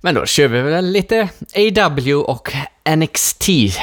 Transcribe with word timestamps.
Men 0.00 0.14
då 0.14 0.26
kör 0.26 0.48
vi 0.48 0.60
väl 0.60 0.86
lite 0.86 1.28
AW 1.56 2.14
och 2.14 2.52
NXT-snack 2.96 3.76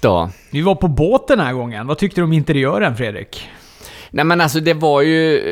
då. 0.00 0.30
Vi 0.50 0.62
var 0.62 0.74
på 0.74 0.88
båt 0.88 1.28
den 1.28 1.40
här 1.40 1.52
gången. 1.52 1.86
Vad 1.86 1.98
tyckte 1.98 2.20
du 2.20 2.24
om 2.24 2.32
interiören, 2.32 2.96
Fredrik? 2.96 3.48
Nej 4.10 4.24
men 4.24 4.40
alltså 4.40 4.60
det 4.60 4.74
var 4.74 5.02
ju... 5.02 5.42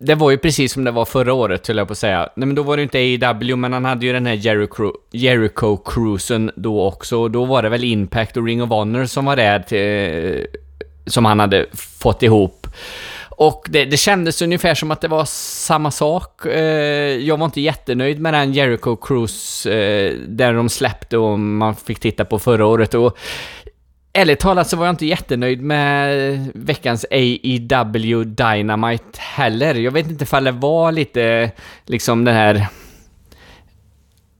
Det 0.00 0.14
var 0.14 0.30
ju 0.30 0.38
precis 0.38 0.72
som 0.72 0.84
det 0.84 0.90
var 0.90 1.04
förra 1.04 1.32
året, 1.32 1.68
höll 1.68 1.76
jag 1.76 1.86
på 1.86 1.92
att 1.92 1.98
säga. 1.98 2.28
Nej 2.36 2.46
men 2.46 2.54
då 2.54 2.62
var 2.62 2.76
det 2.76 2.82
inte 2.82 2.98
AEW, 2.98 3.56
men 3.56 3.72
han 3.72 3.84
hade 3.84 4.06
ju 4.06 4.12
den 4.12 4.26
här 4.26 4.34
Jericho, 4.34 4.92
Jericho 5.10 5.76
Cruisen 5.76 6.50
då 6.56 6.86
också. 6.86 7.18
Och 7.18 7.30
då 7.30 7.44
var 7.44 7.62
det 7.62 7.68
väl 7.68 7.84
Impact 7.84 8.36
och 8.36 8.44
Ring 8.44 8.62
of 8.62 8.70
Honor 8.70 9.04
som 9.04 9.24
var 9.24 9.36
där 9.36 9.58
till, 9.60 10.46
Som 11.06 11.24
han 11.24 11.40
hade 11.40 11.66
fått 11.74 12.22
ihop. 12.22 12.66
Och 13.40 13.66
det, 13.70 13.84
det 13.84 13.96
kändes 13.96 14.42
ungefär 14.42 14.74
som 14.74 14.90
att 14.90 15.00
det 15.00 15.08
var 15.08 15.24
samma 15.24 15.90
sak. 15.90 16.46
Eh, 16.46 17.16
jag 17.16 17.36
var 17.36 17.44
inte 17.44 17.60
jättenöjd 17.60 18.20
med 18.20 18.34
den 18.34 18.52
Jericho 18.52 18.96
Cruise 18.96 19.70
eh, 19.72 20.14
där 20.28 20.54
de 20.54 20.68
släppte 20.68 21.18
och 21.18 21.38
man 21.38 21.76
fick 21.76 22.00
titta 22.00 22.24
på 22.24 22.38
förra 22.38 22.66
året. 22.66 22.94
Och 22.94 23.18
Ärligt 24.12 24.40
talat 24.40 24.68
så 24.68 24.76
var 24.76 24.86
jag 24.86 24.92
inte 24.92 25.06
jättenöjd 25.06 25.62
med 25.62 26.50
veckans 26.54 27.06
AEW 27.10 28.24
Dynamite 28.24 29.18
heller. 29.18 29.74
Jag 29.74 29.90
vet 29.90 30.10
inte 30.10 30.24
ifall 30.24 30.44
det 30.44 30.52
var 30.52 30.92
lite 30.92 31.50
liksom 31.86 32.24
den 32.24 32.34
här... 32.34 32.66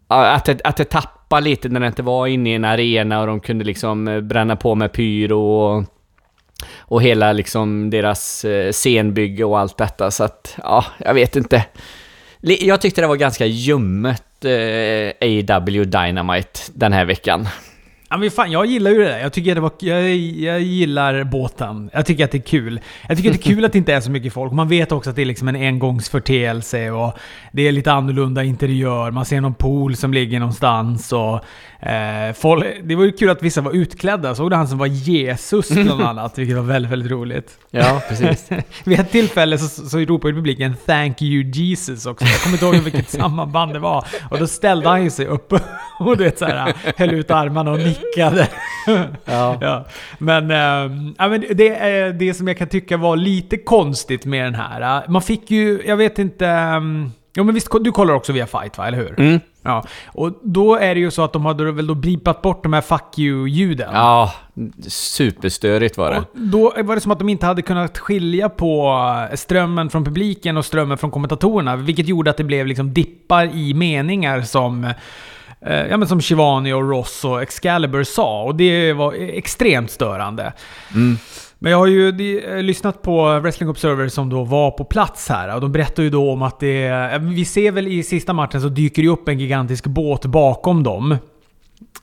Att 0.09 0.45
det, 0.45 0.61
att 0.65 0.77
det 0.77 0.85
tappade 0.85 1.43
lite 1.43 1.69
när 1.69 1.81
det 1.81 1.87
inte 1.87 2.03
var 2.03 2.27
inne 2.27 2.51
i 2.51 2.55
en 2.55 2.65
arena 2.65 3.21
och 3.21 3.27
de 3.27 3.41
kunde 3.41 3.65
liksom 3.65 4.09
eh, 4.09 4.21
bränna 4.21 4.57
på 4.57 4.75
med 4.75 4.93
pyro 4.93 5.41
och, 5.41 5.85
och 6.79 7.03
hela 7.03 7.33
liksom 7.33 7.91
deras 7.91 8.45
eh, 8.45 8.73
scenbygge 8.73 9.45
och 9.45 9.59
allt 9.59 9.77
detta. 9.77 10.11
Så 10.11 10.25
att, 10.25 10.55
ja, 10.63 10.85
jag 10.99 11.15
vet 11.15 11.37
inte. 11.37 11.65
Jag 12.41 12.81
tyckte 12.81 13.01
det 13.01 13.07
var 13.07 13.17
ganska 13.17 13.47
ljummet 13.47 14.45
eh, 14.45 15.57
AW 15.57 15.85
Dynamite 15.85 16.61
den 16.75 16.93
här 16.93 17.05
veckan. 17.05 17.49
Ja, 18.11 18.17
men 18.17 18.31
fan, 18.31 18.51
jag 18.51 18.67
gillar 18.67 18.91
ju 18.91 18.99
det 18.99 19.05
där. 19.05 19.19
Jag, 19.19 19.33
tycker 19.33 19.55
det 19.55 19.61
var, 19.61 19.73
jag, 19.79 20.17
jag 20.17 20.61
gillar 20.61 21.25
båten. 21.25 21.91
Jag 21.93 22.07
tycker 22.07 22.25
att 22.25 22.31
det 22.31 22.39
är 22.39 22.43
kul. 22.43 22.81
Jag 23.09 23.17
tycker 23.17 23.31
att 23.31 23.37
det 23.37 23.49
är 23.49 23.55
kul 23.55 23.65
att 23.65 23.73
det 23.73 23.79
inte 23.79 23.95
är 23.95 24.01
så 24.01 24.11
mycket 24.11 24.33
folk. 24.33 24.53
Man 24.53 24.69
vet 24.69 24.93
också 24.93 25.11
att 25.11 25.17
det 25.17 25.23
är 25.23 25.27
liksom 25.27 25.49
en 25.49 25.57
engångsförteelse 25.57 26.91
och 26.91 27.19
det 27.53 27.69
är 27.69 27.73
lite 27.73 27.93
annorlunda 27.93 28.45
interiör. 28.45 29.11
Man 29.11 29.25
ser 29.25 29.41
någon 29.41 29.55
pool 29.55 29.97
som 29.97 30.13
ligger 30.13 30.41
någonstans 30.41 31.13
och 31.13 31.45
Eh, 31.81 32.33
folk, 32.35 32.67
det 32.83 32.97
var 32.97 33.05
ju 33.05 33.13
kul 33.13 33.31
att 33.31 33.43
vissa 33.43 33.61
var 33.61 33.73
utklädda. 33.73 34.35
Såg 34.35 34.51
du 34.51 34.57
han 34.57 34.69
som 34.69 34.79
var 34.79 34.87
Jesus 34.87 35.71
bland 35.71 36.03
annat? 36.03 36.39
Vilket 36.39 36.57
var 36.57 36.63
väldigt, 36.63 36.93
väldigt 36.93 37.11
roligt. 37.11 37.59
Ja, 37.71 38.03
precis. 38.09 38.49
Vid 38.85 39.01
ett 39.01 39.11
tillfälle 39.11 39.59
så, 39.59 39.89
så 39.89 39.99
ropade 39.99 40.35
publiken 40.35 40.77
'Thank 40.87 41.23
you 41.23 41.45
Jesus' 41.45 42.11
också. 42.11 42.25
Jag 42.25 42.41
kommer 42.41 42.55
inte 42.55 42.65
ihåg 42.65 42.75
vilket 42.75 43.11
sammanband 43.11 43.73
det 43.73 43.79
var. 43.79 44.07
Och 44.31 44.39
då 44.39 44.47
ställde 44.47 44.89
han 44.89 45.05
ju 45.05 45.11
sig 45.11 45.27
upp 45.27 45.53
och 45.99 46.17
det 46.17 46.39
så 46.39 46.45
här, 46.45 46.75
höll 46.97 47.15
ut 47.15 47.31
armarna 47.31 47.71
och 47.71 47.79
nickade. 47.79 47.98
Ja. 49.25 49.59
ja. 49.61 49.85
Men, 50.19 50.51
äh, 50.51 51.15
ja, 51.19 51.29
men 51.29 51.45
det 51.51 51.69
är 51.69 52.13
det 52.13 52.35
som 52.35 52.49
jag 52.49 52.59
kan 52.59 52.69
tycka 52.69 52.97
var 52.97 53.17
lite 53.17 53.57
konstigt 53.57 54.25
med 54.25 54.45
den 54.45 54.55
här. 54.55 55.09
Man 55.09 55.23
fick 55.23 55.51
ju, 55.51 55.83
jag 55.87 55.97
vet 55.97 56.19
inte... 56.19 56.47
Um, 56.47 57.13
Jo 57.39 57.45
men 57.45 57.55
visst, 57.55 57.69
du 57.81 57.93
kollar 57.93 58.15
också 58.15 58.33
via 58.33 58.47
fight 58.47 58.79
va, 58.79 58.87
eller 58.87 58.99
hur? 58.99 59.21
Mm. 59.21 59.41
Ja. 59.63 59.85
Och 60.07 60.33
då 60.43 60.75
är 60.77 60.95
det 60.95 61.01
ju 61.01 61.11
så 61.11 61.23
att 61.23 61.33
de 61.33 61.47
hade 61.47 61.73
väl 61.73 61.87
då 61.87 61.95
blipat 61.95 62.43
bort 62.43 62.63
de 62.63 62.73
här 62.73 62.81
'fuck 62.81 63.19
you'-ljuden. 63.19 63.91
Ja, 63.93 64.33
superstörigt 64.89 65.99
var 65.99 66.11
det. 66.11 66.19
Och 66.19 66.25
då 66.33 66.73
var 66.85 66.95
det 66.95 67.01
som 67.01 67.13
att 67.13 67.19
de 67.19 67.29
inte 67.29 67.47
hade 67.47 67.63
kunnat 67.63 67.99
skilja 67.99 68.49
på 68.49 69.05
strömmen 69.35 69.91
från 69.91 70.05
publiken 70.05 70.57
och 70.57 70.65
strömmen 70.65 70.99
från 70.99 71.11
kommentatorerna. 71.11 71.77
Vilket 71.77 72.09
gjorde 72.09 72.31
att 72.31 72.37
det 72.37 72.45
blev 72.45 72.67
liksom 72.67 72.95
dippar 72.95 73.57
i 73.57 73.75
meningar 73.75 74.43
som 74.43 74.93
ja, 75.61 75.97
men 75.97 76.09
som 76.09 76.21
Shivani 76.21 76.73
och 76.73 76.89
Ross 76.89 77.25
och 77.25 77.43
Excalibur 77.43 78.05
sa. 78.05 78.43
Och 78.43 78.55
det 78.55 78.93
var 78.93 79.13
extremt 79.13 79.91
störande. 79.91 80.53
Mm. 80.95 81.17
Men 81.59 81.73
jag 81.73 81.79
har 81.79 81.87
ju 81.87 82.09
eh, 82.39 82.63
lyssnat 82.63 83.03
på 83.03 83.41
Wrestling 83.41 83.69
Observer 83.69 84.09
som 84.09 84.29
då 84.29 84.45
var 84.45 84.71
på 84.71 84.85
plats 84.85 85.29
här 85.29 85.55
och 85.55 85.61
de 85.61 85.73
berättar 85.73 86.03
ju 86.03 86.11
då 86.11 86.33
om 86.33 86.43
att 86.43 86.61
det... 86.61 86.87
Eh, 86.87 87.19
vi 87.19 87.45
ser 87.45 87.73
väl 87.73 87.89
i 87.89 88.03
sista 88.03 88.33
matchen 88.33 88.61
så 88.61 88.69
dyker 88.69 89.03
det 89.03 89.09
upp 89.09 89.29
en 89.29 89.39
gigantisk 89.39 89.87
båt 89.87 90.27
bakom 90.27 90.83
dem. 90.83 91.17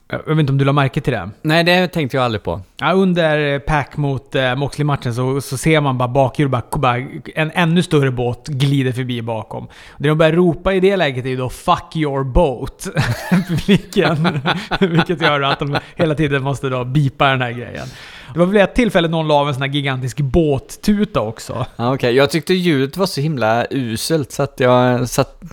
Jag 0.08 0.26
vet 0.26 0.40
inte 0.40 0.52
om 0.52 0.58
du 0.58 0.66
la 0.66 0.74
märke 0.74 1.02
till 1.02 1.14
det? 1.14 1.30
Nej, 1.42 1.64
det 1.64 1.88
tänkte 1.88 2.18
jag 2.18 2.24
aldrig 2.24 2.44
på. 2.44 2.62
Ja, 2.78 2.92
under 2.92 3.60
pack 3.60 3.98
mot 3.98 4.36
eh, 4.36 4.56
Moxley-matchen 4.56 5.14
så, 5.14 5.42
så 5.42 5.58
ser 5.58 5.82
man 5.82 5.98
bara 5.98 6.08
bakhjul, 6.08 6.50
bara, 6.50 6.64
bara, 6.72 6.98
en 7.36 7.52
ännu 7.54 7.84
större 7.84 8.12
båt 8.12 8.48
glider 8.48 8.92
förbi 8.92 9.22
bakom. 9.22 9.68
Det 9.98 10.08
de 10.08 10.18
börjar 10.18 10.32
ropa 10.34 10.74
i 10.74 10.80
det 10.80 10.96
läget 10.96 11.26
är 11.26 11.30
ju 11.30 11.38
då 11.38 11.50
'Fuck 11.50 11.96
your 11.96 12.24
boat' 12.24 12.90
publiken. 13.48 14.42
Vilket 14.80 15.22
gör 15.22 15.42
att 15.42 15.60
de 15.60 15.78
hela 15.96 16.16
tiden 16.16 16.44
måste 16.44 16.70
då 16.70 16.84
bipa 16.84 17.28
den 17.28 17.42
här 17.42 17.52
grejen. 17.52 17.88
Det 18.34 18.40
var 18.40 18.46
väl 18.46 18.58
ett 18.58 18.76
tillfälle 18.76 19.08
någon 19.08 19.28
la 19.28 19.48
en 19.48 19.54
sån 19.54 19.62
här 19.62 19.70
gigantisk 19.70 20.20
båttuta 20.20 21.22
också. 21.22 21.54
Ja, 21.54 21.66
Okej, 21.76 21.96
okay. 21.96 22.12
jag 22.12 22.30
tyckte 22.30 22.54
ljudet 22.54 22.98
var 22.98 23.06
så 23.06 23.22
himla 23.22 23.66
uselt 23.70 24.32
så 24.32 24.44
att 24.44 24.60
jag 24.60 25.10
satt... 25.10 25.44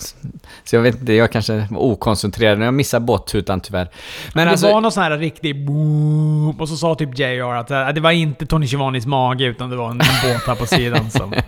Så 0.64 0.76
jag 0.76 0.82
vet 0.82 1.00
inte, 1.00 1.12
jag 1.12 1.32
kanske 1.32 1.66
var 1.70 1.80
okoncentrerad. 1.80 2.62
Jag 2.62 2.74
missade 2.74 3.06
båttutan 3.06 3.60
tyvärr. 3.60 3.88
Men 4.34 4.46
det 4.46 4.50
alltså, 4.50 4.66
var 4.72 4.80
någon 4.80 4.92
sån 4.92 5.02
här 5.02 5.18
riktig 5.18 5.66
boom, 5.66 6.60
och 6.60 6.68
så 6.68 6.76
sa 6.76 6.94
typ 6.94 7.18
JR 7.18 7.54
att 7.54 7.70
äh, 7.70 7.88
det 7.88 8.00
var 8.00 8.10
inte 8.10 8.46
Tony 8.46 8.66
Schiavonis 8.66 9.06
mage 9.06 9.44
utan 9.44 9.70
det 9.70 9.76
var 9.76 9.90
en, 9.90 10.00
en 10.00 10.32
båt 10.32 10.46
här 10.46 10.54
på 10.54 10.66
sidan 10.66 11.10
som... 11.10 11.34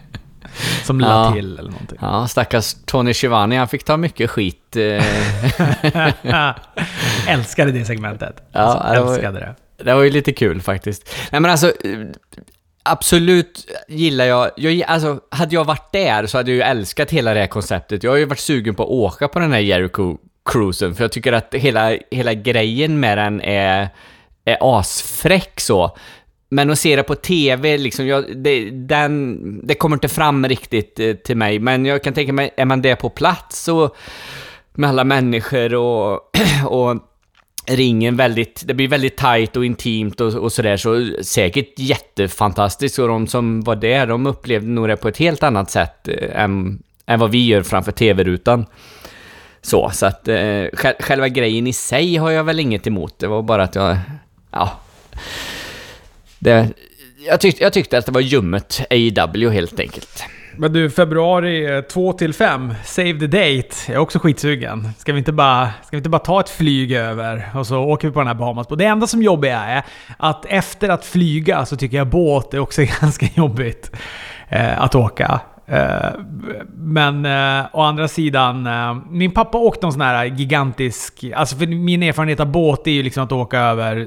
Som 0.84 1.00
la 1.00 1.08
ja. 1.08 1.32
till 1.32 1.58
eller 1.58 1.70
någonting. 1.70 1.98
Ja, 2.00 2.28
stackars 2.28 2.74
Tony 2.86 3.14
Schivani, 3.14 3.56
han 3.56 3.68
fick 3.68 3.84
ta 3.84 3.96
mycket 3.96 4.30
skit. 4.30 4.76
Eh. 4.76 5.04
älskade 7.28 7.72
det 7.72 7.84
segmentet. 7.84 8.42
Ja, 8.52 8.60
alltså, 8.60 9.12
älskade 9.12 9.38
det. 9.38 9.54
Det 9.76 9.94
var 9.94 10.02
ju 10.02 10.10
lite 10.10 10.32
kul 10.32 10.60
faktiskt. 10.60 11.14
Nej 11.32 11.40
men 11.40 11.50
alltså, 11.50 11.72
absolut 12.82 13.66
gillar 13.88 14.24
jag, 14.24 14.50
jag, 14.56 14.82
alltså 14.82 15.20
hade 15.30 15.54
jag 15.54 15.64
varit 15.64 15.92
där 15.92 16.26
så 16.26 16.38
hade 16.38 16.50
jag 16.50 16.56
ju 16.56 16.62
älskat 16.62 17.10
hela 17.10 17.34
det 17.34 17.40
här 17.40 17.46
konceptet. 17.46 18.02
Jag 18.02 18.10
har 18.10 18.18
ju 18.18 18.24
varit 18.24 18.38
sugen 18.38 18.74
på 18.74 18.82
att 18.82 18.88
åka 18.88 19.28
på 19.28 19.38
den 19.38 19.52
här 19.52 19.60
Jericho 19.60 20.16
cruisen, 20.44 20.94
för 20.94 21.04
jag 21.04 21.12
tycker 21.12 21.32
att 21.32 21.54
hela, 21.54 21.98
hela 22.10 22.34
grejen 22.34 23.00
med 23.00 23.18
den 23.18 23.40
är, 23.40 23.88
är 24.44 24.58
asfräck 24.60 25.60
så. 25.60 25.96
Men 26.48 26.70
att 26.70 26.78
se 26.78 26.96
det 26.96 27.02
på 27.02 27.14
TV, 27.14 27.78
liksom, 27.78 28.06
jag, 28.06 28.36
det, 28.36 28.70
den, 28.70 29.66
det 29.66 29.74
kommer 29.74 29.96
inte 29.96 30.08
fram 30.08 30.48
riktigt 30.48 31.00
eh, 31.00 31.14
till 31.14 31.36
mig. 31.36 31.58
Men 31.58 31.86
jag 31.86 32.02
kan 32.02 32.14
tänka 32.14 32.32
mig, 32.32 32.54
är 32.56 32.64
man 32.64 32.82
där 32.82 32.96
på 32.96 33.10
plats 33.10 33.68
och 33.68 33.96
med 34.72 34.90
alla 34.90 35.04
människor 35.04 35.74
och, 35.74 36.30
och 36.66 36.96
ringen 37.66 38.16
väldigt, 38.16 38.62
det 38.66 38.74
blir 38.74 38.88
väldigt 38.88 39.16
tight 39.16 39.56
och 39.56 39.64
intimt 39.64 40.20
och, 40.20 40.34
och 40.34 40.52
sådär, 40.52 40.76
så 40.76 41.22
säkert 41.22 41.78
jättefantastiskt. 41.78 42.98
Och 42.98 43.08
de 43.08 43.26
som 43.26 43.60
var 43.60 43.76
där, 43.76 44.06
de 44.06 44.26
upplevde 44.26 44.68
nog 44.68 44.88
det 44.88 44.96
på 44.96 45.08
ett 45.08 45.18
helt 45.18 45.42
annat 45.42 45.70
sätt 45.70 46.08
eh, 46.08 46.42
än, 46.42 46.82
än 47.06 47.20
vad 47.20 47.30
vi 47.30 47.46
gör 47.46 47.62
framför 47.62 47.92
TV-rutan. 47.92 48.66
Så, 49.62 49.90
så 49.92 50.06
att 50.06 50.28
eh, 50.28 50.64
själva 51.00 51.28
grejen 51.28 51.66
i 51.66 51.72
sig 51.72 52.16
har 52.16 52.30
jag 52.30 52.44
väl 52.44 52.60
inget 52.60 52.86
emot. 52.86 53.18
Det 53.18 53.26
var 53.26 53.42
bara 53.42 53.62
att 53.62 53.74
jag, 53.74 53.96
ja... 54.50 54.80
Det, 56.38 56.68
jag, 57.26 57.40
tyckte, 57.40 57.62
jag 57.62 57.72
tyckte 57.72 57.98
att 57.98 58.06
det 58.06 58.12
var 58.12 58.20
ljummet 58.20 58.80
AW 58.90 59.50
helt 59.50 59.80
enkelt. 59.80 60.24
Men 60.58 60.72
du, 60.72 60.90
februari 60.90 61.76
eh, 61.76 61.80
2 61.80 62.12
till 62.12 62.34
5, 62.34 62.74
save 62.84 63.12
the 63.12 63.26
date. 63.26 63.68
Jag 63.86 63.94
är 63.94 63.98
också 63.98 64.18
skitsugen. 64.18 64.88
Ska 64.98 65.12
vi 65.12 65.18
inte 65.18 65.32
bara, 65.32 65.66
ska 65.66 65.88
vi 65.90 65.96
inte 65.96 66.08
bara 66.08 66.18
ta 66.18 66.40
ett 66.40 66.48
flyg 66.48 66.92
över 66.92 67.50
och 67.54 67.66
så 67.66 67.78
åker 67.78 68.08
vi 68.08 68.14
på 68.14 68.20
den 68.20 68.26
här 68.26 68.34
Bahamas? 68.34 68.66
Det 68.68 68.84
enda 68.84 69.06
som 69.06 69.22
jobbiga 69.22 69.58
är 69.58 69.82
att 70.16 70.46
efter 70.46 70.88
att 70.88 71.04
flyga 71.04 71.66
så 71.66 71.76
tycker 71.76 71.96
jag 71.96 72.06
båt 72.06 72.54
är 72.54 72.58
också 72.58 72.82
ganska 73.00 73.26
jobbigt 73.34 73.90
eh, 74.48 74.80
att 74.80 74.94
åka. 74.94 75.40
Eh, 75.66 76.10
men 76.74 77.26
eh, 77.26 77.66
å 77.72 77.80
andra 77.80 78.08
sidan, 78.08 78.66
eh, 78.66 78.96
min 79.10 79.30
pappa 79.30 79.58
åkte 79.58 79.86
en 79.86 79.92
sån 79.92 80.00
här 80.00 80.24
gigantisk... 80.24 81.24
Alltså 81.34 81.56
för 81.56 81.66
min 81.66 82.02
erfarenhet 82.02 82.40
av 82.40 82.46
båt 82.46 82.86
är 82.86 82.90
ju 82.90 83.02
liksom 83.02 83.24
att 83.24 83.32
åka 83.32 83.58
över 83.58 84.06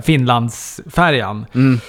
Finlandsfärjan. 0.00 1.46
Mm. 1.54 1.80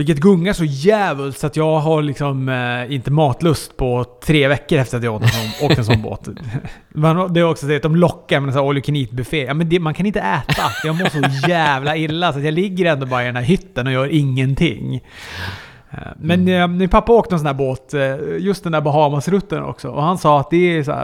Vilket 0.00 0.18
gungar 0.18 0.52
så 0.52 0.64
jävligt 0.64 1.38
så 1.38 1.46
att 1.46 1.56
jag 1.56 1.78
har 1.78 2.02
liksom 2.02 2.48
eh, 2.48 2.94
inte 2.94 3.10
matlust 3.10 3.76
på 3.76 4.04
tre 4.24 4.48
veckor 4.48 4.78
efter 4.78 4.98
att 4.98 5.04
jag 5.04 5.14
åkt 5.14 5.24
en 5.24 5.30
sån, 5.30 5.66
åkt 5.66 5.78
en 5.78 5.84
sån 5.84 6.02
båt. 6.02 6.28
Men 6.88 7.32
det 7.32 7.40
är 7.40 7.44
också 7.44 7.66
det 7.66 7.76
att 7.76 7.82
de 7.82 7.96
lockar 7.96 8.40
med 8.40 8.48
en 8.48 8.54
sån 8.54 8.68
all 8.68 8.76
you 8.76 8.82
can 8.82 8.96
eat 8.96 9.10
buffé. 9.10 9.44
Ja, 9.44 9.54
men 9.54 9.68
det, 9.68 9.80
man 9.80 9.94
kan 9.94 10.06
inte 10.06 10.20
äta. 10.20 10.62
Jag 10.84 10.96
mår 10.96 11.08
så 11.08 11.48
jävla 11.48 11.96
illa 11.96 12.32
så 12.32 12.38
att 12.38 12.44
jag 12.44 12.54
ligger 12.54 12.92
ändå 12.92 13.06
bara 13.06 13.22
i 13.22 13.26
den 13.26 13.36
här 13.36 13.42
hytten 13.42 13.86
och 13.86 13.92
gör 13.92 14.06
ingenting. 14.06 14.94
Eh, 15.90 15.98
men 16.16 16.40
mm. 16.40 16.60
eh, 16.60 16.68
min 16.78 16.88
pappa 16.88 17.12
åkte 17.12 17.34
en 17.34 17.38
sån 17.38 17.46
här 17.46 17.54
båt, 17.54 17.94
eh, 17.94 18.16
just 18.38 18.62
den 18.62 18.72
där 18.72 18.80
Bahamas-rutten 18.80 19.62
också. 19.62 19.88
Och 19.88 20.02
han 20.02 20.18
sa 20.18 20.40
att, 20.40 20.50
det 20.50 20.76
är 20.78 20.82
så 20.82 20.92
här, 20.92 21.02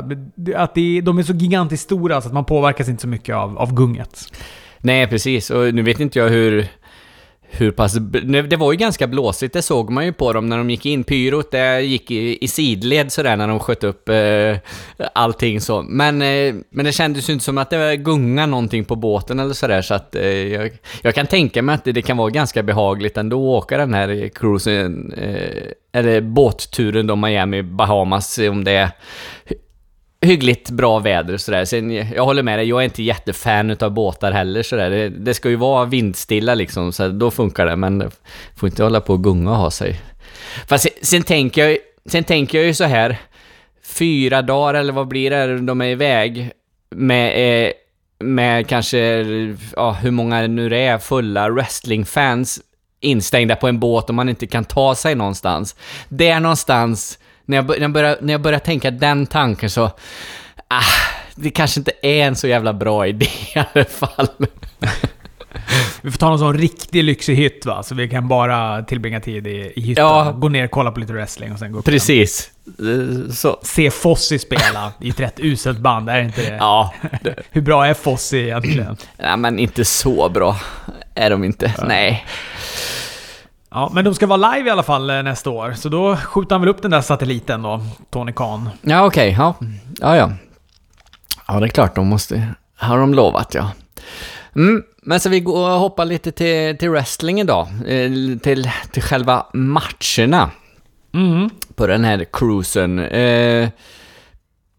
att 0.57 0.75
det 0.75 0.99
är, 0.99 1.03
de 1.03 1.19
är 1.19 1.23
så 1.23 1.33
gigantiskt 1.33 1.85
stora 1.85 2.21
så 2.21 2.29
att 2.29 2.35
man 2.35 2.45
påverkas 2.45 2.89
inte 2.89 3.03
så 3.03 3.09
mycket 3.09 3.37
av, 3.37 3.59
av 3.59 3.75
gunget. 3.75 4.33
Nej, 4.79 5.07
precis. 5.07 5.51
Och 5.51 5.75
nu 5.75 5.83
vet 5.83 6.01
inte 6.01 6.19
jag 6.19 6.29
hur 6.29 6.67
hur 7.51 7.71
pass... 7.71 7.93
Det 8.49 8.57
var 8.57 8.73
ju 8.73 8.79
ganska 8.79 9.07
blåsigt, 9.07 9.53
det 9.53 9.63
såg 9.63 9.91
man 9.91 10.05
ju 10.05 10.13
på 10.13 10.33
dem 10.33 10.49
när 10.49 10.59
de 10.59 10.71
gick 10.71 10.87
in. 10.87 11.05
Pyrot 11.05 11.51
det 11.51 11.81
gick 11.81 12.11
i, 12.11 12.45
i 12.45 12.49
sidled 12.49 13.13
sådär 13.13 13.37
när 13.37 13.49
de 13.49 13.61
sköt 13.61 13.85
upp 13.85 14.09
eh, 14.09 14.57
allting 15.13 15.61
så. 15.61 15.83
Men, 15.83 16.23
eh, 16.23 16.55
men 16.71 16.85
det 16.85 16.93
kändes 16.93 17.29
ju 17.29 17.33
inte 17.33 17.45
som 17.45 17.59
att 17.59 17.71
det 17.71 17.97
gungade 17.97 18.47
någonting 18.47 18.85
på 18.85 18.97
båten 18.97 19.39
eller 19.39 19.55
sådär 19.55 19.83
så 19.83 19.95
att 19.95 20.15
eh, 20.15 20.27
jag, 20.27 20.71
jag, 21.03 21.15
kan 21.15 21.27
tänka 21.27 21.63
mig 21.63 21.75
att 21.75 21.85
det, 21.85 21.93
det, 21.93 22.03
kan 22.03 22.17
vara 22.17 22.31
ganska 22.31 22.63
behagligt 22.63 23.17
ändå 23.17 23.37
att 23.37 23.65
åka 23.65 23.79
den 23.79 23.95
här 23.95 24.29
cruisen, 24.35 25.13
eh, 25.13 25.63
eller 25.93 26.21
båtturen 26.21 27.07
då 27.07 27.17
Miami, 27.17 27.63
Bahamas 27.63 28.39
om 28.39 28.65
det 28.65 28.73
är 28.73 28.91
hyggligt 30.27 30.71
bra 30.71 30.99
väder 30.99 31.35
och 31.35 31.41
sådär. 31.41 31.65
Sen, 31.65 31.91
jag 31.91 32.25
håller 32.25 32.43
med 32.43 32.59
dig, 32.59 32.69
jag 32.69 32.81
är 32.81 32.85
inte 32.85 33.03
jättefan 33.03 33.71
utav 33.71 33.91
båtar 33.91 34.33
heller 34.33 34.63
sådär. 34.63 34.91
Det, 34.91 35.09
det 35.09 35.35
ska 35.35 35.49
ju 35.49 35.57
vara 35.57 35.85
vindstilla 35.85 36.55
liksom, 36.55 36.93
så 36.93 37.09
då 37.09 37.31
funkar 37.31 37.67
det. 37.67 37.77
Men 37.77 38.11
får 38.57 38.69
inte 38.69 38.83
hålla 38.83 39.01
på 39.01 39.13
och 39.13 39.25
gunga 39.25 39.51
och 39.51 39.57
ha 39.57 39.71
sig. 39.71 40.01
Fast 40.69 40.85
sen, 40.85 40.93
sen, 41.03 41.23
tänker 41.23 41.69
jag, 41.69 41.79
sen 42.07 42.25
tänker 42.25 42.59
jag 42.59 42.67
ju 42.67 42.75
så 42.75 42.85
här. 42.85 43.17
Fyra 43.83 44.43
dagar 44.43 44.75
eller 44.75 44.93
vad 44.93 45.09
blir 45.09 45.31
det, 45.31 45.61
de 45.61 45.81
är 45.81 45.87
iväg 45.87 46.51
med, 46.91 47.67
eh, 47.67 47.73
med 48.19 48.69
kanske, 48.69 48.99
ja, 49.77 49.93
hur 49.93 50.11
många 50.11 50.47
nu 50.47 50.69
det 50.69 50.79
är, 50.79 50.99
fulla 50.99 51.49
wrestlingfans 51.49 52.61
instängda 53.01 53.57
på 53.57 53.69
en 53.69 53.79
båt 53.79 54.09
och 54.09 54.15
man 54.15 54.29
inte 54.29 54.47
kan 54.47 54.65
ta 54.65 54.95
sig 54.95 55.15
någonstans. 55.15 55.77
Där 56.09 56.41
någonstans 56.41 57.19
när 57.47 57.57
jag, 57.57 57.69
när 57.69 57.81
jag, 57.81 57.93
börjar, 57.93 58.19
när 58.21 58.35
jag 58.35 58.41
börjar 58.41 58.59
tänka 58.59 58.91
den 58.91 59.27
tanken 59.27 59.71
så... 59.71 59.91
Ah, 60.69 60.83
det 61.35 61.51
kanske 61.51 61.81
inte 61.81 61.93
är 62.03 62.27
en 62.27 62.37
så 62.37 62.49
jävla 62.49 62.73
bra 62.73 63.07
idé 63.07 63.27
i 63.55 63.59
alla 63.59 63.85
fall. 63.85 64.29
Vi 66.03 66.11
får 66.11 66.19
ta 66.19 66.29
någon 66.29 66.39
sån 66.39 66.59
riktig 66.59 67.05
lyxig 67.05 67.37
hytt 67.37 67.67
va, 67.67 67.83
så 67.83 67.95
vi 67.95 68.09
kan 68.09 68.29
bara 68.29 68.83
tillbringa 68.83 69.21
tid 69.21 69.47
i, 69.47 69.73
i 69.77 69.81
hytten. 69.81 70.05
Ja. 70.05 70.35
Gå 70.39 70.49
ner 70.49 70.67
kolla 70.67 70.93
på 70.93 71.01
lite 71.01 71.13
wrestling 71.13 71.53
och 71.53 71.59
sen 71.59 71.73
gå 71.73 71.79
upp 71.79 71.85
Precis. 71.85 72.51
Igen. 72.79 73.33
Så. 73.33 73.61
Se 73.63 73.91
Fossi 73.91 74.39
spela 74.39 74.93
i 75.01 75.09
ett 75.09 75.21
rätt 75.21 75.41
uselt 75.41 75.79
band, 75.79 76.11
är 76.11 76.23
inte 76.23 76.51
det? 76.51 76.57
Ja. 76.57 76.95
Hur 77.51 77.61
bra 77.61 77.87
är 77.87 77.95
Fossi 77.95 78.39
egentligen? 78.39 78.97
Nej, 79.19 79.37
men 79.37 79.59
inte 79.59 79.85
så 79.85 80.29
bra 80.29 80.57
är 81.15 81.31
de 81.31 81.45
inte. 81.45 81.75
Ja. 81.79 81.85
Nej. 81.87 82.25
Ja, 83.77 83.91
men 83.93 84.05
de 84.05 84.15
ska 84.15 84.27
vara 84.27 84.55
live 84.55 84.69
i 84.69 84.71
alla 84.71 84.83
fall 84.83 85.11
eh, 85.11 85.23
nästa 85.23 85.51
år, 85.51 85.73
så 85.73 85.89
då 85.89 86.17
skjuter 86.17 86.55
han 86.55 86.61
väl 86.61 86.69
upp 86.69 86.83
den 86.83 86.91
där 86.91 87.01
satelliten 87.01 87.63
då, 87.63 87.81
Tony 88.11 88.33
Khan. 88.33 88.71
Ja, 88.83 89.07
okej. 89.07 89.29
Okay, 89.29 89.45
ja. 89.45 89.55
ja, 90.01 90.17
ja. 90.17 90.33
Ja, 91.49 91.61
det 91.61 91.67
är 91.67 91.69
klart, 91.69 91.95
de 91.95 92.07
måste... 92.07 92.49
Har 92.77 92.99
de 92.99 93.15
lovat, 93.15 93.55
ja. 93.55 93.71
Mm, 94.55 94.83
men 95.03 95.21
så 95.21 95.29
vi 95.29 95.41
går 95.41 95.71
och 95.71 95.79
hoppar 95.79 96.05
lite 96.05 96.33
till, 96.33 96.79
till 96.79 96.91
wrestling 96.91 97.41
idag. 97.41 97.69
Eh, 97.87 98.39
till, 98.43 98.71
till 98.91 99.03
själva 99.03 99.47
matcherna. 99.53 100.51
Mm. 101.15 101.51
På 101.75 101.87
den 101.87 102.05
här 102.05 102.27
cruisen. 102.33 102.99
Eh, 102.99 103.69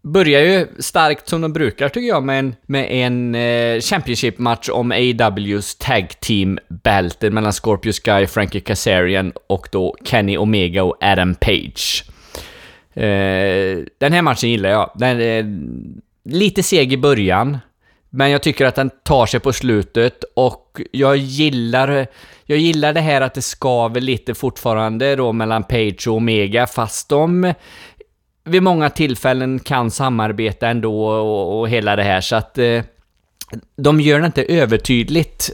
börjar 0.02 0.40
ju 0.40 0.66
starkt 0.78 1.28
som 1.28 1.40
de 1.40 1.52
brukar 1.52 1.88
tycker 1.88 2.08
jag 2.08 2.22
med 2.24 2.38
en, 2.38 2.54
med 2.66 2.86
en 2.90 3.34
eh, 3.34 3.80
Championship-match 3.80 4.68
om 4.68 4.92
AWs 4.92 5.74
Tag 5.74 6.20
Team-bälten 6.20 7.34
mellan 7.34 7.52
Scorpio 7.52 7.92
Sky, 7.92 8.26
Frankie 8.26 8.60
Kazarian 8.60 9.32
och 9.46 9.68
då 9.72 9.96
Kenny 10.04 10.36
Omega 10.36 10.82
och 10.82 10.96
Adam 11.00 11.34
Page. 11.34 12.04
Eh, 12.94 13.84
den 13.98 14.12
här 14.12 14.22
matchen 14.22 14.50
gillar 14.50 14.70
jag. 14.70 14.90
Den 14.94 15.20
är 15.20 15.44
lite 16.24 16.62
seg 16.62 16.92
i 16.92 16.96
början, 16.96 17.58
men 18.10 18.30
jag 18.30 18.42
tycker 18.42 18.66
att 18.66 18.74
den 18.74 18.90
tar 19.04 19.26
sig 19.26 19.40
på 19.40 19.52
slutet 19.52 20.24
och 20.34 20.80
jag 20.92 21.16
gillar, 21.16 22.06
jag 22.44 22.58
gillar 22.58 22.92
det 22.92 23.00
här 23.00 23.20
att 23.20 23.34
det 23.34 23.42
skaver 23.42 24.00
lite 24.00 24.34
fortfarande 24.34 25.16
då 25.16 25.32
mellan 25.32 25.64
Page 25.64 26.08
och 26.08 26.14
Omega, 26.14 26.66
fast 26.66 27.08
de 27.08 27.54
vid 28.48 28.62
många 28.62 28.90
tillfällen 28.90 29.58
kan 29.58 29.90
samarbeta 29.90 30.68
ändå 30.68 31.06
och, 31.06 31.60
och 31.60 31.68
hela 31.68 31.96
det 31.96 32.02
här 32.02 32.20
så 32.20 32.36
att 32.36 32.58
eh, 32.58 32.82
de 33.76 34.00
gör 34.00 34.20
det 34.20 34.26
inte 34.26 34.42
övertydligt 34.42 35.50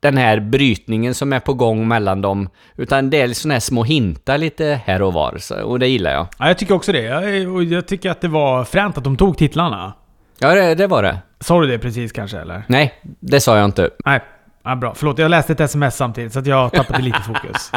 den 0.00 0.16
här 0.16 0.40
brytningen 0.40 1.14
som 1.14 1.32
är 1.32 1.40
på 1.40 1.54
gång 1.54 1.88
mellan 1.88 2.22
dem. 2.22 2.48
Utan 2.76 3.10
det 3.10 3.20
är 3.20 3.28
sådana 3.28 3.54
här 3.54 3.60
små 3.60 3.84
hintar 3.84 4.38
lite 4.38 4.80
här 4.84 5.02
och 5.02 5.12
var. 5.12 5.38
Så, 5.38 5.62
och 5.62 5.78
det 5.78 5.88
gillar 5.88 6.12
jag. 6.12 6.26
Ja, 6.38 6.46
jag 6.46 6.58
tycker 6.58 6.74
också 6.74 6.92
det. 6.92 7.02
Jag, 7.02 7.54
och 7.54 7.64
jag 7.64 7.86
tycker 7.86 8.10
att 8.10 8.20
det 8.20 8.28
var 8.28 8.64
fränt 8.64 8.98
att 8.98 9.04
de 9.04 9.16
tog 9.16 9.38
titlarna. 9.38 9.92
Ja, 10.38 10.54
det, 10.54 10.74
det 10.74 10.86
var 10.86 11.02
det. 11.02 11.18
Sa 11.40 11.60
du 11.60 11.66
det 11.66 11.78
precis 11.78 12.12
kanske, 12.12 12.38
eller? 12.38 12.62
Nej, 12.68 12.94
det 13.02 13.40
sa 13.40 13.56
jag 13.56 13.64
inte. 13.64 13.90
Nej, 14.04 14.20
Ja, 14.64 14.76
bra. 14.76 14.94
Förlåt, 14.94 15.18
jag 15.18 15.30
läste 15.30 15.52
ett 15.52 15.60
sms 15.60 15.96
samtidigt 15.96 16.32
så 16.32 16.38
att 16.38 16.46
jag 16.46 16.72
tappade 16.72 17.02
lite 17.02 17.20
fokus. 17.20 17.72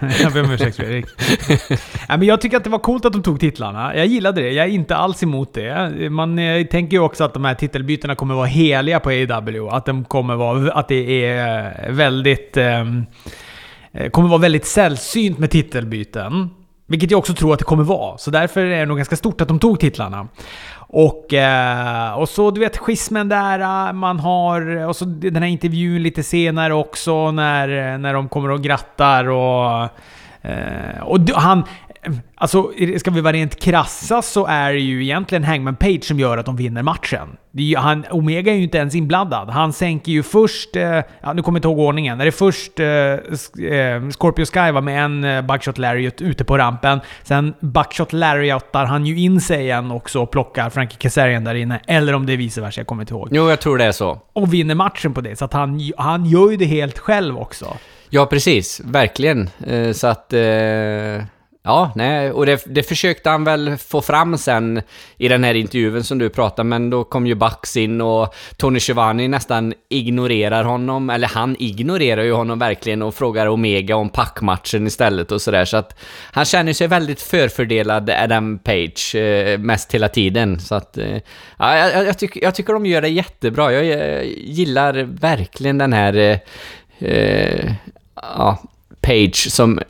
jag 0.22 0.32
ber 0.32 0.44
om 0.44 0.50
ursäkt 0.50 0.76
Fredrik. 0.76 1.06
ja, 2.08 2.16
men 2.16 2.22
jag 2.22 2.40
tycker 2.40 2.56
att 2.56 2.64
det 2.64 2.70
var 2.70 2.78
coolt 2.78 3.04
att 3.04 3.12
de 3.12 3.22
tog 3.22 3.40
titlarna. 3.40 3.96
Jag 3.96 4.06
gillade 4.06 4.40
det. 4.40 4.50
Jag 4.50 4.66
är 4.66 4.70
inte 4.70 4.96
alls 4.96 5.22
emot 5.22 5.54
det. 5.54 6.10
Man 6.10 6.38
eh, 6.38 6.66
tänker 6.66 6.96
ju 6.96 7.02
också 7.02 7.24
att 7.24 7.34
de 7.34 7.44
här 7.44 7.54
titelbytena 7.54 8.14
kommer 8.14 8.34
vara 8.34 8.46
heliga 8.46 9.00
på 9.00 9.10
AW. 9.10 9.68
Att, 9.70 9.86
de 9.86 10.04
kommer 10.04 10.34
vara, 10.34 10.72
att 10.72 10.88
det 10.88 11.24
är 11.24 11.92
väldigt... 11.92 12.56
Ehm, 12.56 13.06
eh, 13.92 14.10
kommer 14.10 14.28
vara 14.28 14.40
väldigt 14.40 14.66
sällsynt 14.66 15.38
med 15.38 15.50
titelbyten. 15.50 16.50
Vilket 16.86 17.10
jag 17.10 17.18
också 17.18 17.34
tror 17.34 17.52
att 17.52 17.58
det 17.58 17.64
kommer 17.64 17.84
vara. 17.84 18.18
Så 18.18 18.30
därför 18.30 18.60
är 18.60 18.80
det 18.80 18.86
nog 18.86 18.96
ganska 18.96 19.16
stort 19.16 19.40
att 19.40 19.48
de 19.48 19.58
tog 19.58 19.80
titlarna. 19.80 20.28
Och, 20.90 21.34
eh, 21.34 22.12
och 22.12 22.28
så 22.28 22.50
du 22.50 22.60
vet 22.60 22.76
schismen 22.76 23.28
där, 23.28 23.60
eh, 23.60 23.92
man 23.92 24.20
har... 24.20 24.86
Och 24.88 24.96
så 24.96 25.04
den 25.04 25.42
här 25.42 25.50
intervjun 25.50 26.02
lite 26.02 26.22
senare 26.22 26.74
också 26.74 27.30
när, 27.30 27.98
när 27.98 28.14
de 28.14 28.28
kommer 28.28 28.50
och 28.50 28.62
grattar 28.62 29.28
och... 29.28 29.88
Eh, 30.42 31.02
och 31.02 31.20
han, 31.34 31.64
Alltså, 32.34 32.72
ska 32.98 33.10
vi 33.10 33.20
vara 33.20 33.32
rent 33.32 33.60
krassa 33.60 34.22
så 34.22 34.46
är 34.46 34.72
det 34.72 34.78
ju 34.78 35.02
egentligen 35.02 35.44
Hangman 35.44 35.76
Page 35.76 36.04
som 36.04 36.20
gör 36.20 36.38
att 36.38 36.46
de 36.46 36.56
vinner 36.56 36.82
matchen. 36.82 37.28
Ju, 37.52 37.76
han, 37.76 38.04
Omega 38.10 38.52
är 38.52 38.56
ju 38.56 38.62
inte 38.62 38.78
ens 38.78 38.94
inblandad. 38.94 39.50
Han 39.50 39.72
sänker 39.72 40.12
ju 40.12 40.22
först... 40.22 40.76
Eh, 40.76 40.82
ja, 41.20 41.32
nu 41.32 41.42
kommer 41.42 41.56
jag 41.56 41.58
inte 41.58 41.68
ihåg 41.68 41.78
ordningen. 41.78 42.20
Är 42.20 42.24
det 42.24 42.32
först 42.32 42.80
eh, 42.80 42.86
eh, 42.86 44.08
Scorpio 44.10 44.44
Sky 44.44 44.72
var 44.72 44.80
med 44.80 45.04
en 45.04 45.24
eh, 45.24 45.42
Buckshot 45.42 45.78
Lariat 45.78 46.20
ute 46.20 46.44
på 46.44 46.58
rampen. 46.58 47.00
Sen 47.22 47.54
Buckshot 47.60 48.12
Lariatar 48.12 48.84
han 48.84 49.06
ju 49.06 49.18
in 49.20 49.40
sig 49.40 49.60
igen 49.60 49.90
också 49.90 50.22
och 50.22 50.30
plockar 50.30 50.70
Frankie 50.70 50.98
Kazarian 50.98 51.44
där 51.44 51.54
inne. 51.54 51.80
Eller 51.86 52.14
om 52.14 52.26
det 52.26 52.32
är 52.32 52.36
vice 52.36 52.60
versa, 52.60 52.80
jag 52.80 52.86
kommer 52.86 53.02
inte 53.02 53.14
ihåg. 53.14 53.28
Jo, 53.32 53.50
jag 53.50 53.60
tror 53.60 53.78
det 53.78 53.84
är 53.84 53.92
så. 53.92 54.20
Och 54.32 54.54
vinner 54.54 54.74
matchen 54.74 55.14
på 55.14 55.20
det. 55.20 55.36
Så 55.36 55.44
att 55.44 55.52
han, 55.52 55.92
han 55.98 56.26
gör 56.26 56.50
ju 56.50 56.56
det 56.56 56.64
helt 56.64 56.98
själv 56.98 57.38
också. 57.38 57.76
Ja, 58.10 58.26
precis. 58.26 58.80
Verkligen. 58.84 59.50
Eh, 59.66 59.92
så 59.92 60.06
att... 60.06 60.32
Ja, 61.68 61.92
nej, 61.94 62.30
och 62.30 62.46
det, 62.46 62.62
det, 62.66 62.82
försökte 62.82 63.30
han 63.30 63.44
väl 63.44 63.76
få 63.76 64.02
fram 64.02 64.38
sen 64.38 64.82
i 65.16 65.28
den 65.28 65.44
här 65.44 65.54
intervjun 65.54 66.04
som 66.04 66.18
du 66.18 66.30
pratade, 66.30 66.68
men 66.68 66.90
då 66.90 67.04
kom 67.04 67.26
ju 67.26 67.34
Bax 67.34 67.76
in 67.76 68.00
och 68.00 68.34
Tony 68.56 68.80
Schiavone 68.80 69.28
nästan 69.28 69.74
ignorerar 69.88 70.64
honom, 70.64 71.10
eller 71.10 71.28
han 71.28 71.56
ignorerar 71.58 72.22
ju 72.22 72.32
honom 72.32 72.58
verkligen 72.58 73.02
och 73.02 73.14
frågar 73.14 73.46
Omega 73.46 73.96
om 73.96 74.08
packmatchen 74.08 74.86
istället 74.86 75.32
och 75.32 75.42
sådär, 75.42 75.64
så 75.64 75.76
att 75.76 76.00
han 76.32 76.44
känner 76.44 76.72
sig 76.72 76.86
väldigt 76.86 77.22
förfördelad 77.22 78.10
Adam 78.10 78.58
Page 78.58 79.14
eh, 79.14 79.58
mest 79.58 79.94
hela 79.94 80.08
tiden, 80.08 80.60
så 80.60 80.74
att 80.74 80.98
eh, 80.98 81.18
ja, 81.58 81.76
jag, 81.76 82.06
jag, 82.06 82.18
tycker, 82.18 82.42
jag 82.42 82.54
tycker 82.54 82.72
de 82.72 82.86
gör 82.86 83.02
det 83.02 83.08
jättebra. 83.08 83.72
Jag, 83.72 83.84
jag 83.84 84.26
gillar 84.26 84.94
verkligen 85.02 85.78
den 85.78 85.92
här 85.92 86.16
eh, 86.16 86.38
eh 87.08 87.72
ja, 88.14 88.58
Page 89.00 89.52
som 89.52 89.80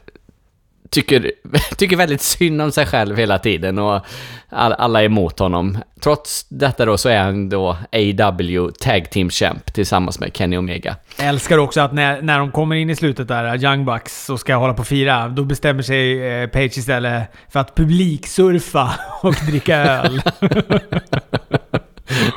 tycker, 0.90 1.33
tycker 1.76 1.97
väldigt 1.97 2.21
synd 2.21 2.62
om 2.62 2.73
sig 2.73 2.87
själv 2.87 3.16
hela 3.16 3.38
tiden 3.38 3.78
och 3.78 4.07
all, 4.49 4.73
alla 4.73 5.00
är 5.00 5.04
emot 5.04 5.38
honom. 5.38 5.78
Trots 6.00 6.47
detta 6.49 6.85
då 6.85 6.99
så 6.99 7.09
är 7.09 7.23
han 7.23 7.49
då 7.49 7.76
AW 7.92 8.71
Tag 8.80 9.11
Team 9.11 9.30
Champ 9.30 9.75
tillsammans 9.75 10.21
med 10.21 10.37
Kenny 10.37 10.57
Omega. 10.57 10.97
Jag 11.18 11.26
älskar 11.26 11.59
också 11.59 11.80
att 11.80 11.92
när, 11.92 12.23
när 12.23 12.38
de 12.38 12.50
kommer 12.50 12.76
in 12.76 12.90
i 12.90 12.97
slutet 12.97 13.28
där, 13.28 13.64
Young 13.64 13.85
Bucks, 13.85 14.30
och 14.30 14.40
ska 14.40 14.54
hålla 14.54 14.75
på 14.75 14.85
fira, 14.85 15.28
då 15.28 15.45
bestämmer 15.45 15.83
sig 15.83 16.28
eh, 16.42 16.49
Page 16.49 16.78
istället 16.78 17.28
för 17.49 17.61
att 17.61 17.75
publiksurfa 17.75 18.95
och 19.23 19.35
dricka 19.47 19.76
öl. 19.76 20.23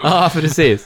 ja, 0.04 0.30
precis. 0.34 0.86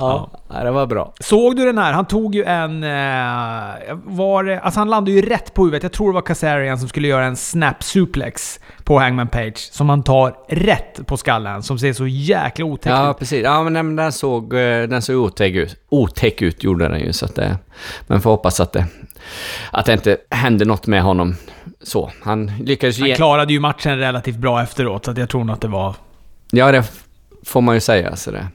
Ja, 0.00 0.30
ja, 0.48 0.64
det 0.64 0.70
var 0.70 0.86
bra. 0.86 1.12
Såg 1.20 1.56
du 1.56 1.64
den 1.64 1.78
här? 1.78 1.92
Han 1.92 2.04
tog 2.04 2.34
ju 2.34 2.44
en... 2.44 2.84
Eh, 2.84 3.96
var, 4.04 4.60
alltså 4.62 4.80
han 4.80 4.90
landade 4.90 5.10
ju 5.10 5.22
rätt 5.22 5.54
på 5.54 5.64
huvudet. 5.64 5.82
Jag 5.82 5.92
tror 5.92 6.08
det 6.08 6.14
var 6.14 6.22
Kazarian 6.22 6.78
som 6.78 6.88
skulle 6.88 7.08
göra 7.08 7.24
en 7.24 7.36
snap 7.36 7.82
suplex 7.82 8.60
på 8.84 8.98
Hangman 8.98 9.28
Page. 9.28 9.58
Som 9.72 9.88
han 9.88 10.02
tar 10.02 10.34
rätt 10.48 11.06
på 11.06 11.16
skallen. 11.16 11.62
Som 11.62 11.78
ser 11.78 11.92
så 11.92 12.06
jäkla 12.06 12.64
otäckt 12.64 12.92
ut. 12.92 12.98
Ja, 12.98 13.14
precis. 13.18 13.44
Ja, 13.44 13.62
men 13.62 13.96
den 13.96 14.12
såg, 14.12 14.54
eh, 14.54 14.82
den 14.82 15.02
såg 15.02 15.16
otäck 15.16 15.54
ut. 15.54 15.76
Otäck 15.88 16.42
ut 16.42 16.64
gjorde 16.64 16.88
den 16.88 17.00
ju. 17.00 17.12
Så 17.12 17.24
att 17.24 17.34
det, 17.34 17.58
men 18.06 18.20
får 18.20 18.30
hoppas 18.30 18.60
att 18.60 18.72
det, 18.72 18.86
att 19.70 19.86
det 19.86 19.92
inte 19.92 20.16
hände 20.30 20.64
något 20.64 20.86
med 20.86 21.02
honom. 21.02 21.36
Så. 21.82 22.10
Han 22.22 22.52
lyckades 22.60 22.98
ju... 22.98 23.02
Han 23.02 23.16
klarade 23.16 23.52
ju 23.52 23.60
matchen 23.60 23.98
relativt 23.98 24.36
bra 24.36 24.62
efteråt. 24.62 25.04
Så 25.04 25.10
att 25.10 25.18
jag 25.18 25.28
tror 25.28 25.44
nog 25.44 25.54
att 25.54 25.60
det 25.60 25.68
var... 25.68 25.94
Ja, 26.50 26.72
det 26.72 26.84
får 27.46 27.60
man 27.60 27.74
ju 27.74 27.80
säga. 27.80 28.16
Så 28.16 28.30
det. 28.30 28.46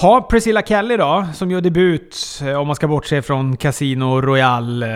Ha, 0.00 0.20
Priscilla 0.22 0.62
Kelly 0.62 0.96
då, 0.96 1.26
som 1.34 1.50
gör 1.50 1.60
debut, 1.60 2.16
eh, 2.42 2.60
om 2.60 2.66
man 2.66 2.76
ska 2.76 2.88
bortse 2.88 3.22
från 3.22 3.56
Casino 3.56 4.20
Royale, 4.20 4.86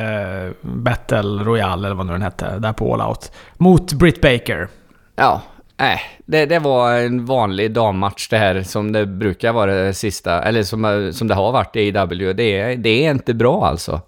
eh, 0.47 0.53
Battle 0.61 1.45
Royale 1.45 1.87
eller 1.87 1.97
vad 1.97 2.07
nu 2.07 2.13
den 2.13 2.23
hette, 2.23 2.59
där 2.59 2.73
på 2.73 2.95
All 2.95 3.09
Out. 3.09 3.33
Mot 3.57 3.93
Britt 3.93 4.21
Baker. 4.21 4.69
Ja, 5.17 5.43
Äh, 5.79 6.01
Det, 6.27 6.47
det 6.47 6.59
var 6.59 6.95
en 6.95 7.27
vanlig 7.27 7.73
dammatch 7.73 8.29
det 8.29 8.39
här 8.39 8.63
som 8.63 8.93
det 8.93 9.07
brukar 9.07 9.53
vara 9.53 9.75
det 9.75 9.95
sista, 9.95 10.43
eller 10.43 10.63
som, 10.63 10.85
eh, 10.85 11.11
som 11.11 11.29
det 11.29 11.35
har 11.35 11.53
varit 11.53 11.77
i 11.77 11.97
AEW. 11.99 12.33
Det 12.33 12.59
är, 12.59 12.77
det 12.77 13.07
är 13.07 13.11
inte 13.11 13.35
bra 13.35 13.67
alltså. 13.67 14.01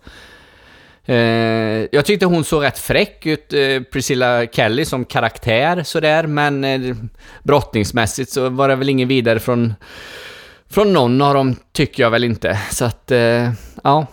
Eh, 1.05 1.17
jag 1.93 2.05
tyckte 2.05 2.27
hon 2.27 2.45
såg 2.45 2.65
rätt 2.65 2.79
fräck 2.79 3.27
ut, 3.27 3.53
eh, 3.53 3.83
Priscilla 3.93 4.47
Kelly 4.47 4.85
som 4.85 5.05
karaktär 5.05 5.83
sådär, 5.83 6.27
men 6.27 6.65
eh, 6.65 6.97
brottningsmässigt 7.43 8.31
så 8.31 8.49
var 8.49 8.69
det 8.69 8.77
väl 8.77 8.89
ingen 8.89 9.09
vidare 9.09 9.39
från, 9.39 9.75
från 10.75 10.93
någon 10.93 11.23
av 11.23 11.35
dem, 11.35 11.57
tycker 11.73 12.03
jag 12.03 12.11
väl 12.11 12.25
inte. 12.25 12.59
Så 12.71 12.85
att, 12.85 13.11
eh, 13.11 13.51
ja, 13.85 14.07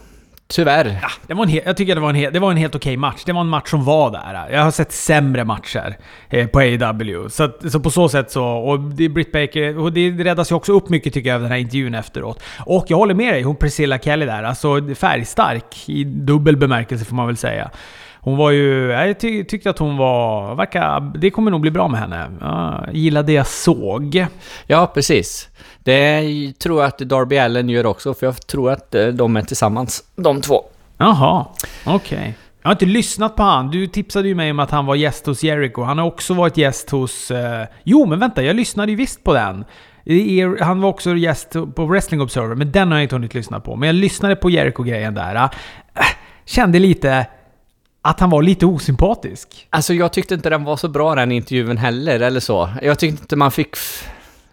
tyvärr. 0.47 0.99
Ja, 1.01 1.09
det 1.27 1.33
var 1.33 1.43
en 1.43 1.61
jag 1.65 1.77
tycker 1.77 1.95
det 1.95 2.01
var 2.01 2.13
en, 2.13 2.33
det 2.33 2.39
var 2.39 2.51
en 2.51 2.57
helt 2.57 2.75
okej 2.75 2.97
match. 2.97 3.23
Det 3.25 3.33
var 3.33 3.41
en 3.41 3.47
match 3.47 3.69
som 3.69 3.85
var 3.85 4.11
där. 4.11 4.49
Jag 4.51 4.63
har 4.63 4.71
sett 4.71 4.91
sämre 4.91 5.45
matcher 5.45 5.97
eh, 6.29 6.47
på 6.47 6.59
AEW. 6.59 7.29
Så, 7.29 7.43
att, 7.43 7.71
så 7.71 7.79
på 7.79 7.89
så 7.91 8.09
sätt 8.09 8.31
så... 8.31 8.45
Och 8.45 8.79
det 8.79 9.09
Britt 9.09 9.31
Baker... 9.31 9.77
Och 9.77 9.93
det 9.93 10.09
räddas 10.11 10.51
ju 10.51 10.55
också 10.55 10.73
upp 10.73 10.89
mycket 10.89 11.13
tycker 11.13 11.29
jag 11.29 11.35
av 11.35 11.41
den 11.41 11.51
här 11.51 11.57
intervjun 11.57 11.95
efteråt. 11.95 12.43
Och 12.65 12.85
jag 12.87 12.97
håller 12.97 13.13
med 13.13 13.33
dig, 13.33 13.41
hon 13.41 13.55
Priscilla 13.55 13.99
Kelly 13.99 14.25
där. 14.25 14.43
Alltså 14.43 14.95
färgstark 14.95 15.89
i 15.89 16.03
dubbel 16.03 16.57
bemärkelse 16.57 17.05
får 17.05 17.15
man 17.15 17.27
väl 17.27 17.37
säga. 17.37 17.69
Hon 18.23 18.37
var 18.37 18.51
ju... 18.51 18.91
Jag 18.91 19.19
ty- 19.19 19.43
tyckte 19.43 19.69
att 19.69 19.79
hon 19.79 19.97
var... 19.97 20.55
Verkar, 20.55 21.11
det 21.17 21.31
kommer 21.31 21.51
nog 21.51 21.61
bli 21.61 21.71
bra 21.71 21.87
med 21.87 21.99
henne. 21.99 22.31
Ja, 22.41 22.83
jag 22.85 22.95
gillade 22.95 23.27
det 23.27 23.33
jag 23.33 23.47
såg. 23.47 24.25
Ja, 24.67 24.91
precis. 24.93 25.49
Det 25.83 26.53
tror 26.59 26.81
jag 26.81 26.87
att 26.87 26.97
Darby 26.97 27.37
Allen 27.37 27.69
gör 27.69 27.85
också, 27.85 28.13
för 28.13 28.25
jag 28.25 28.47
tror 28.47 28.71
att 28.71 28.95
eh, 28.95 29.07
de 29.07 29.35
är 29.37 29.41
tillsammans, 29.41 30.03
de 30.15 30.41
två. 30.41 30.63
Jaha, 30.97 31.45
okej. 31.85 32.33
Jag 32.61 32.69
har 32.69 32.71
inte 32.71 32.85
lyssnat 32.85 33.35
på 33.35 33.43
han. 33.43 33.71
Du 33.71 33.87
tipsade 33.87 34.27
ju 34.27 34.35
mig 34.35 34.51
om 34.51 34.59
att 34.59 34.71
han 34.71 34.85
var 34.85 34.95
gäst 34.95 35.25
hos 35.25 35.43
Jericho. 35.43 35.81
Han 35.83 35.97
har 35.97 36.05
också 36.05 36.33
varit 36.33 36.57
gäst 36.57 36.89
hos... 36.89 37.31
Eh... 37.31 37.67
Jo, 37.83 38.05
men 38.05 38.19
vänta. 38.19 38.43
Jag 38.43 38.55
lyssnade 38.55 38.91
ju 38.91 38.95
visst 38.95 39.23
på 39.23 39.33
den. 39.33 39.65
Han 40.59 40.81
var 40.81 40.89
också 40.89 41.15
gäst 41.15 41.55
på 41.75 41.85
Wrestling 41.85 42.21
Observer, 42.21 42.55
men 42.55 42.71
den 42.71 42.91
har 42.91 42.97
jag 42.97 43.03
inte 43.03 43.15
hunnit 43.15 43.33
lyssna 43.33 43.59
på. 43.59 43.75
Men 43.75 43.87
jag 43.87 43.95
lyssnade 43.95 44.35
på 44.35 44.49
Jericho-grejen 44.49 45.13
där. 45.13 45.35
Äh, 45.35 45.49
kände 46.45 46.79
lite 46.79 47.25
att 48.01 48.19
han 48.19 48.29
var 48.29 48.41
lite 48.41 48.65
osympatisk. 48.65 49.67
Alltså 49.69 49.93
jag 49.93 50.13
tyckte 50.13 50.33
inte 50.33 50.49
den 50.49 50.63
var 50.63 50.77
så 50.77 50.87
bra 50.87 51.15
den 51.15 51.31
intervjun 51.31 51.77
heller, 51.77 52.19
eller 52.19 52.39
så. 52.39 52.69
Jag 52.81 52.99
tyckte 52.99 53.23
inte 53.23 53.35
man 53.35 53.51
fick... 53.51 53.69
f- 53.73 54.09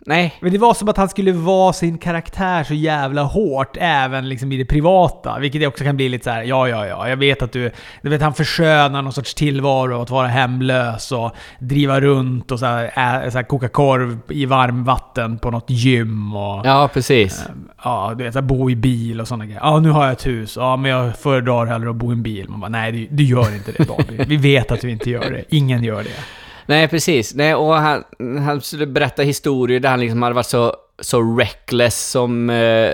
Nej. 0.08 0.34
Men 0.40 0.52
det 0.52 0.58
var 0.58 0.74
som 0.74 0.88
att 0.88 0.96
han 0.96 1.08
skulle 1.08 1.32
vara 1.32 1.72
sin 1.72 1.98
karaktär 1.98 2.64
så 2.64 2.74
jävla 2.74 3.22
hårt, 3.22 3.76
även 3.80 4.28
liksom 4.28 4.52
i 4.52 4.56
det 4.56 4.64
privata. 4.64 5.38
Vilket 5.38 5.68
också 5.68 5.84
kan 5.84 5.96
bli 5.96 6.08
lite 6.08 6.24
så 6.24 6.30
här: 6.30 6.42
ja, 6.42 6.68
ja, 6.68 6.86
ja, 6.86 7.08
jag 7.08 7.16
vet 7.16 7.42
att 7.42 7.52
du... 7.52 7.70
Du 8.02 8.08
vet, 8.08 8.22
han 8.22 8.34
förskönar 8.34 9.02
någon 9.02 9.12
sorts 9.12 9.34
tillvaro 9.34 10.02
att 10.02 10.10
vara 10.10 10.26
hemlös 10.26 11.12
och 11.12 11.32
driva 11.58 12.00
runt 12.00 12.52
och 12.52 12.58
så 12.58 12.66
här, 12.66 12.84
ä, 12.84 13.30
så 13.30 13.38
här, 13.38 13.42
koka 13.42 13.68
korv 13.68 14.18
i 14.28 14.46
varmvatten 14.46 15.38
på 15.38 15.50
något 15.50 15.70
gym 15.70 16.36
och... 16.36 16.66
Ja, 16.66 16.88
precis. 16.94 17.44
Ja, 17.84 18.14
du 18.18 18.24
vet, 18.24 18.32
så 18.32 18.40
här, 18.40 18.46
bo 18.46 18.70
i 18.70 18.76
bil 18.76 19.20
och 19.20 19.28
sådana 19.28 19.44
grejer. 19.44 19.60
Ja, 19.62 19.80
nu 19.80 19.90
har 19.90 20.04
jag 20.04 20.12
ett 20.12 20.26
hus. 20.26 20.56
Ja, 20.56 20.76
men 20.76 20.90
jag 20.90 21.18
föredrar 21.18 21.66
hellre 21.66 21.90
att 21.90 21.96
bo 21.96 22.10
i 22.10 22.14
en 22.14 22.22
bil. 22.22 22.48
Man 22.48 22.60
bara, 22.60 22.68
nej, 22.68 22.92
du, 22.92 23.06
du 23.10 23.24
gör 23.24 23.54
inte 23.54 23.72
det 23.72 23.84
David. 23.84 24.28
Vi 24.28 24.36
vet 24.36 24.72
att 24.72 24.80
du 24.80 24.90
inte 24.90 25.10
gör 25.10 25.30
det. 25.30 25.44
Ingen 25.48 25.84
gör 25.84 26.02
det. 26.02 26.47
Nej, 26.68 26.88
precis. 26.88 27.34
Nej, 27.34 27.54
och 27.54 27.74
han, 27.74 28.04
han 28.44 28.60
skulle 28.60 28.86
berätta 28.86 29.22
historier 29.22 29.80
där 29.80 29.88
han 29.88 30.00
liksom 30.00 30.22
hade 30.22 30.34
varit 30.34 30.46
så, 30.46 30.74
så 30.98 31.36
reckless 31.36 32.10
som... 32.10 32.50
Eh, 32.50 32.90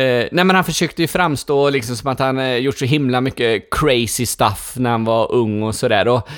eh, 0.00 0.28
nej, 0.32 0.44
men 0.44 0.50
han 0.50 0.64
försökte 0.64 1.02
ju 1.02 1.08
framstå 1.08 1.70
liksom 1.70 1.96
som 1.96 2.10
att 2.10 2.18
han 2.18 2.38
eh, 2.38 2.56
gjort 2.56 2.78
så 2.78 2.84
himla 2.84 3.20
mycket 3.20 3.68
crazy 3.70 4.26
stuff 4.26 4.74
när 4.76 4.90
han 4.90 5.04
var 5.04 5.32
ung 5.32 5.62
och 5.62 5.74
sådär. 5.74 6.08
Och, 6.08 6.28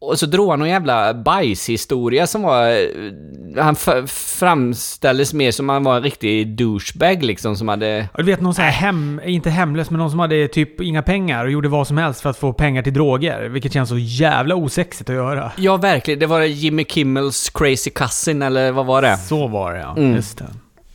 och 0.00 0.18
så 0.18 0.26
drog 0.26 0.50
han 0.50 0.58
någon 0.58 0.68
jävla 0.68 1.14
bajshistoria 1.14 2.26
som 2.26 2.42
var... 2.42 2.68
eh, 2.70 3.64
Han 3.64 3.76
framställdes 4.06 5.34
mer 5.34 5.50
som 5.50 5.68
han 5.68 5.84
var 5.84 5.96
en 5.96 6.02
riktig 6.02 6.56
douchebag 6.56 7.22
liksom, 7.22 7.56
som 7.56 7.68
hade... 7.68 8.08
Och 8.12 8.24
Du 8.24 8.30
vet 8.30 8.40
någon 8.40 8.54
sån 8.54 8.64
här 8.64 8.70
hem, 8.72 9.20
inte 9.24 9.50
hemlös, 9.50 9.90
men 9.90 9.98
någon 9.98 10.10
som 10.10 10.18
hade 10.20 10.48
typ 10.48 10.80
inga 10.80 11.02
pengar 11.02 11.44
och 11.44 11.50
gjorde 11.50 11.68
vad 11.68 11.86
som 11.86 11.98
helst 11.98 12.20
för 12.20 12.30
att 12.30 12.36
få 12.38 12.52
pengar 12.52 12.82
till 12.82 12.94
droger. 12.94 13.48
Vilket 13.48 13.72
känns 13.72 13.88
så 13.88 13.98
jävla 13.98 14.54
osexigt 14.54 15.10
att 15.10 15.16
göra. 15.16 15.52
Ja, 15.56 15.76
verkligen. 15.76 16.20
Det 16.20 16.26
var 16.26 16.40
Jimmy 16.42 16.84
Kimmels 16.84 17.50
crazy 17.54 17.90
cousin, 17.90 18.42
eller 18.42 18.72
vad 18.72 18.86
var 18.86 19.02
det? 19.02 19.16
Så 19.16 19.46
var 19.46 19.72
det 19.74 19.80
ja. 19.80 19.94
Mm. 19.96 20.14
Just 20.14 20.38
det. 20.38 20.44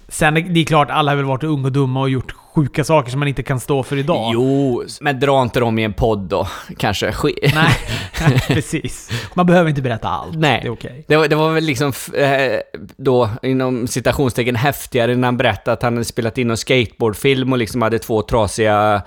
Sen 0.07 0.33
det 0.33 0.59
är 0.59 0.65
klart, 0.65 0.89
alla 0.91 1.11
har 1.11 1.15
väl 1.15 1.25
varit 1.25 1.43
unga 1.43 1.65
och 1.65 1.71
dumma 1.71 2.01
och 2.01 2.09
gjort 2.09 2.31
sjuka 2.31 2.83
saker 2.83 3.11
som 3.11 3.19
man 3.19 3.27
inte 3.27 3.43
kan 3.43 3.59
stå 3.59 3.83
för 3.83 3.97
idag. 3.97 4.31
Jo, 4.33 4.83
men 5.01 5.19
dra 5.19 5.41
inte 5.41 5.59
dem 5.59 5.79
i 5.79 5.83
en 5.83 5.93
podd 5.93 6.19
då, 6.19 6.47
kanske. 6.77 7.09
Sk- 7.11 7.51
Nej, 7.55 7.77
precis. 8.47 9.09
Man 9.33 9.45
behöver 9.45 9.69
inte 9.69 9.81
berätta 9.81 10.09
allt. 10.09 10.37
Nej. 10.37 10.59
Det 10.61 10.67
är 10.67 10.71
okej. 10.71 11.05
Det 11.07 11.15
var, 11.17 11.27
det 11.27 11.35
var 11.35 11.51
väl 11.53 11.63
liksom 11.63 11.91
eh, 12.13 12.59
då, 12.97 13.29
inom 13.43 13.87
citationstecken, 13.87 14.55
häftigare 14.55 15.15
när 15.15 15.27
han 15.27 15.37
berättade 15.37 15.73
att 15.73 15.83
han 15.83 15.93
hade 15.93 16.05
spelat 16.05 16.37
in 16.37 16.51
en 16.51 16.57
skateboardfilm 16.57 17.51
och 17.51 17.57
liksom 17.57 17.81
hade 17.81 17.99
två 17.99 18.21
trasiga 18.21 19.01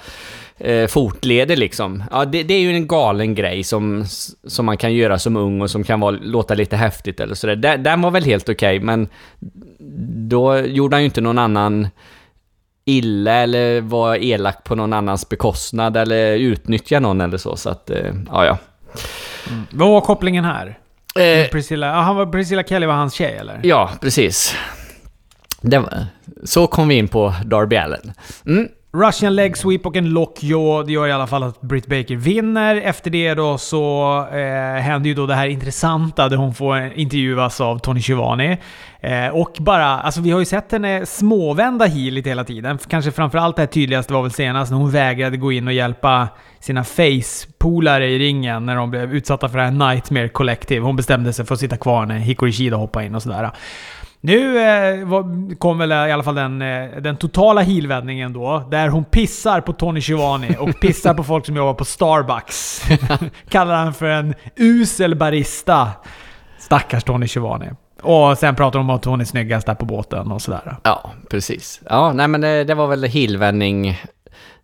eh, 0.58 0.86
fotleder 0.86 1.56
liksom. 1.56 2.04
Ja, 2.10 2.24
det, 2.24 2.42
det 2.42 2.54
är 2.54 2.60
ju 2.60 2.70
en 2.70 2.88
galen 2.88 3.34
grej 3.34 3.64
som, 3.64 4.04
som 4.46 4.66
man 4.66 4.76
kan 4.76 4.94
göra 4.94 5.18
som 5.18 5.36
ung 5.36 5.60
och 5.60 5.70
som 5.70 5.84
kan 5.84 6.00
vara, 6.00 6.10
låta 6.10 6.54
lite 6.54 6.76
häftigt 6.76 7.20
eller 7.20 7.34
sådär. 7.34 7.56
Den, 7.56 7.82
den 7.82 8.00
var 8.00 8.10
väl 8.10 8.24
helt 8.24 8.48
okej, 8.48 8.80
men 8.80 9.08
då 10.28 10.58
gjorde 10.58 10.96
han 10.96 11.02
ju 11.02 11.04
inte 11.04 11.20
någon 11.20 11.38
annan 11.38 11.88
illa 12.84 13.32
eller 13.32 13.80
var 13.80 14.16
elak 14.16 14.64
på 14.64 14.74
någon 14.74 14.92
annans 14.92 15.28
bekostnad 15.28 15.96
eller 15.96 16.32
utnyttja 16.36 17.00
någon 17.00 17.20
eller 17.20 17.36
så, 17.36 17.56
så 17.56 17.70
att, 17.70 17.90
eh, 17.90 18.14
ja 18.26 18.44
ja. 18.46 18.58
Vad 19.70 19.90
var 19.90 20.00
kopplingen 20.00 20.44
här? 20.44 20.78
Eh, 21.18 21.48
Priscilla, 21.48 21.92
han 21.92 22.16
var, 22.16 22.26
Priscilla 22.26 22.62
Kelly 22.62 22.86
var 22.86 22.94
hans 22.94 23.14
tjej 23.14 23.36
eller? 23.36 23.60
Ja, 23.62 23.90
precis. 24.00 24.56
Var, 25.60 26.06
så 26.44 26.66
kom 26.66 26.88
vi 26.88 26.94
in 26.94 27.08
på 27.08 27.34
Darby 27.44 27.76
Allen. 27.76 28.12
Mm. 28.46 28.68
Russian 28.92 29.36
leg 29.36 29.56
sweep 29.56 29.86
och 29.86 29.96
en 29.96 30.10
Lock 30.10 30.42
Jaw, 30.42 30.86
Det 30.86 30.92
gör 30.92 31.06
i 31.06 31.12
alla 31.12 31.26
fall 31.26 31.42
att 31.42 31.60
Britt 31.60 31.86
Baker 31.86 32.16
vinner. 32.16 32.76
Efter 32.76 33.10
det 33.10 33.34
då 33.34 33.58
så 33.58 34.26
eh, 34.32 34.82
händer 34.82 35.08
ju 35.08 35.14
då 35.14 35.26
det 35.26 35.34
här 35.34 35.48
intressanta 35.48 36.28
där 36.28 36.36
hon 36.36 36.54
får 36.54 36.92
intervjuas 36.94 37.60
av 37.60 37.78
Tony 37.78 38.00
Schiavone. 38.00 38.58
Eh, 39.00 39.28
och 39.28 39.56
bara, 39.60 39.86
alltså 39.86 40.20
vi 40.20 40.30
har 40.30 40.38
ju 40.38 40.44
sett 40.44 40.72
henne 40.72 41.06
småvända 41.06 41.84
heel 41.84 42.16
hela 42.16 42.44
tiden. 42.44 42.78
Kanske 42.88 43.10
framförallt 43.10 43.56
det 43.56 43.62
här 43.62 43.66
tydligaste 43.66 44.12
var 44.12 44.22
väl 44.22 44.30
senast 44.30 44.70
när 44.70 44.78
hon 44.78 44.90
vägrade 44.90 45.36
gå 45.36 45.52
in 45.52 45.66
och 45.66 45.72
hjälpa 45.72 46.28
sina 46.60 46.84
face-polare 46.84 48.06
i 48.06 48.18
ringen 48.18 48.66
när 48.66 48.76
de 48.76 48.90
blev 48.90 49.14
utsatta 49.14 49.48
för 49.48 49.58
det 49.58 49.64
här 49.64 49.70
Nightmare 49.70 50.28
Collective. 50.28 50.80
Hon 50.80 50.96
bestämde 50.96 51.32
sig 51.32 51.46
för 51.46 51.54
att 51.54 51.60
sitta 51.60 51.76
kvar 51.76 52.06
när 52.06 52.18
Hikori 52.18 52.52
Shida 52.52 52.76
hoppade 52.76 53.06
in 53.06 53.14
och 53.14 53.22
sådär. 53.22 53.50
Nu 54.20 54.58
eh, 54.58 55.08
kom 55.58 55.78
väl 55.78 55.92
i 55.92 55.94
alla 55.94 56.22
fall 56.22 56.34
den, 56.34 56.62
eh, 56.62 56.90
den 57.00 57.16
totala 57.16 57.60
heelvändningen 57.60 58.32
då, 58.32 58.68
där 58.70 58.88
hon 58.88 59.04
pissar 59.04 59.60
på 59.60 59.72
Tony 59.72 60.00
Schiavone 60.00 60.56
och 60.56 60.80
pissar 60.80 61.14
på 61.14 61.24
folk 61.24 61.46
som 61.46 61.56
jobbar 61.56 61.74
på 61.74 61.84
Starbucks. 61.84 62.82
Kallar 63.48 63.74
han 63.74 63.94
för 63.94 64.06
en 64.06 64.34
usel 64.56 65.14
barista. 65.14 65.88
Stackars 66.58 67.04
Tony 67.04 67.28
Schiavone. 67.28 67.74
Och 68.02 68.38
sen 68.38 68.54
pratar 68.54 68.78
de 68.78 68.90
om 68.90 68.96
att 68.96 69.04
hon 69.04 69.20
är 69.20 69.24
snyggast 69.24 69.66
där 69.66 69.74
på 69.74 69.84
båten 69.84 70.32
och 70.32 70.42
sådär. 70.42 70.76
Ja, 70.82 71.10
precis. 71.30 71.80
Ja, 71.90 72.12
nej 72.12 72.28
men 72.28 72.40
det, 72.40 72.64
det 72.64 72.74
var 72.74 72.86
väl 72.86 73.04
heelvändning 73.04 74.00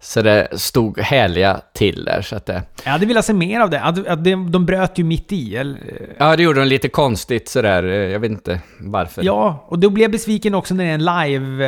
så 0.00 0.23
det 0.23 0.49
stod 0.52 0.99
härliga 1.00 1.61
till 1.73 2.04
där, 2.04 2.23
så 2.23 2.37
att 2.37 2.47
det... 2.47 2.62
Jag 2.85 2.93
hade 2.93 3.07
velat 3.07 3.25
se 3.25 3.33
mer 3.33 3.61
av 3.61 3.71
det. 3.71 3.81
Att, 3.81 4.07
att 4.07 4.25
de, 4.25 4.50
de 4.52 4.66
bröt 4.66 4.99
ju 4.99 5.04
mitt 5.04 5.33
i. 5.33 5.57
Eller, 5.57 5.78
Ja, 6.19 6.37
det 6.37 6.43
gjorde 6.43 6.61
de 6.61 6.66
lite 6.66 6.88
konstigt 6.88 7.49
sådär, 7.49 7.83
jag 7.85 8.21
vet 8.21 8.31
inte 8.31 8.61
varför. 8.81 9.23
Ja, 9.25 9.64
och 9.69 9.78
då 9.78 9.90
blir 9.90 10.04
jag 10.04 10.11
besviken 10.12 10.54
också 10.54 10.75
när 10.75 10.85
det 10.85 10.90
är 10.90 10.95
en 10.95 11.04
live... 11.04 11.66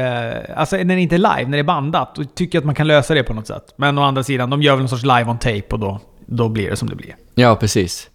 eh, 0.49 0.59
Alltså 0.59 0.77
när 0.77 0.85
det 0.95 1.01
inte 1.01 1.15
är 1.17 1.19
live, 1.19 1.45
när 1.45 1.51
det 1.51 1.59
är 1.59 1.63
bandat. 1.63 2.19
Och 2.19 2.35
tycker 2.35 2.59
att 2.59 2.65
man 2.65 2.75
kan 2.75 2.87
lösa 2.87 3.15
det 3.15 3.23
på 3.23 3.35
något 3.35 3.47
sätt. 3.47 3.75
Men 3.77 3.99
å 3.99 4.03
andra 4.03 4.23
sidan, 4.23 4.51
de 4.51 4.63
gör 4.63 4.73
väl 4.73 4.81
någon 4.81 4.89
sorts 4.89 5.03
live 5.03 5.25
on 5.25 5.39
tape 5.39 5.63
och 5.71 5.79
då, 5.79 6.01
då 6.27 6.49
blir 6.49 6.71
det 6.71 6.77
som 6.77 6.89
det 6.91 6.97
blir. 6.97 7.17
Ja, 7.35 7.57
precis. 7.57 8.11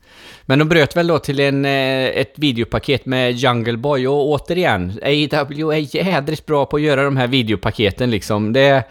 Men 0.46 0.60
de 0.60 0.70
bröt 0.70 0.96
väl 0.98 1.08
då 1.08 1.20
till 1.20 1.40
en, 1.40 1.66
eh, 1.66 2.06
ett 2.06 2.34
videopaket 2.36 3.06
med 3.06 3.32
Jungle 3.32 3.78
Boy 3.78 4.08
och 4.08 4.30
återigen, 4.30 5.00
AEW 5.04 5.72
är 5.74 5.96
jädrigt 5.96 6.46
bra 6.46 6.66
på 6.66 6.76
att 6.76 6.82
göra 6.82 7.04
de 7.04 7.18
här 7.18 7.28
videopaketen 7.28 8.12
liksom. 8.12 8.54
Det... 8.54 8.84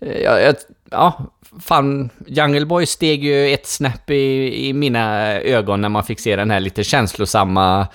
Eh, 0.00 0.08
jag, 0.12 0.22
Ja, 0.34 0.40
jag- 0.40 0.54
ja 0.90 1.20
fan, 1.60 2.10
Jungle 2.26 2.66
Boy 2.66 2.86
steg 2.86 3.24
ju 3.24 3.48
ett 3.54 3.66
snäpp 3.66 4.10
i, 4.10 4.66
i 4.68 4.72
mina 4.72 5.32
ögon 5.40 5.80
när 5.80 5.88
man 5.88 6.04
fick 6.04 6.20
se 6.20 6.36
den 6.36 6.50
här 6.50 6.60
lite 6.60 6.84
känslosamma 6.84 7.86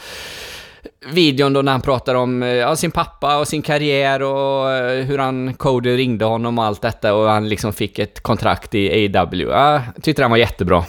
videon 1.14 1.54
då 1.54 1.62
när 1.62 1.72
han 1.72 1.82
pratar 1.82 2.16
om 2.16 2.44
eh, 2.44 2.50
ja, 2.50 2.76
sin 2.76 2.92
pappa 2.92 3.38
och 3.38 3.48
sin 3.48 3.62
karriär 3.62 4.22
och 4.22 4.72
eh, 4.72 5.06
hur 5.06 5.18
han 5.18 5.54
Cody 5.54 5.98
ringde 5.98 6.26
honom 6.26 6.60
och 6.60 6.66
allt 6.66 6.82
detta 6.82 7.14
och 7.14 7.30
han 7.30 7.50
liksom 7.50 7.74
fick 7.74 8.00
ett 8.00 8.20
kontrakt 8.24 8.76
i 8.76 9.06
AW. 9.18 9.44
Ja, 9.52 9.74
jag 9.96 10.04
tyckte 10.04 10.22
den 10.22 10.32
var 10.32 10.38
jättebra. 10.38 10.84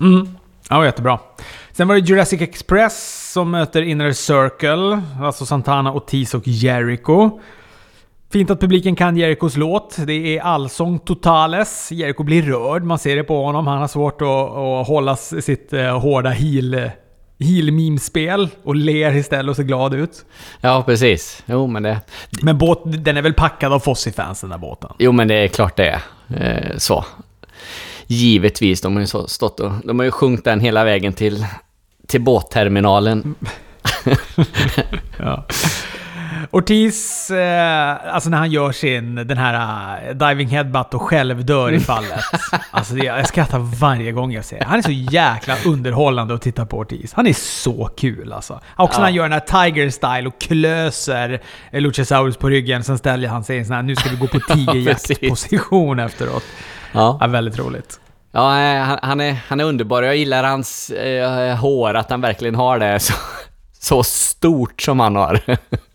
Mm. 0.00 0.28
Ja, 0.70 0.84
jättebra. 0.84 1.18
Sen 1.72 1.88
var 1.88 1.94
det 1.94 2.00
Jurassic 2.00 2.40
Express 2.40 3.30
som 3.32 3.50
möter 3.50 3.82
Inner 3.82 4.12
Circle. 4.12 5.02
Alltså 5.22 5.46
Santana, 5.46 5.92
Otis 5.92 6.34
och 6.34 6.48
Jericho. 6.48 7.30
Fint 8.34 8.50
att 8.50 8.60
publiken 8.60 8.96
kan 8.96 9.16
Jerikos 9.16 9.56
låt. 9.56 9.96
Det 10.06 10.36
är 10.36 10.40
allsång 10.40 10.98
totales. 10.98 11.92
Jeriko 11.92 12.22
blir 12.22 12.42
rörd, 12.42 12.84
man 12.84 12.98
ser 12.98 13.16
det 13.16 13.24
på 13.24 13.44
honom. 13.44 13.66
Han 13.66 13.78
har 13.78 13.88
svårt 13.88 14.22
att, 14.22 14.28
att 14.28 14.86
hålla 14.86 15.16
sitt 15.16 15.72
uh, 15.72 15.98
hårda 15.98 16.30
heel 16.30 16.90
heel-meme-spel 17.38 18.48
och 18.62 18.76
ler 18.76 19.16
istället 19.16 19.50
och 19.50 19.56
ser 19.56 19.62
glad 19.62 19.94
ut. 19.94 20.24
Ja, 20.60 20.82
precis. 20.86 21.42
Jo, 21.46 21.66
men 21.66 21.82
det... 21.82 22.00
Men 22.42 22.58
båt, 22.58 22.82
den 22.84 23.16
är 23.16 23.22
väl 23.22 23.34
packad 23.34 23.72
av 23.72 23.80
Fossi-fans, 23.80 24.40
den 24.40 24.50
där 24.50 24.58
båten? 24.58 24.90
Jo, 24.98 25.12
men 25.12 25.28
det 25.28 25.34
är 25.34 25.48
klart 25.48 25.76
det 25.76 25.88
är. 25.88 26.00
Eh, 26.36 26.76
så. 26.76 27.04
Givetvis, 28.06 28.80
de 28.80 28.94
har 28.94 29.00
ju 29.00 29.06
stått 29.28 29.60
och... 29.60 29.72
De 29.84 29.98
har 29.98 30.04
ju 30.04 30.10
sjungit 30.10 30.44
den 30.44 30.60
hela 30.60 30.84
vägen 30.84 31.12
till, 31.12 31.46
till 32.06 32.20
båtterminalen. 32.20 33.34
ja. 35.18 35.46
Ortiz, 36.50 37.30
eh, 37.30 38.14
alltså 38.14 38.30
när 38.30 38.38
han 38.38 38.50
gör 38.50 38.72
sin, 38.72 39.14
den 39.14 39.38
här 39.38 40.08
uh, 40.08 40.14
diving 40.16 40.48
headbutt 40.48 40.94
och 40.94 41.02
själv 41.02 41.44
dör 41.44 41.72
i 41.72 41.80
fallet. 41.80 42.20
alltså 42.70 42.94
det, 42.94 43.04
jag 43.04 43.28
skrattar 43.28 43.58
varje 43.58 44.12
gång 44.12 44.32
jag 44.32 44.44
ser 44.44 44.58
det. 44.58 44.64
Han 44.64 44.78
är 44.78 44.82
så 44.82 44.90
jäkla 44.90 45.56
underhållande 45.66 46.34
att 46.34 46.42
titta 46.42 46.66
på 46.66 46.78
Ortiz. 46.78 47.12
Han 47.14 47.26
är 47.26 47.32
så 47.32 47.90
kul 47.96 48.32
alltså. 48.32 48.60
Också 48.76 48.96
ja. 48.96 48.98
när 48.98 49.04
han 49.04 49.14
gör 49.14 49.22
den 49.22 49.32
här 49.32 49.70
Tiger 49.70 49.90
Style 49.90 50.26
och 50.26 50.40
klöser 50.40 51.40
Luchasaurus 51.72 52.36
på 52.36 52.48
ryggen. 52.48 52.84
Sen 52.84 52.98
ställer 52.98 53.28
han 53.28 53.44
sig 53.44 53.56
i 53.56 53.58
en 53.58 53.66
sån 53.66 53.76
här, 53.76 53.82
nu 53.82 53.96
ska 53.96 54.10
vi 54.10 54.16
gå 54.16 54.26
på 54.26 54.40
tigerjakt-position 54.54 55.98
efteråt. 55.98 56.44
Ja. 56.92 57.18
ja. 57.20 57.26
Väldigt 57.26 57.58
roligt. 57.58 58.00
Ja, 58.32 58.50
han, 58.84 58.98
han, 59.02 59.20
är, 59.20 59.36
han 59.48 59.60
är 59.60 59.64
underbar. 59.64 60.02
Jag 60.02 60.16
gillar 60.16 60.44
hans 60.44 60.90
eh, 60.90 61.56
hår, 61.56 61.94
att 61.94 62.10
han 62.10 62.20
verkligen 62.20 62.54
har 62.54 62.78
det 62.78 63.00
så, 63.00 63.14
så 63.80 64.02
stort 64.02 64.82
som 64.82 65.00
han 65.00 65.16
har. 65.16 65.40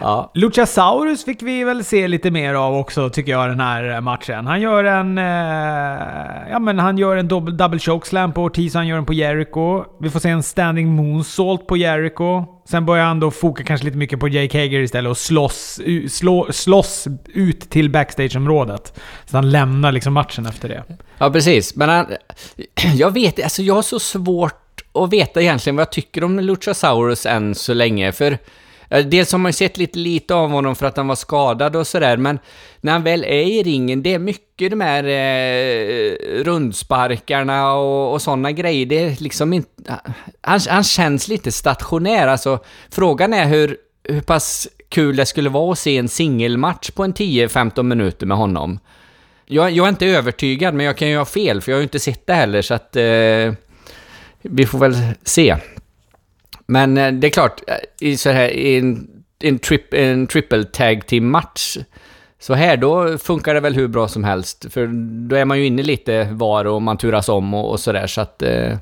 Ja. 0.00 0.30
Luchasaurus 0.34 1.24
fick 1.24 1.42
vi 1.42 1.64
väl 1.64 1.84
se 1.84 2.08
lite 2.08 2.30
mer 2.30 2.54
av 2.54 2.74
också, 2.74 3.10
tycker 3.10 3.32
jag, 3.32 3.48
den 3.48 3.60
här 3.60 4.00
matchen. 4.00 4.46
Han 4.46 4.60
gör 4.60 4.84
en... 4.84 5.18
Eh, 5.18 6.50
ja, 6.50 6.58
men 6.58 6.78
han 6.78 6.98
gör 6.98 7.16
en 7.16 7.28
double, 7.28 7.54
double 7.54 7.78
chokeslam 7.78 8.32
på 8.32 8.42
Ortiz, 8.42 8.74
han 8.74 8.86
gör 8.86 8.96
den 8.96 9.04
på 9.04 9.12
Jericho. 9.12 9.84
Vi 10.00 10.10
får 10.10 10.20
se 10.20 10.28
en 10.28 10.42
standing 10.42 10.88
moonsault 10.88 11.66
på 11.66 11.76
Jericho. 11.76 12.44
Sen 12.68 12.86
börjar 12.86 13.04
han 13.04 13.20
då 13.20 13.30
foka 13.30 13.64
kanske 13.64 13.84
lite 13.84 13.96
mycket 13.96 14.20
på 14.20 14.28
Jake 14.28 14.58
Hager 14.58 14.80
istället 14.80 15.10
och 15.10 15.18
slåss, 15.18 15.80
slå, 16.08 16.46
slåss 16.52 17.06
ut 17.26 17.60
till 17.60 17.90
backstageområdet. 17.90 19.00
Så 19.24 19.36
han 19.36 19.50
lämnar 19.50 19.92
liksom 19.92 20.12
matchen 20.12 20.46
efter 20.46 20.68
det. 20.68 20.84
Ja, 21.18 21.30
precis. 21.30 21.76
Men 21.76 21.88
han... 21.88 22.06
Jag 22.94 23.10
vet 23.10 23.42
alltså 23.42 23.62
jag 23.62 23.74
har 23.74 23.82
så 23.82 23.98
svårt 23.98 24.82
att 24.94 25.12
veta 25.12 25.40
egentligen 25.40 25.76
vad 25.76 25.80
jag 25.80 25.92
tycker 25.92 26.24
om 26.24 26.38
Luchasaurus 26.40 27.26
än 27.26 27.54
så 27.54 27.74
länge, 27.74 28.12
för 28.12 28.38
Eh, 28.90 29.06
dels 29.06 29.32
har 29.32 29.38
man 29.38 29.48
ju 29.48 29.52
sett 29.52 29.76
lite 29.76 29.98
lite 29.98 30.34
av 30.34 30.50
honom 30.50 30.76
för 30.76 30.86
att 30.86 30.96
han 30.96 31.08
var 31.08 31.14
skadad 31.14 31.76
och 31.76 31.86
sådär, 31.86 32.16
men 32.16 32.38
när 32.80 32.92
han 32.92 33.02
väl 33.02 33.24
är 33.24 33.42
i 33.42 33.62
ringen, 33.62 34.02
det 34.02 34.14
är 34.14 34.18
mycket 34.18 34.70
de 34.70 34.80
här 34.80 35.04
eh, 35.04 36.44
rundsparkarna 36.44 37.72
och, 37.74 38.12
och 38.12 38.22
sådana 38.22 38.52
grejer. 38.52 38.86
Det 38.86 38.98
är 38.98 39.22
liksom 39.22 39.52
inte... 39.52 40.00
Han, 40.40 40.60
han 40.68 40.84
känns 40.84 41.28
lite 41.28 41.52
stationär, 41.52 42.26
alltså. 42.26 42.58
Frågan 42.90 43.32
är 43.34 43.46
hur, 43.46 43.76
hur 44.04 44.20
pass 44.20 44.68
kul 44.88 45.16
det 45.16 45.26
skulle 45.26 45.50
vara 45.50 45.72
att 45.72 45.78
se 45.78 45.98
en 45.98 46.08
singelmatch 46.08 46.90
på 46.90 47.04
en 47.04 47.14
10-15 47.14 47.82
minuter 47.82 48.26
med 48.26 48.36
honom. 48.36 48.78
Jag, 49.46 49.70
jag, 49.70 49.84
är 49.84 49.88
inte 49.88 50.06
övertygad, 50.06 50.74
men 50.74 50.86
jag 50.86 50.96
kan 50.96 51.08
ju 51.08 51.18
ha 51.18 51.24
fel, 51.24 51.60
för 51.60 51.72
jag 51.72 51.76
har 51.76 51.80
ju 51.80 51.84
inte 51.84 51.98
sett 51.98 52.26
det 52.26 52.34
heller, 52.34 52.62
så 52.62 52.74
att... 52.74 52.96
Eh, 52.96 53.52
vi 54.42 54.66
får 54.66 54.78
väl 54.78 54.96
se. 55.22 55.56
Men 56.70 56.98
eh, 56.98 57.12
det 57.12 57.26
är 57.26 57.30
klart, 57.30 57.60
eh, 57.66 58.08
i, 58.08 58.16
så 58.16 58.30
här, 58.30 58.48
i 58.48 58.78
en, 58.78 59.08
en, 59.42 59.58
trip, 59.58 59.94
en 59.94 60.26
triple 60.26 60.64
tag 60.64 61.06
team 61.06 61.30
match 61.30 61.76
så 62.38 62.54
här 62.54 62.76
då 62.76 63.18
funkar 63.18 63.54
det 63.54 63.60
väl 63.60 63.74
hur 63.74 63.88
bra 63.88 64.08
som 64.08 64.24
helst. 64.24 64.72
För 64.72 64.86
då 65.28 65.36
är 65.36 65.44
man 65.44 65.58
ju 65.58 65.66
inne 65.66 65.82
lite 65.82 66.28
var 66.30 66.64
och 66.64 66.82
man 66.82 66.96
turas 66.96 67.28
om 67.28 67.54
och, 67.54 67.70
och 67.70 67.80
sådär 67.80 68.06
så 68.06 68.20
att... 68.20 68.42
Eh... 68.42 68.76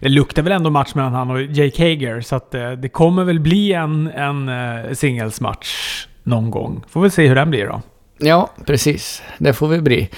Det 0.00 0.08
luktar 0.08 0.42
väl 0.42 0.52
ändå 0.52 0.70
match 0.70 0.94
mellan 0.94 1.12
han 1.12 1.30
och 1.30 1.42
Jake 1.42 1.82
Hager 1.82 2.20
så 2.20 2.36
att 2.36 2.54
eh, 2.54 2.70
det 2.70 2.88
kommer 2.88 3.24
väl 3.24 3.40
bli 3.40 3.72
en, 3.72 4.06
en 4.06 4.48
eh, 4.48 4.92
singelsmatch 4.92 6.06
någon 6.22 6.50
gång. 6.50 6.84
Får 6.88 7.02
vi 7.02 7.10
se 7.10 7.28
hur 7.28 7.34
den 7.34 7.50
blir 7.50 7.66
då. 7.66 7.82
Ja, 8.18 8.50
precis. 8.66 9.22
Det 9.38 9.52
får 9.52 9.68
vi 9.68 9.80
bli. 9.80 10.10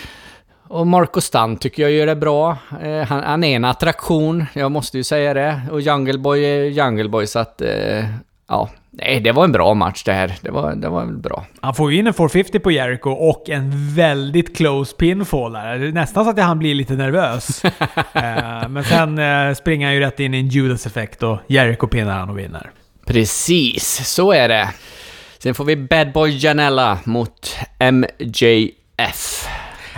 Och 0.68 0.86
Marco 0.86 1.20
Stan 1.20 1.56
tycker 1.56 1.82
jag 1.82 1.92
gör 1.92 2.06
det 2.06 2.16
bra. 2.16 2.56
Eh, 2.82 3.02
han, 3.02 3.22
han, 3.22 3.44
är 3.44 3.56
en 3.56 3.64
attraktion, 3.64 4.46
jag 4.52 4.72
måste 4.72 4.96
ju 4.96 5.04
säga 5.04 5.34
det. 5.34 5.60
Och 5.70 5.80
Jungle 5.80 6.18
Boy 6.18 6.44
är 6.44 6.64
Jungle 6.64 7.08
Boy, 7.08 7.26
så 7.26 7.38
att... 7.38 7.60
Eh, 7.60 8.04
ja, 8.48 8.70
nej, 8.90 9.20
det 9.20 9.32
var 9.32 9.44
en 9.44 9.52
bra 9.52 9.74
match 9.74 10.04
det 10.04 10.12
här. 10.12 10.34
Det 10.40 10.50
var, 10.50 10.74
det 10.74 10.88
var 10.88 11.06
bra. 11.06 11.46
Han 11.60 11.74
får 11.74 11.92
ju 11.92 11.98
in 11.98 12.06
en 12.06 12.14
450 12.14 12.58
på 12.58 12.70
Jericho 12.70 13.10
och 13.10 13.50
en 13.50 13.94
väldigt 13.94 14.56
close 14.56 14.96
pinfall 14.96 15.52
där. 15.52 15.92
Nästan 15.92 16.24
så 16.24 16.30
att 16.30 16.38
han 16.38 16.58
blir 16.58 16.74
lite 16.74 16.94
nervös. 16.94 17.64
eh, 18.12 18.68
men 18.68 18.84
sen 18.84 19.18
eh, 19.18 19.54
springer 19.54 19.86
han 19.86 19.94
ju 19.94 20.00
rätt 20.00 20.20
in 20.20 20.34
i 20.34 20.38
en 20.38 20.48
Judas-effekt 20.48 21.22
och 21.22 21.38
Jericho 21.46 21.86
pinnar 21.86 22.18
han 22.18 22.30
och 22.30 22.38
vinner. 22.38 22.70
Precis, 23.06 24.08
så 24.08 24.32
är 24.32 24.48
det. 24.48 24.68
Sen 25.38 25.54
får 25.54 25.64
vi 25.64 25.76
Bad 25.76 26.12
Boy 26.12 26.36
Janella 26.36 26.98
mot 27.04 27.56
MJF. 27.78 29.48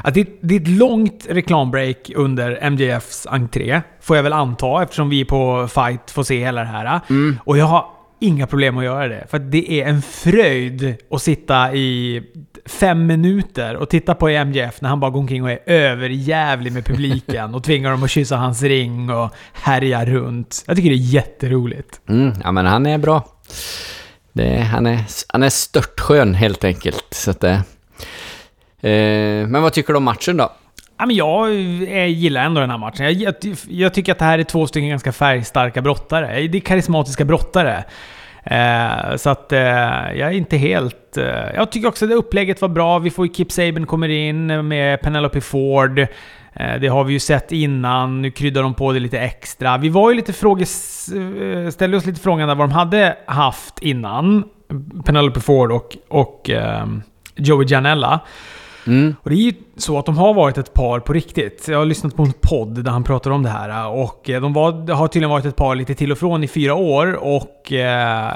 Att 0.05 0.15
det, 0.15 0.29
det 0.41 0.57
är 0.57 0.61
ett 0.61 0.69
långt 0.69 1.27
reklambreak 1.31 2.11
under 2.15 2.71
MJFs 2.71 3.27
entré, 3.27 3.83
får 4.01 4.17
jag 4.17 4.23
väl 4.23 4.33
anta, 4.33 4.83
eftersom 4.83 5.09
vi 5.09 5.25
på 5.25 5.69
Fight 5.69 6.11
får 6.11 6.23
se 6.23 6.39
hela 6.39 6.61
det 6.61 6.67
här. 6.67 7.01
Mm. 7.11 7.39
Och 7.45 7.59
jag 7.59 7.65
har 7.65 7.85
inga 8.21 8.47
problem 8.47 8.79
att 8.79 8.85
göra 8.85 9.09
det. 9.09 9.27
För 9.31 9.39
det 9.39 9.73
är 9.73 9.87
en 9.87 10.03
fröjd 10.03 10.97
att 11.11 11.23
sitta 11.23 11.75
i 11.75 12.23
fem 12.67 13.07
minuter 13.07 13.77
och 13.77 13.89
titta 13.89 14.15
på 14.15 14.29
MJF 14.29 14.81
när 14.81 14.89
han 14.89 15.01
bara 15.01 15.11
går 15.11 15.21
omkring 15.21 15.43
och 15.43 15.51
är 15.51 15.61
överjävlig 15.67 16.73
med 16.73 16.85
publiken 16.85 17.55
och 17.55 17.65
tvingar 17.65 17.91
dem 17.91 18.03
att 18.03 18.11
kyssa 18.11 18.37
hans 18.37 18.63
ring 18.63 19.11
och 19.11 19.31
härja 19.53 20.05
runt. 20.05 20.65
Jag 20.67 20.77
tycker 20.77 20.91
det 20.91 20.97
är 20.97 21.13
jätteroligt. 21.15 22.01
Mm, 22.09 22.33
ja 22.45 22.53
men 22.53 22.67
han 22.67 22.87
är 22.87 22.99
bra. 22.99 23.25
Det, 24.33 24.61
han, 24.61 24.87
är, 24.87 25.05
han 25.29 25.43
är 25.43 25.49
störtskön 25.49 26.35
helt 26.35 26.65
enkelt. 26.65 27.07
Så 27.11 27.31
att 27.31 27.41
det, 27.41 27.63
Eh, 28.81 29.47
men 29.49 29.63
vad 29.63 29.73
tycker 29.73 29.93
du 29.93 29.97
om 29.97 30.05
matchen 30.05 30.37
då? 30.37 30.53
Ja, 30.99 31.07
men 31.07 31.17
jag 31.17 31.51
eh, 31.51 32.07
gillar 32.07 32.45
ändå 32.45 32.61
den 32.61 32.71
här 32.71 32.79
matchen. 32.79 33.05
Jag, 33.05 33.13
jag, 33.13 33.57
jag, 33.69 33.95
tycker 33.95 34.13
att 34.13 34.19
det 34.19 34.25
här 34.25 34.39
är 34.39 34.45
två 34.45 34.67
stycken 34.67 34.89
ganska 34.89 35.13
färgstarka 35.13 35.83
brottare. 35.83 36.47
Det 36.49 36.59
är 36.59 36.61
karismatiska 36.61 37.25
brottare. 37.25 37.85
Eh, 38.45 39.17
så 39.17 39.31
att 39.31 39.53
eh, 39.53 39.61
jag 39.61 40.21
är 40.21 40.31
inte 40.31 40.57
helt... 40.57 41.17
Eh, 41.17 41.25
jag 41.55 41.73
tycker 41.73 41.89
också 41.89 42.05
att 42.05 42.11
upplägget 42.11 42.61
var 42.61 42.69
bra. 42.69 42.99
Vi 42.99 43.11
får 43.11 43.27
ju 43.27 43.35
Kip 43.35 43.53
Saben 43.53 43.87
kommer 43.87 44.09
in 44.09 44.69
med 44.69 45.01
Penelope 45.01 45.41
Ford. 45.41 45.99
Eh, 46.53 46.81
det 46.81 46.89
har 46.89 47.05
vi 47.05 47.13
ju 47.13 47.21
sett 47.21 47.53
innan. 47.53 48.23
Nu 48.23 48.31
kryddar 48.31 48.63
de 48.63 48.75
på 48.75 48.93
det 48.93 49.01
lite 49.01 49.21
extra. 49.21 49.79
Vi 49.79 49.89
var 49.89 50.11
ju 50.11 50.17
lite 50.17 50.33
fråges... 50.33 51.09
Eh, 51.09 51.71
ställde 51.71 51.97
oss 51.97 52.07
lite 52.07 52.21
frågan 52.21 52.49
där 52.49 52.55
vad 52.55 52.69
de 52.69 52.73
hade 52.73 53.17
haft 53.27 53.79
innan. 53.79 54.45
Penelope 55.05 55.41
Ford 55.41 55.73
och, 55.73 55.97
och 56.09 56.51
Joey 57.37 57.67
Janella. 57.69 58.21
Mm. 58.89 59.17
Och 59.23 59.31
det 59.31 59.37
är 59.37 59.39
ju 59.39 59.53
så 59.77 59.99
att 59.99 60.07
de 60.07 60.19
har 60.19 60.35
varit 60.35 60.59
ett 60.59 60.75
par 60.75 61.01
på 61.01 61.13
riktigt. 61.13 61.69
Jag 61.69 61.79
har 61.79 61.85
lyssnat 61.85 62.17
på 62.17 62.23
en 62.23 62.33
podd 62.41 62.85
där 62.85 62.91
han 62.91 63.05
pratar 63.05 63.31
om 63.31 63.43
det 63.43 63.49
här. 63.49 63.89
Och 63.89 64.21
de 64.25 64.53
var, 64.53 64.93
har 64.93 65.09
tydligen 65.09 65.31
varit 65.31 65.45
ett 65.45 65.57
par 65.57 65.75
lite 65.75 65.95
till 65.95 66.13
och 66.13 66.19
från 66.19 66.45
i 66.45 66.49
fyra 66.49 66.75
år. 66.75 67.13
Och 67.13 67.73
eh, 67.73 68.33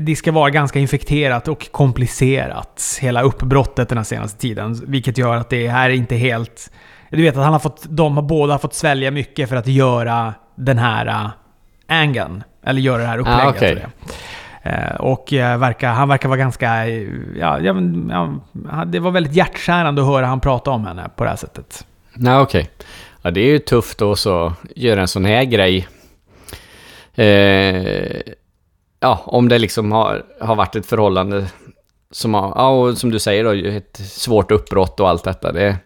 det 0.00 0.16
ska 0.16 0.32
vara 0.32 0.50
ganska 0.50 0.78
infekterat 0.78 1.48
och 1.48 1.70
komplicerat. 1.70 2.98
Hela 3.00 3.22
uppbrottet 3.22 3.88
den 3.88 3.98
här 3.98 4.04
senaste 4.04 4.40
tiden. 4.40 4.80
Vilket 4.86 5.18
gör 5.18 5.36
att 5.36 5.50
det 5.50 5.68
här 5.68 5.90
är 5.90 5.94
inte 5.94 6.16
helt... 6.16 6.70
Du 7.10 7.22
vet 7.22 7.36
att 7.36 7.44
han 7.44 7.52
har 7.52 7.60
fått, 7.60 7.84
de 7.88 8.16
har 8.16 8.22
båda 8.22 8.58
fått 8.58 8.74
svälja 8.74 9.10
mycket 9.10 9.48
för 9.48 9.56
att 9.56 9.66
göra 9.66 10.34
den 10.54 10.78
här 10.78 11.06
uh, 11.06 11.30
angeln. 11.88 12.44
Eller 12.64 12.80
göra 12.80 13.02
det 13.02 13.08
här 13.08 13.18
upplägget. 13.18 13.44
Ah, 13.44 13.50
okay. 13.50 13.76
Eh, 14.62 14.94
och 14.94 15.32
eh, 15.32 15.58
verkar, 15.58 15.92
han 15.92 16.08
verkar 16.08 16.28
vara 16.28 16.38
ganska... 16.38 16.88
Ja, 16.88 17.60
ja, 17.60 17.74
ja, 18.10 18.84
det 18.86 18.98
var 18.98 19.10
väldigt 19.10 19.34
hjärtskärande 19.34 20.02
att 20.02 20.08
höra 20.08 20.26
han 20.26 20.40
prata 20.40 20.70
om 20.70 20.86
henne 20.86 21.10
på 21.16 21.24
det 21.24 21.30
här 21.30 21.36
sättet. 21.36 21.86
Nej, 22.14 22.38
okej. 22.38 22.60
Okay. 22.60 22.86
Ja, 23.22 23.30
det 23.30 23.40
är 23.40 23.46
ju 23.46 23.58
tufft 23.58 23.98
då 23.98 24.16
så 24.16 24.52
göra 24.76 25.00
en 25.00 25.08
sån 25.08 25.24
här 25.24 25.44
grej. 25.44 25.88
Eh, 27.14 28.20
ja, 29.00 29.22
om 29.24 29.48
det 29.48 29.58
liksom 29.58 29.92
har, 29.92 30.22
har 30.40 30.54
varit 30.54 30.76
ett 30.76 30.86
förhållande 30.86 31.46
som 32.10 32.34
har, 32.34 32.52
ja, 32.56 32.68
och 32.68 32.98
som 32.98 33.10
du 33.10 33.18
säger 33.18 33.44
då, 33.44 33.68
ett 33.68 33.96
svårt 33.96 34.50
uppbrott 34.50 35.00
och 35.00 35.08
allt 35.08 35.24
detta. 35.24 35.52
Det 35.52 35.76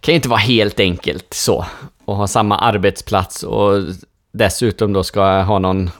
kan 0.00 0.12
ju 0.12 0.16
inte 0.16 0.28
vara 0.28 0.40
helt 0.40 0.80
enkelt 0.80 1.34
så. 1.34 1.64
att 2.06 2.16
ha 2.16 2.26
samma 2.26 2.58
arbetsplats 2.58 3.42
och 3.42 3.82
dessutom 4.32 4.92
då 4.92 5.04
ska 5.04 5.42
ha 5.42 5.58
någon 5.58 5.90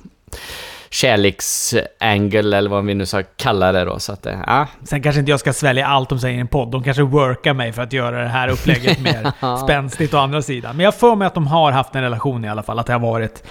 kärleksangle 0.90 2.58
eller 2.58 2.70
vad 2.70 2.84
vi 2.84 2.94
nu 2.94 3.06
ska 3.06 3.22
kalla 3.36 3.72
det 3.72 3.84
då. 3.84 3.98
Så 3.98 4.12
att, 4.12 4.26
ja. 4.46 4.66
Sen 4.84 5.02
kanske 5.02 5.18
inte 5.20 5.30
jag 5.30 5.40
ska 5.40 5.52
svälja 5.52 5.86
allt 5.86 6.08
de 6.08 6.18
säger 6.18 6.36
i 6.36 6.40
en 6.40 6.48
podd. 6.48 6.70
De 6.70 6.82
kanske 6.82 7.02
workar 7.02 7.54
mig 7.54 7.72
för 7.72 7.82
att 7.82 7.92
göra 7.92 8.22
det 8.22 8.28
här 8.28 8.48
upplägget 8.48 9.00
mer 9.02 9.56
spänstigt 9.64 10.14
å 10.14 10.18
andra 10.18 10.42
sidan. 10.42 10.76
Men 10.76 10.84
jag 10.84 10.94
får 10.94 11.16
mig 11.16 11.26
att 11.26 11.34
de 11.34 11.46
har 11.46 11.72
haft 11.72 11.94
en 11.94 12.02
relation 12.02 12.44
i 12.44 12.48
alla 12.48 12.62
fall. 12.62 12.78
Att 12.78 12.86
det 12.86 12.92
har 12.92 13.00
varit 13.00 13.42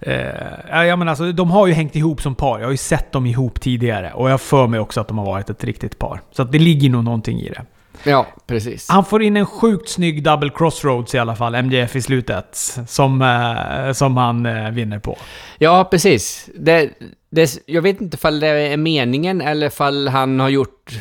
Eh, 0.00 0.26
ja, 0.70 0.84
jag 0.84 0.98
menar, 0.98 1.10
alltså, 1.10 1.32
de 1.32 1.50
har 1.50 1.66
ju 1.66 1.72
hängt 1.72 1.96
ihop 1.96 2.22
som 2.22 2.34
par. 2.34 2.58
Jag 2.58 2.66
har 2.66 2.70
ju 2.70 2.76
sett 2.76 3.12
dem 3.12 3.26
ihop 3.26 3.60
tidigare. 3.60 4.12
Och 4.12 4.30
jag 4.30 4.40
för 4.40 4.66
mig 4.66 4.80
också 4.80 5.00
att 5.00 5.08
de 5.08 5.18
har 5.18 5.26
varit 5.26 5.50
ett 5.50 5.64
riktigt 5.64 5.98
par. 5.98 6.20
Så 6.30 6.44
det 6.44 6.58
ligger 6.58 6.90
nog 6.90 7.04
någonting 7.04 7.40
i 7.40 7.48
det. 7.48 7.64
Ja, 8.08 8.26
precis. 8.46 8.88
Han 8.88 9.04
får 9.04 9.22
in 9.22 9.36
en 9.36 9.46
sjukt 9.46 9.88
snygg 9.88 10.22
double 10.22 10.50
crossroads 10.50 11.14
i 11.14 11.18
alla 11.18 11.36
fall, 11.36 11.54
MJF 11.54 11.96
i 11.96 12.02
slutet. 12.02 12.56
Som, 12.88 13.22
eh, 13.22 13.92
som 13.92 14.16
han 14.16 14.46
eh, 14.46 14.70
vinner 14.70 14.98
på. 14.98 15.18
Ja, 15.58 15.88
precis. 15.90 16.48
Det, 16.54 16.90
det, 17.30 17.62
jag 17.66 17.82
vet 17.82 18.00
inte 18.00 18.14
ifall 18.14 18.40
det 18.40 18.48
är 18.48 18.76
meningen 18.76 19.40
eller 19.40 19.66
ifall 19.66 20.08
han 20.08 20.40
har 20.40 20.48
gjort... 20.48 20.98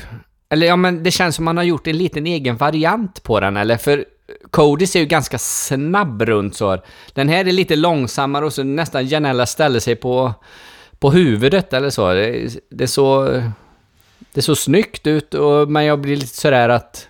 Eller 0.50 0.68
ja, 0.68 0.76
men 0.76 1.04
det 1.04 1.12
känns 1.12 1.36
som 1.36 1.48
han 1.48 1.58
har 1.58 1.64
gjort 1.64 1.88
en 1.88 1.98
liten 1.98 2.28
egen 2.28 2.58
variant 2.58 3.24
på 3.24 3.40
den, 3.40 3.58
eller? 3.58 3.78
För 3.78 4.06
Cody 4.52 4.88
ser 4.88 5.00
ju 5.00 5.06
ganska 5.06 5.38
snabb 5.38 6.22
runt 6.22 6.56
så. 6.56 6.78
Den 7.14 7.30
här 7.30 7.48
är 7.48 7.52
lite 7.52 7.76
långsammare 7.76 8.46
och 8.46 8.54
så 8.54 8.64
nästan 8.64 9.08
Janella 9.08 9.46
ställer 9.46 9.80
sig 9.80 9.96
på, 9.96 10.34
på 11.00 11.12
huvudet 11.12 11.74
eller 11.74 11.90
så. 11.90 12.14
Det, 12.14 12.50
det 12.70 12.84
är 12.84 12.88
så... 12.88 13.42
Det 14.38 14.42
såg 14.42 14.58
snyggt 14.58 15.08
ut, 15.08 15.34
och, 15.34 15.70
men 15.70 15.86
jag 15.86 16.02
blir 16.02 16.16
lite 16.16 16.38
sådär 16.38 16.70
att... 16.70 17.08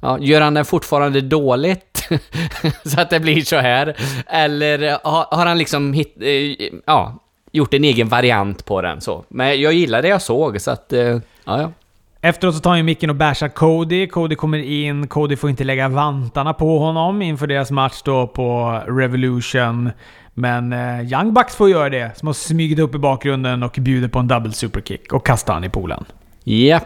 Ja, 0.00 0.18
gör 0.20 0.40
han 0.40 0.54
den 0.54 0.64
fortfarande 0.64 1.20
dåligt? 1.20 2.08
så 2.84 3.00
att 3.00 3.10
det 3.10 3.20
blir 3.20 3.40
så 3.40 3.56
här? 3.56 3.96
Eller 4.26 4.82
eh, 4.82 4.98
har, 5.04 5.36
har 5.36 5.46
han 5.46 5.58
liksom 5.58 5.92
hit, 5.92 6.16
eh, 6.20 6.68
ja, 6.86 7.18
gjort 7.52 7.74
en 7.74 7.84
egen 7.84 8.08
variant 8.08 8.64
på 8.64 8.82
den 8.82 9.00
så? 9.00 9.24
Men 9.28 9.60
jag 9.60 9.72
gillar 9.72 10.02
det 10.02 10.08
jag 10.08 10.22
såg, 10.22 10.60
så 10.60 10.70
att... 10.70 10.92
Eh, 10.92 11.00
ja, 11.00 11.20
ja. 11.44 11.72
Efteråt 12.20 12.54
så 12.54 12.60
tar 12.60 12.70
han 12.70 12.78
ju 12.78 12.84
micken 12.84 13.10
och 13.10 13.16
bashar 13.16 13.48
Cody. 13.48 14.06
Cody 14.06 14.34
kommer 14.34 14.58
in, 14.58 15.06
Cody 15.06 15.36
får 15.36 15.50
inte 15.50 15.64
lägga 15.64 15.88
vantarna 15.88 16.54
på 16.54 16.78
honom 16.78 17.22
inför 17.22 17.46
deras 17.46 17.70
match 17.70 18.02
då 18.04 18.26
på 18.26 18.80
Revolution. 18.86 19.90
Men 20.34 20.72
eh, 20.72 21.12
Young 21.12 21.34
Bucks 21.34 21.56
får 21.56 21.70
göra 21.70 21.88
det, 21.88 22.18
som 22.18 22.26
har 22.26 22.34
smugit 22.34 22.78
upp 22.78 22.94
i 22.94 22.98
bakgrunden 22.98 23.62
och 23.62 23.76
bjuder 23.80 24.08
på 24.08 24.18
en 24.18 24.28
double 24.28 24.52
superkick 24.52 25.12
och 25.12 25.26
kastar 25.26 25.54
han 25.54 25.64
i 25.64 25.68
poolen. 25.68 26.04
Ja. 26.44 26.80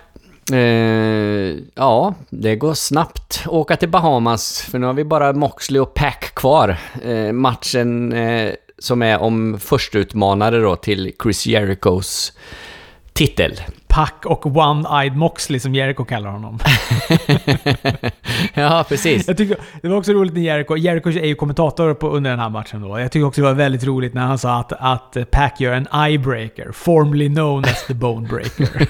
Eh, 0.52 1.56
ja, 1.74 2.14
det 2.30 2.56
går 2.56 2.74
snabbt 2.74 3.40
att 3.44 3.48
åka 3.48 3.76
till 3.76 3.88
Bahamas, 3.88 4.62
för 4.62 4.78
nu 4.78 4.86
har 4.86 4.94
vi 4.94 5.04
bara 5.04 5.32
Moxley 5.32 5.80
och 5.80 5.94
Pack 5.94 6.34
kvar. 6.34 6.78
Eh, 7.04 7.32
matchen 7.32 8.12
eh, 8.12 8.52
som 8.78 9.02
är 9.02 9.18
om 9.18 9.58
förstutmanare 9.60 10.58
då 10.60 10.76
till 10.76 11.12
Chris 11.22 11.46
Jerichos 11.46 12.32
titel. 13.12 13.60
Pack 13.96 14.26
och 14.26 14.46
One-Eyed 14.46 15.16
Moxley 15.16 15.60
som 15.60 15.74
Jericho 15.74 16.04
kallar 16.04 16.30
honom. 16.30 16.58
ja, 18.54 18.84
precis. 18.88 19.28
Jag 19.28 19.36
tycker, 19.36 19.56
det 19.82 19.88
var 19.88 19.96
också 19.96 20.12
roligt 20.12 20.34
när 20.34 20.40
Jericho... 20.40 20.76
Jericho 20.76 21.08
är 21.08 21.26
ju 21.26 21.34
kommentator 21.34 21.94
på, 21.94 22.08
under 22.08 22.30
den 22.30 22.40
här 22.40 22.48
matchen 22.48 22.82
då. 22.82 23.00
Jag 23.00 23.12
tycker 23.12 23.26
också 23.26 23.40
det 23.40 23.46
var 23.46 23.54
väldigt 23.54 23.84
roligt 23.84 24.14
när 24.14 24.22
han 24.22 24.38
sa 24.38 24.58
att, 24.58 24.72
att 24.72 25.30
Pack 25.30 25.60
gör 25.60 25.72
en 25.72 25.88
eyebreaker, 26.04 26.72
formerly 26.72 27.28
known 27.28 27.64
as 27.64 27.86
the 27.86 27.94
bonebreaker. 27.94 28.68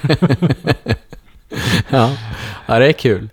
ja. 1.89 2.11
ja, 2.65 2.79
det 2.79 2.87
är 2.87 2.93
kul. 2.93 3.29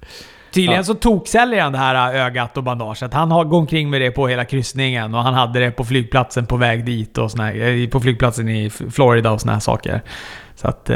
Tydligen 0.53 0.77
Ja. 0.77 0.85
så 0.85 0.95
toksäljer 0.95 1.63
han 1.63 1.73
det 1.73 1.79
här 1.79 2.15
ögat 2.15 2.57
och 2.57 2.63
bandaget. 2.63 3.15
Han 3.15 3.31
har 3.31 3.45
gått 3.45 3.59
omkring 3.59 3.91
med 3.91 4.01
det 4.01 4.11
på 4.11 4.29
hela 4.29 4.45
kryssningen 4.45 5.15
och 5.15 5.23
han 5.23 5.35
hade 5.35 5.61
det 5.61 5.71
på 5.71 5.85
flygplatsen 5.85 6.47
på 6.47 6.57
väg 6.57 6.85
dit 6.85 7.19
och 7.19 7.31
såna 7.31 7.53
eh, 7.53 7.89
på 7.89 8.01
flygplatsen 8.01 8.49
i 8.49 8.71
Florida 8.71 9.31
och 9.31 9.41
såna 9.41 9.53
här 9.53 9.61
saker. 9.61 10.03
Så 10.55 10.69
att... 10.69 10.91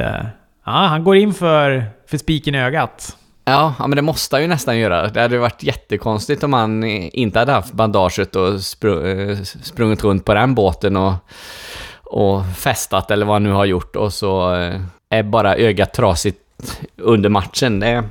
Ja, 0.69 0.75
han 0.87 1.05
går 1.05 1.17
in 1.17 1.35
för, 1.35 1.85
för 2.07 2.19
spiken 2.19 2.55
i 2.55 2.61
ögat. 2.61 3.17
Ja, 3.45 3.75
men 3.79 3.91
det 3.91 4.03
måste 4.03 4.37
han 4.37 4.43
ju 4.43 4.49
nästan 4.49 4.79
göra. 4.79 5.09
Det 5.09 5.21
hade 5.21 5.39
varit 5.39 5.63
jättekonstigt 5.63 6.43
om 6.43 6.53
han 6.53 6.85
inte 6.85 7.39
hade 7.39 7.53
haft 7.53 7.73
bandaget 7.73 8.37
och 8.37 8.49
eh, 8.49 9.39
sprungit 9.43 10.05
runt 10.05 10.25
på 10.25 10.35
den 10.35 10.55
båten 10.55 10.97
och, 10.97 11.13
och 12.05 12.43
festat 12.57 13.11
eller 13.11 13.27
vad 13.27 13.35
han 13.35 13.43
nu 13.43 13.51
har 13.51 13.65
gjort 13.65 13.97
och 13.97 14.13
så 14.13 14.55
eh, 14.55 14.81
är 15.11 15.23
bara 15.23 15.57
ögat 15.57 15.93
trasigt 15.93 16.39
under 16.97 17.29
matchen. 17.29 17.81
Det, 17.81 18.05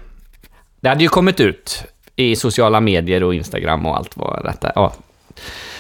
det 0.80 0.90
hade 0.90 1.04
ju 1.04 1.10
kommit 1.10 1.40
ut 1.40 1.86
i 2.16 2.36
sociala 2.36 2.80
medier 2.80 3.24
och 3.24 3.36
Instagram 3.36 3.86
och 3.86 3.98
allt 3.98 4.18
vad 4.18 4.44
detta... 4.44 4.72
Ja. 4.76 4.94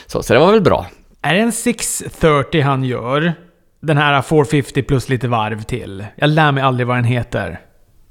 Så, 0.07 0.23
så 0.23 0.33
det 0.33 0.39
var 0.39 0.51
väl 0.51 0.61
bra. 0.61 0.85
Är 1.21 1.33
det 1.33 1.39
en 1.39 1.51
630 1.51 2.61
han 2.61 2.83
gör? 2.83 3.33
Den 3.79 3.97
här 3.97 4.21
450 4.21 4.83
plus 4.83 5.09
lite 5.09 5.27
varv 5.27 5.63
till. 5.63 6.05
Jag 6.15 6.29
lär 6.29 6.51
mig 6.51 6.63
aldrig 6.63 6.87
vad 6.87 6.97
den 6.97 7.03
heter. 7.03 7.59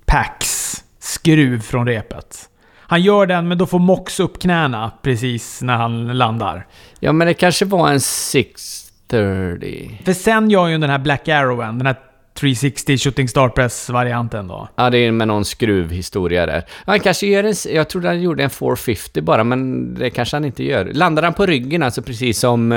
Pax. 0.06 0.72
Skruv 0.98 1.60
från 1.60 1.86
repet. 1.86 2.48
Han 2.88 3.02
gör 3.02 3.26
den, 3.26 3.48
men 3.48 3.58
då 3.58 3.66
får 3.66 3.78
Mox 3.78 4.20
upp 4.20 4.42
knäna 4.42 4.92
precis 5.02 5.62
när 5.62 5.76
han 5.76 6.18
landar. 6.18 6.66
Ja, 7.00 7.12
men 7.12 7.26
det 7.26 7.34
kanske 7.34 7.64
var 7.64 7.90
en 7.90 8.00
630. 8.00 10.00
För 10.04 10.12
sen 10.12 10.50
gör 10.50 10.68
ju 10.68 10.78
den 10.78 10.90
här 10.90 10.98
Black 10.98 11.28
Arrowen, 11.28 11.78
den 11.78 11.86
här 11.86 11.96
360 12.34 12.98
Shooting 12.98 13.28
Star 13.28 13.48
Press-varianten 13.48 14.48
då. 14.48 14.68
Ja, 14.76 14.90
det 14.90 14.98
är 14.98 15.12
med 15.12 15.28
någon 15.28 15.44
skruvhistoria 15.44 16.46
där. 16.46 16.64
Han 16.84 17.00
kanske 17.00 17.26
gör 17.26 17.44
en... 17.44 17.54
Jag 17.74 17.88
trodde 17.88 18.08
han 18.08 18.22
gjorde 18.22 18.44
en 18.44 18.50
450 18.50 19.20
bara, 19.20 19.44
men 19.44 19.94
det 19.94 20.10
kanske 20.10 20.36
han 20.36 20.44
inte 20.44 20.64
gör. 20.64 20.84
Landar 20.84 21.22
han 21.22 21.34
på 21.34 21.46
ryggen, 21.46 21.82
alltså 21.82 22.02
precis 22.02 22.38
som... 22.38 22.72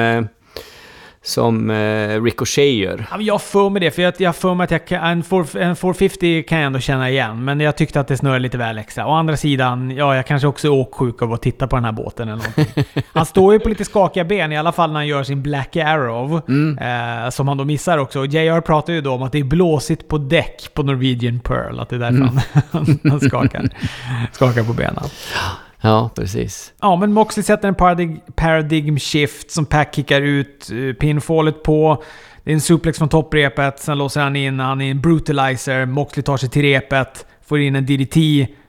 Som 1.22 1.70
eh, 1.70 2.24
Ricochet 2.24 2.74
gör. 2.74 3.06
Ja, 3.12 3.18
Jag 3.20 3.42
får 3.42 3.70
med 3.70 3.82
det, 3.82 3.92
för 3.92 4.02
jag, 4.02 4.14
jag 4.18 4.36
får 4.36 4.56
med 4.56 4.64
att 4.64 4.72
jag 4.72 4.88
kan, 4.88 5.04
en, 5.04 5.24
4, 5.24 5.40
en 5.40 5.76
450 5.76 6.44
kan 6.44 6.58
jag 6.58 6.66
ändå 6.66 6.80
känna 6.80 7.10
igen. 7.10 7.46
Men 7.46 7.60
jag 7.60 7.78
tyckte 7.78 8.00
att 8.00 8.08
det 8.08 8.18
snurrade 8.18 8.40
lite 8.40 8.58
väl 8.58 8.78
extra. 8.78 9.08
Å 9.08 9.12
andra 9.12 9.38
sidan, 9.38 9.92
ja, 9.92 10.16
jag 10.16 10.26
kanske 10.26 10.48
också 10.48 10.68
är 10.68 10.72
åksjuk 10.72 11.22
av 11.22 11.34
att 11.34 11.42
titta 11.42 11.68
på 11.68 11.76
den 11.76 11.86
här 11.86 11.92
båten 11.92 12.30
eller 12.30 12.38
någonting. 12.38 12.84
Han 13.14 13.26
står 13.26 13.54
ju 13.54 13.60
på 13.60 13.70
lite 13.70 13.86
skakiga 13.86 14.24
ben, 14.24 14.52
i 14.52 14.58
alla 14.58 14.72
fall 14.72 14.90
när 14.90 14.96
han 15.00 15.08
gör 15.08 15.24
sin 15.24 15.42
Black 15.42 15.76
Arrow. 15.76 16.42
Eh, 16.82 17.30
som 17.30 17.48
han 17.48 17.58
då 17.58 17.66
missar 17.66 17.98
också. 17.98 18.20
Och 18.20 18.28
JR 18.28 18.62
pratar 18.62 18.94
ju 18.94 19.02
då 19.02 19.12
om 19.12 19.24
att 19.24 19.32
det 19.32 19.40
är 19.40 19.44
blåsigt 19.44 20.08
på 20.08 20.18
däck 20.18 20.70
på 20.74 20.84
Norwegian 20.84 21.40
Pearl. 21.40 21.80
Att 21.80 21.90
det 21.90 21.96
är 21.96 22.00
därför 22.00 22.42
han, 22.72 23.00
han 23.12 23.20
skakar, 23.20 23.70
skakar 24.32 24.64
på 24.64 24.74
benen. 24.74 25.04
Ja, 25.82 26.10
precis. 26.16 26.74
Ja, 26.82 26.96
men 26.96 27.14
Moxley 27.14 27.44
sätter 27.44 27.68
en 27.68 27.76
paradig 27.76 28.22
paradigm 28.36 29.00
shift 29.00 29.52
som 29.52 29.66
Pack 29.66 29.96
kickar 29.96 30.22
ut 30.22 30.70
uh, 30.72 30.94
pinfallet 30.94 31.64
på. 31.64 32.04
Det 32.44 32.52
är 32.52 32.54
en 32.54 32.62
suplex 32.62 32.98
från 32.98 33.10
topprepet, 33.10 33.80
sen 33.80 33.98
låser 33.98 34.22
han 34.22 34.36
in, 34.36 34.60
han 34.60 34.82
är 34.82 34.92
en 34.92 35.02
brutalizer. 35.02 35.86
Moxley 35.86 36.24
tar 36.24 36.38
sig 36.38 36.50
till 36.50 36.62
repet, 36.62 37.26
får 37.46 37.60
in 37.60 37.76
en 37.76 37.86
DDT, 37.86 38.16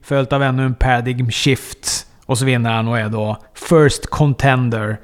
följt 0.03 0.33
av 0.33 0.43
ännu 0.43 0.65
en 0.65 0.75
paradigm 0.75 1.31
shift. 1.31 2.07
Och 2.27 2.39
så 2.39 2.45
vinner 2.45 2.71
han 2.71 2.89
och 2.89 2.99
är 2.99 3.09
då 3.09 3.37
first 3.55 4.07
contender. 4.07 5.01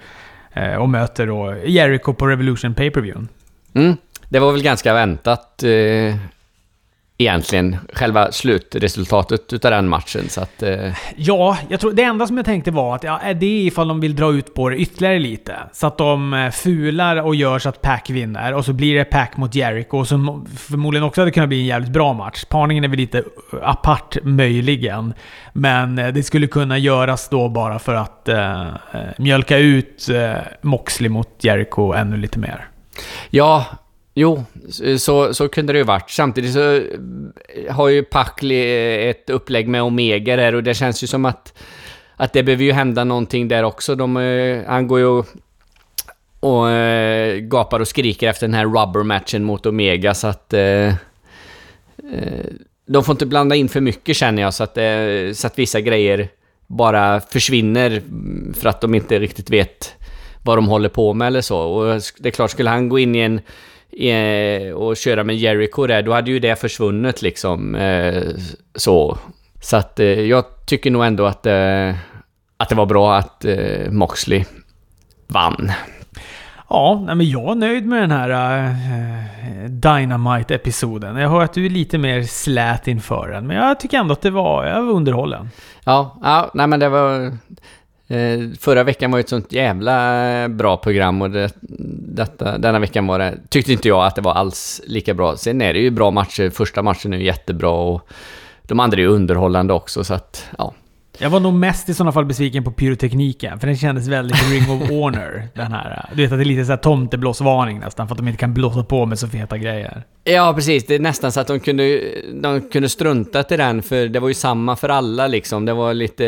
eh, 0.53 0.75
Och 0.75 0.89
möter 0.89 1.27
då 1.27 1.57
Jericho 1.67 2.13
på 2.13 2.27
Revolution 2.27 2.75
pay 2.75 2.91
per 2.91 3.01
view 3.01 3.29
Mm. 3.75 3.97
Det 4.29 4.39
var 4.39 4.53
väl 4.53 4.63
ganska 4.63 4.95
väntat 4.95 5.63
eh, 5.63 6.15
egentligen, 7.19 7.77
själva 7.93 8.33
slutresultatet 8.33 9.53
utav 9.53 9.71
den 9.71 9.89
matchen. 9.89 10.29
Så 10.29 10.41
att... 10.41 10.63
Eh, 10.63 10.93
Ja, 11.17 11.59
jag 11.69 11.81
tror 11.81 11.93
det 11.93 12.03
enda 12.03 12.27
som 12.27 12.37
jag 12.37 12.47
tänkte 12.47 12.71
var 12.71 12.95
att 12.95 13.05
ja, 13.05 13.19
är 13.19 13.35
det 13.35 13.47
ifall 13.47 13.89
de 13.89 14.01
vill 14.01 14.17
dra 14.17 14.33
ut 14.33 14.55
på 14.55 14.69
det 14.69 14.77
ytterligare 14.77 15.19
lite. 15.19 15.57
Så 15.73 15.87
att 15.87 15.99
de 15.99 16.35
eh, 16.35 16.51
fular 16.51 17.17
och 17.17 17.35
gör 17.35 17.59
så 17.59 17.69
att 17.69 17.83
Pack 17.83 18.11
vinner. 18.11 18.55
Och 18.55 18.65
så 18.65 18.73
blir 18.73 18.95
det 18.95 19.05
Pack 19.05 19.37
mot 19.37 19.55
Jericho 19.55 20.05
som 20.05 20.47
förmodligen 20.59 21.05
också 21.05 21.21
hade 21.21 21.31
kunnat 21.31 21.49
bli 21.49 21.61
en 21.61 21.67
jävligt 21.67 21.91
bra 21.91 22.13
match. 22.13 22.45
Parningen 22.45 22.85
är 22.85 22.89
väl 22.89 22.99
lite 22.99 23.23
apart 23.63 24.17
möjligen. 24.23 25.15
Men 25.53 25.99
eh, 25.99 26.09
det 26.09 26.23
skulle 26.23 26.47
kunna 26.47 26.79
göras 26.79 27.29
då 27.29 27.49
bara 27.49 27.79
för 27.79 27.95
att 27.95 28.29
eh, 28.29 28.67
eh, 28.69 28.75
mjölka 29.19 29.59
ut 29.59 30.09
eh, 30.09 30.33
Moxley 30.63 31.09
mot 31.09 31.29
Jericho 31.41 31.93
ännu 31.93 32.17
lite 32.17 32.39
mer. 32.39 32.69
Ja, 33.31 33.65
jo, 34.17 34.45
så, 34.99 35.35
så 35.35 35.49
kunde 35.49 35.73
det 35.73 35.79
ju 35.79 35.85
varit. 35.85 36.11
Samtidigt 36.11 36.53
så 36.53 36.75
eh, 36.75 37.75
har 37.75 37.89
ju 37.89 38.03
Packley 38.03 38.59
eh, 38.59 39.11
ett 39.11 39.31
upplägg 39.31 39.69
med 39.69 39.83
Omega 39.83 40.37
där 40.37 40.55
och 40.55 40.63
det 40.63 40.75
känns 40.75 41.03
ju 41.03 41.07
som 41.07 41.25
att, 41.25 41.55
att 42.17 42.33
det 42.33 42.43
behöver 42.43 42.65
ju 42.65 42.73
hända 42.73 43.05
någonting 43.05 43.49
där 43.49 43.63
också. 43.63 43.95
De, 43.95 44.17
eh, 44.17 44.63
han 44.67 44.87
går 44.87 44.99
ju 44.99 45.07
och, 45.07 45.27
och 46.41 46.67
gapar 47.41 47.81
och 47.81 47.89
skriker 47.89 48.29
efter 48.29 48.47
den 48.47 48.55
här 48.55 48.65
rubber-matchen 48.65 49.45
mot 49.45 49.67
Omega 49.67 50.15
så 50.15 50.27
att... 50.27 50.53
Eh, 50.53 50.95
de 52.87 53.05
får 53.05 53.13
inte 53.13 53.27
blanda 53.27 53.57
in 53.57 53.69
för 53.69 53.81
mycket 53.81 54.17
känner 54.17 54.43
jag 54.43 54.55
så 54.55 54.65
att, 54.65 54.79
eh, 54.79 55.33
så 55.35 55.47
att 55.47 55.59
vissa 55.59 55.81
grejer 55.81 56.29
bara 56.67 57.21
försvinner 57.21 57.91
mm, 57.91 58.55
för 58.55 58.69
att 58.69 58.81
de 58.81 58.95
inte 58.95 59.19
riktigt 59.19 59.51
vet 59.51 59.95
vad 60.43 60.59
de 60.59 60.69
håller 60.69 60.89
på 60.89 61.15
med 61.15 61.27
eller 61.27 61.41
så. 61.41 61.59
Och 61.59 62.01
det 62.19 62.29
är 62.29 62.31
klart, 62.31 62.51
skulle 62.51 62.71
han 62.71 62.89
gå 62.89 62.99
in 62.99 63.15
i 63.15 63.19
en 63.19 63.41
i, 63.97 64.73
och 64.73 64.97
köra 64.97 65.25
med 65.25 65.37
Jericho 65.37 65.87
där, 65.87 66.03
då 66.03 66.13
hade 66.13 66.31
ju 66.31 66.39
det 66.39 66.61
försvunnit 66.61 67.23
liksom. 67.23 67.75
Eh, 67.75 68.23
så. 68.75 69.19
Så 69.61 69.77
att 69.77 70.01
eh, 70.01 70.07
jag 70.07 70.45
tycker 70.67 70.91
nog 70.91 71.05
ändå 71.05 71.27
att, 71.27 71.47
eh, 71.47 71.95
att 72.57 72.69
det 72.69 72.75
var 72.75 72.87
bra 72.87 73.17
att 73.17 73.45
eh, 73.45 73.91
Moxley 73.91 74.45
vann. 75.27 75.73
Ja, 76.69 77.05
men 77.07 77.31
jag 77.31 77.51
är 77.51 77.55
nöjd 77.55 77.87
med 77.87 78.03
den 78.03 78.11
här 78.11 78.31
uh, 78.31 79.71
Dynamite-episoden. 79.71 81.17
Jag 81.17 81.31
hör 81.31 81.43
att 81.43 81.53
du 81.53 81.67
är 81.67 81.71
lite 81.71 81.99
mer 81.99 82.23
slät 82.23 82.89
inför 82.89 83.29
den, 83.29 83.47
men 83.47 83.57
jag 83.57 83.81
tycker 83.81 83.99
ändå 83.99 84.13
att 84.13 84.23
det 84.23 84.31
var, 84.31 84.65
jag 84.67 84.83
var 84.83 84.93
underhållen. 84.93 85.49
Ja, 85.85 86.19
ja 86.23 86.51
nej 86.55 86.67
men 86.67 86.81
det 86.81 86.89
var... 86.89 87.39
Eh, 88.09 88.41
förra 88.59 88.85
veckan 88.85 89.11
var 89.11 89.19
ju 89.19 89.21
ett 89.21 89.29
sånt 89.29 89.53
jävla 89.53 90.27
eh, 90.43 90.49
bra 90.49 90.77
program 90.77 91.23
och 91.23 91.31
det, 91.31 91.55
detta, 92.17 92.59
denna 92.59 92.79
veckan 92.79 93.07
var 93.07 93.19
det, 93.19 93.39
tyckte 93.49 93.73
inte 93.73 93.89
jag 93.89 94.07
att 94.07 94.15
det 94.15 94.21
var 94.21 94.35
alls 94.35 94.81
lika 94.87 95.15
bra. 95.15 95.37
Sen 95.37 95.63
är 95.63 95.75
det 95.75 95.81
ju 95.81 95.91
bra 95.91 96.11
matcher, 96.11 96.51
första 96.51 96.83
matchen 96.83 97.13
är 97.13 97.19
ju 97.19 97.25
jättebra 97.25 97.71
och 97.71 98.09
de 98.63 98.81
andra 98.81 98.97
är 98.97 99.01
ju 99.01 99.09
underhållande 99.09 99.75
också 99.75 100.05
så 100.05 100.15
att, 100.15 100.47
ja. 100.59 100.75
Jag 101.19 101.31
var 101.31 101.41
nog 101.41 101.55
mest 101.55 101.89
i 101.89 101.95
sådana 101.95 102.13
fall 102.13 102.25
besviken 102.25 102.65
på 102.65 102.71
pyrotekniken, 102.73 103.61
för 103.61 103.67
den 103.67 103.77
kändes 103.77 104.09
väldigt 104.09 104.51
Ring 104.51 104.71
of 104.71 104.89
Honor. 104.91 105.49
den 105.55 105.73
här. 105.73 106.09
Du 106.15 106.23
vet 106.23 106.33
att 106.33 106.39
det 106.39 106.43
är 106.43 106.45
lite 106.45 106.65
såhär 106.65 106.77
tomteblåsvarning 106.77 107.79
nästan, 107.79 108.09
för 108.09 108.15
att 108.15 108.19
de 108.19 108.29
inte 108.29 108.39
kan 108.41 108.55
blåsa 108.55 108.85
på 108.85 109.07
med 109.07 109.19
så 109.19 109.29
feta 109.29 109.59
grejer. 109.59 110.03
Ja, 110.25 110.53
precis. 110.57 110.87
Det 110.87 110.95
är 110.95 110.99
nästan 110.99 111.33
så 111.33 111.41
att 111.41 111.47
de 111.47 111.61
kunde, 111.61 112.01
de 112.43 112.61
kunde 112.61 112.89
strunta 112.89 113.43
till 113.43 113.59
den, 113.59 113.83
för 113.83 114.09
det 114.09 114.21
var 114.21 114.29
ju 114.29 114.35
samma 114.35 114.77
för 114.77 114.89
alla 114.89 115.27
liksom. 115.27 115.65
Det 115.65 115.73
var 115.73 115.95
lite, 115.95 116.25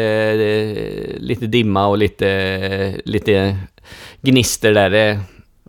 lite 1.18 1.46
dimma 1.46 1.86
och 1.86 1.98
lite, 1.98 3.00
lite 3.04 3.56
gnister 4.22 4.74
där. 4.74 4.90
Det, 4.90 5.20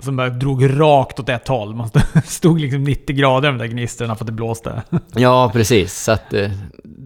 som 0.02 0.16
bara 0.16 0.30
drog 0.30 0.80
rakt 0.80 1.20
åt 1.20 1.30
ett 1.30 1.48
håll. 1.48 1.76
Man 1.76 1.90
stod 2.26 2.60
liksom 2.60 2.84
90 2.84 3.16
grader 3.16 3.50
de 3.50 3.58
där 3.58 3.66
gnistrorna 3.66 4.16
för 4.16 4.24
att 4.24 4.28
det 4.28 4.34
blåste. 4.34 4.82
Ja, 5.16 5.50
precis. 5.54 6.04
Så 6.04 6.12
att 6.12 6.34
eh, 6.34 6.50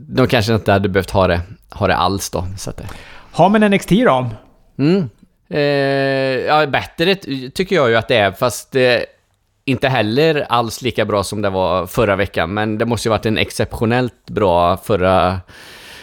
de 0.07 0.27
kanske 0.27 0.53
inte 0.55 0.71
hade 0.71 0.89
behövt 0.89 1.11
ha 1.11 1.27
det, 1.27 1.41
ha 1.73 1.87
det 1.87 1.95
alls 1.95 2.29
då. 2.29 2.45
Så 2.57 2.69
att, 2.69 2.81
ha 3.31 3.49
men 3.49 3.71
NXT 3.71 3.89
då? 3.89 4.29
Mm. 4.77 5.09
Eh, 5.49 5.59
ja, 6.45 6.65
bättre 6.67 7.15
tycker 7.49 7.75
jag 7.75 7.89
ju 7.89 7.95
att 7.95 8.07
det 8.07 8.15
är, 8.15 8.31
fast 8.31 8.75
eh, 8.75 8.99
inte 9.65 9.89
heller 9.89 10.45
alls 10.49 10.81
lika 10.81 11.05
bra 11.05 11.23
som 11.23 11.41
det 11.41 11.49
var 11.49 11.87
förra 11.87 12.15
veckan. 12.15 12.53
Men 12.53 12.77
det 12.77 12.85
måste 12.85 13.07
ju 13.07 13.09
varit 13.09 13.25
en 13.25 13.37
exceptionellt 13.37 14.29
bra 14.29 14.77
förra 14.77 15.39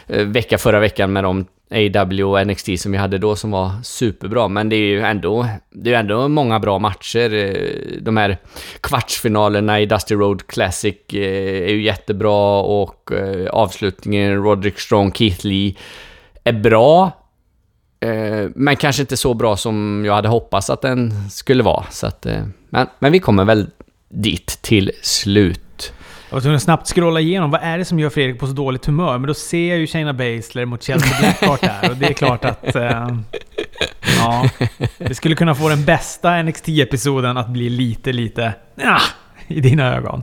eh, 0.07 0.25
vecka 0.25 0.59
förra 0.59 0.81
veckan 0.81 1.13
med 1.13 1.25
de 1.25 1.47
AW 1.71 2.25
och 2.25 2.47
NXT 2.47 2.69
som 2.79 2.93
vi 2.93 2.99
hade 2.99 3.19
då 3.19 3.37
som 3.37 3.51
var 3.51 3.71
superbra. 3.83 4.49
Men 4.49 4.69
det 4.69 4.77
är 4.77 4.89
ju 4.89 5.01
ändå, 5.01 5.47
det 5.71 5.95
är 5.95 5.99
ändå 5.99 6.29
många 6.29 6.59
bra 6.59 6.79
matcher. 6.79 7.35
Eh, 7.35 8.01
de 8.01 8.17
här 8.17 8.39
kvartsfinalerna 8.81 9.81
i 9.81 9.87
Dusty 9.87 10.15
Road 10.15 10.47
Classic 10.47 10.97
eh, 11.13 11.69
är 11.69 11.73
ju 11.73 11.83
jättebra 11.83 12.61
och 12.61 13.13
eh, 13.13 13.51
avslutningen 13.51 14.45
Roderick 14.45 14.79
Strong, 14.79 15.13
Keith 15.13 15.47
Lee 15.47 15.75
är 16.45 16.53
bra. 16.53 17.17
Men 18.55 18.77
kanske 18.77 19.03
inte 19.03 19.17
så 19.17 19.35
bra 19.35 19.57
som 19.57 20.03
jag 20.07 20.15
hade 20.15 20.29
hoppats 20.29 20.71
att 20.71 20.83
den 20.83 21.29
skulle 21.31 21.63
vara. 21.63 21.85
Så 21.91 22.07
att, 22.07 22.27
men, 22.69 22.87
men 22.99 23.13
vi 23.13 23.19
kommer 23.19 23.45
väl 23.45 23.67
dit 24.09 24.59
till 24.63 24.93
slut. 25.03 25.61
Jag 26.31 26.37
var 26.37 26.41
tvungen 26.41 26.57
att 26.57 26.63
snabbt 26.63 26.87
scrolla 26.87 27.21
igenom. 27.21 27.51
Vad 27.51 27.61
är 27.63 27.79
det 27.79 27.85
som 27.85 27.99
gör 27.99 28.11
Fredrik 28.11 28.39
på 28.39 28.47
så 28.47 28.53
dåligt 28.53 28.87
humör? 28.87 29.19
Men 29.19 29.29
då 29.29 29.35
ser 29.35 29.69
jag 29.69 29.79
ju 29.79 29.87
Shayna 29.87 30.13
Baszler 30.13 30.65
mot 30.65 30.83
Chelsea 30.83 31.19
Blackheart 31.21 31.63
här. 31.63 31.91
Och 31.91 31.97
det 31.97 32.07
är 32.07 32.13
klart 32.13 32.45
att... 32.45 32.77
Eh, 32.77 33.09
ja, 34.19 34.49
det 34.99 35.15
skulle 35.15 35.35
kunna 35.35 35.55
få 35.55 35.69
den 35.69 35.85
bästa 35.85 36.43
NXT-episoden 36.43 37.39
att 37.39 37.49
bli 37.49 37.69
lite, 37.69 38.13
lite... 38.13 38.55
Ja, 38.75 38.99
I 39.47 39.61
dina 39.61 39.95
ögon. 39.97 40.23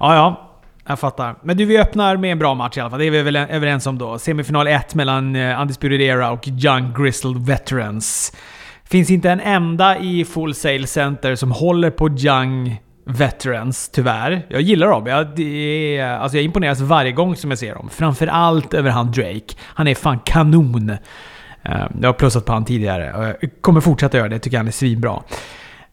Ja, 0.00 0.14
ja. 0.14 0.52
Jag 0.86 0.98
fattar. 0.98 1.36
Men 1.42 1.56
du, 1.56 1.64
vi 1.64 1.78
öppnar 1.78 2.16
med 2.16 2.32
en 2.32 2.38
bra 2.38 2.54
match 2.54 2.76
i 2.76 2.80
alla 2.80 2.90
fall. 2.90 2.98
Det 2.98 3.06
är 3.06 3.10
vi 3.10 3.22
väl 3.22 3.36
överens 3.36 3.86
om 3.86 3.98
då. 3.98 4.18
Semifinal 4.18 4.66
1 4.66 4.94
mellan 4.94 5.36
eh, 5.36 5.54
uh, 5.54 5.60
Undisputed 5.60 6.00
Era 6.00 6.30
och 6.30 6.48
Young 6.48 6.94
Grizzled 6.98 7.46
Veterans. 7.46 8.36
Finns 8.84 9.10
inte 9.10 9.30
en 9.30 9.40
enda 9.40 9.98
i 9.98 10.24
Full 10.24 10.54
Sail 10.54 10.86
Center 10.86 11.34
som 11.34 11.50
håller 11.52 11.90
på 11.90 12.08
Young 12.08 12.80
veterans, 13.06 13.88
tyvärr. 13.88 14.46
Jag 14.48 14.60
gillar 14.60 14.86
dem. 14.86 15.06
Jag, 15.06 15.26
det 15.36 15.98
är, 15.98 16.18
alltså 16.18 16.38
jag 16.38 16.44
imponeras 16.44 16.80
varje 16.80 17.12
gång 17.12 17.36
som 17.36 17.50
jag 17.50 17.58
ser 17.58 17.74
dem. 17.74 17.88
Framförallt 17.90 18.74
över 18.74 18.90
han 18.90 19.12
Drake. 19.12 19.54
Han 19.60 19.88
är 19.88 19.94
fan 19.94 20.18
kanon. 20.18 20.90
Eh, 21.62 21.86
jag 22.00 22.08
har 22.08 22.12
plussat 22.12 22.44
på 22.44 22.52
han 22.52 22.64
tidigare 22.64 23.12
och 23.12 23.24
jag 23.24 23.50
kommer 23.60 23.80
fortsätta 23.80 24.16
göra 24.16 24.28
det. 24.28 24.34
Jag 24.34 24.42
tycker 24.42 24.56
han 24.56 24.68
är 24.68 24.72
svinbra. 24.72 25.22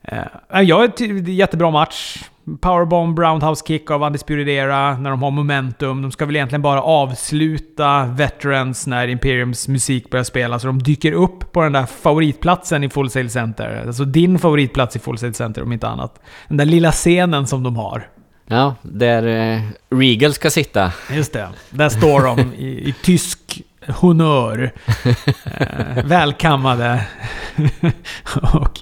Eh, 0.01 0.61
jag 0.61 1.01
är 1.01 1.29
jättebra 1.29 1.71
match. 1.71 2.23
Powerbomb, 2.61 3.19
roundhouse 3.19 3.63
kick 3.67 3.91
av 3.91 4.03
Undisputed 4.03 4.49
Era 4.49 4.97
när 4.97 5.09
de 5.09 5.23
har 5.23 5.31
momentum. 5.31 6.01
De 6.01 6.11
ska 6.11 6.25
väl 6.25 6.35
egentligen 6.35 6.61
bara 6.61 6.81
avsluta 6.81 8.05
Veterans 8.05 8.87
när 8.87 9.07
Imperiums 9.07 9.67
musik 9.67 10.09
börjar 10.09 10.23
spela, 10.23 10.59
så 10.59 10.67
de 10.67 10.83
dyker 10.83 11.11
upp 11.11 11.51
på 11.51 11.61
den 11.61 11.71
där 11.71 11.85
favoritplatsen 11.85 12.83
i 12.83 12.89
Full 12.89 13.09
Sail 13.09 13.29
Center. 13.29 13.83
Alltså 13.87 14.05
din 14.05 14.39
favoritplats 14.39 14.95
i 14.95 14.99
Full 14.99 15.17
Sail 15.17 15.33
Center 15.33 15.63
om 15.63 15.71
inte 15.71 15.87
annat. 15.87 16.19
Den 16.47 16.57
där 16.57 16.65
lilla 16.65 16.91
scenen 16.91 17.47
som 17.47 17.63
de 17.63 17.75
har. 17.75 18.07
Ja, 18.47 18.75
där 18.81 19.53
eh, 19.53 19.61
Regal 19.89 20.33
ska 20.33 20.49
sitta. 20.49 20.93
Just 21.11 21.33
det. 21.33 21.49
Där 21.69 21.89
står 21.89 22.21
de 22.21 22.53
i, 22.53 22.89
i 22.89 22.95
tysk 23.03 23.61
honör. 23.87 24.71
eh, 25.03 26.05
välkammade 26.05 27.05
och, 28.53 28.79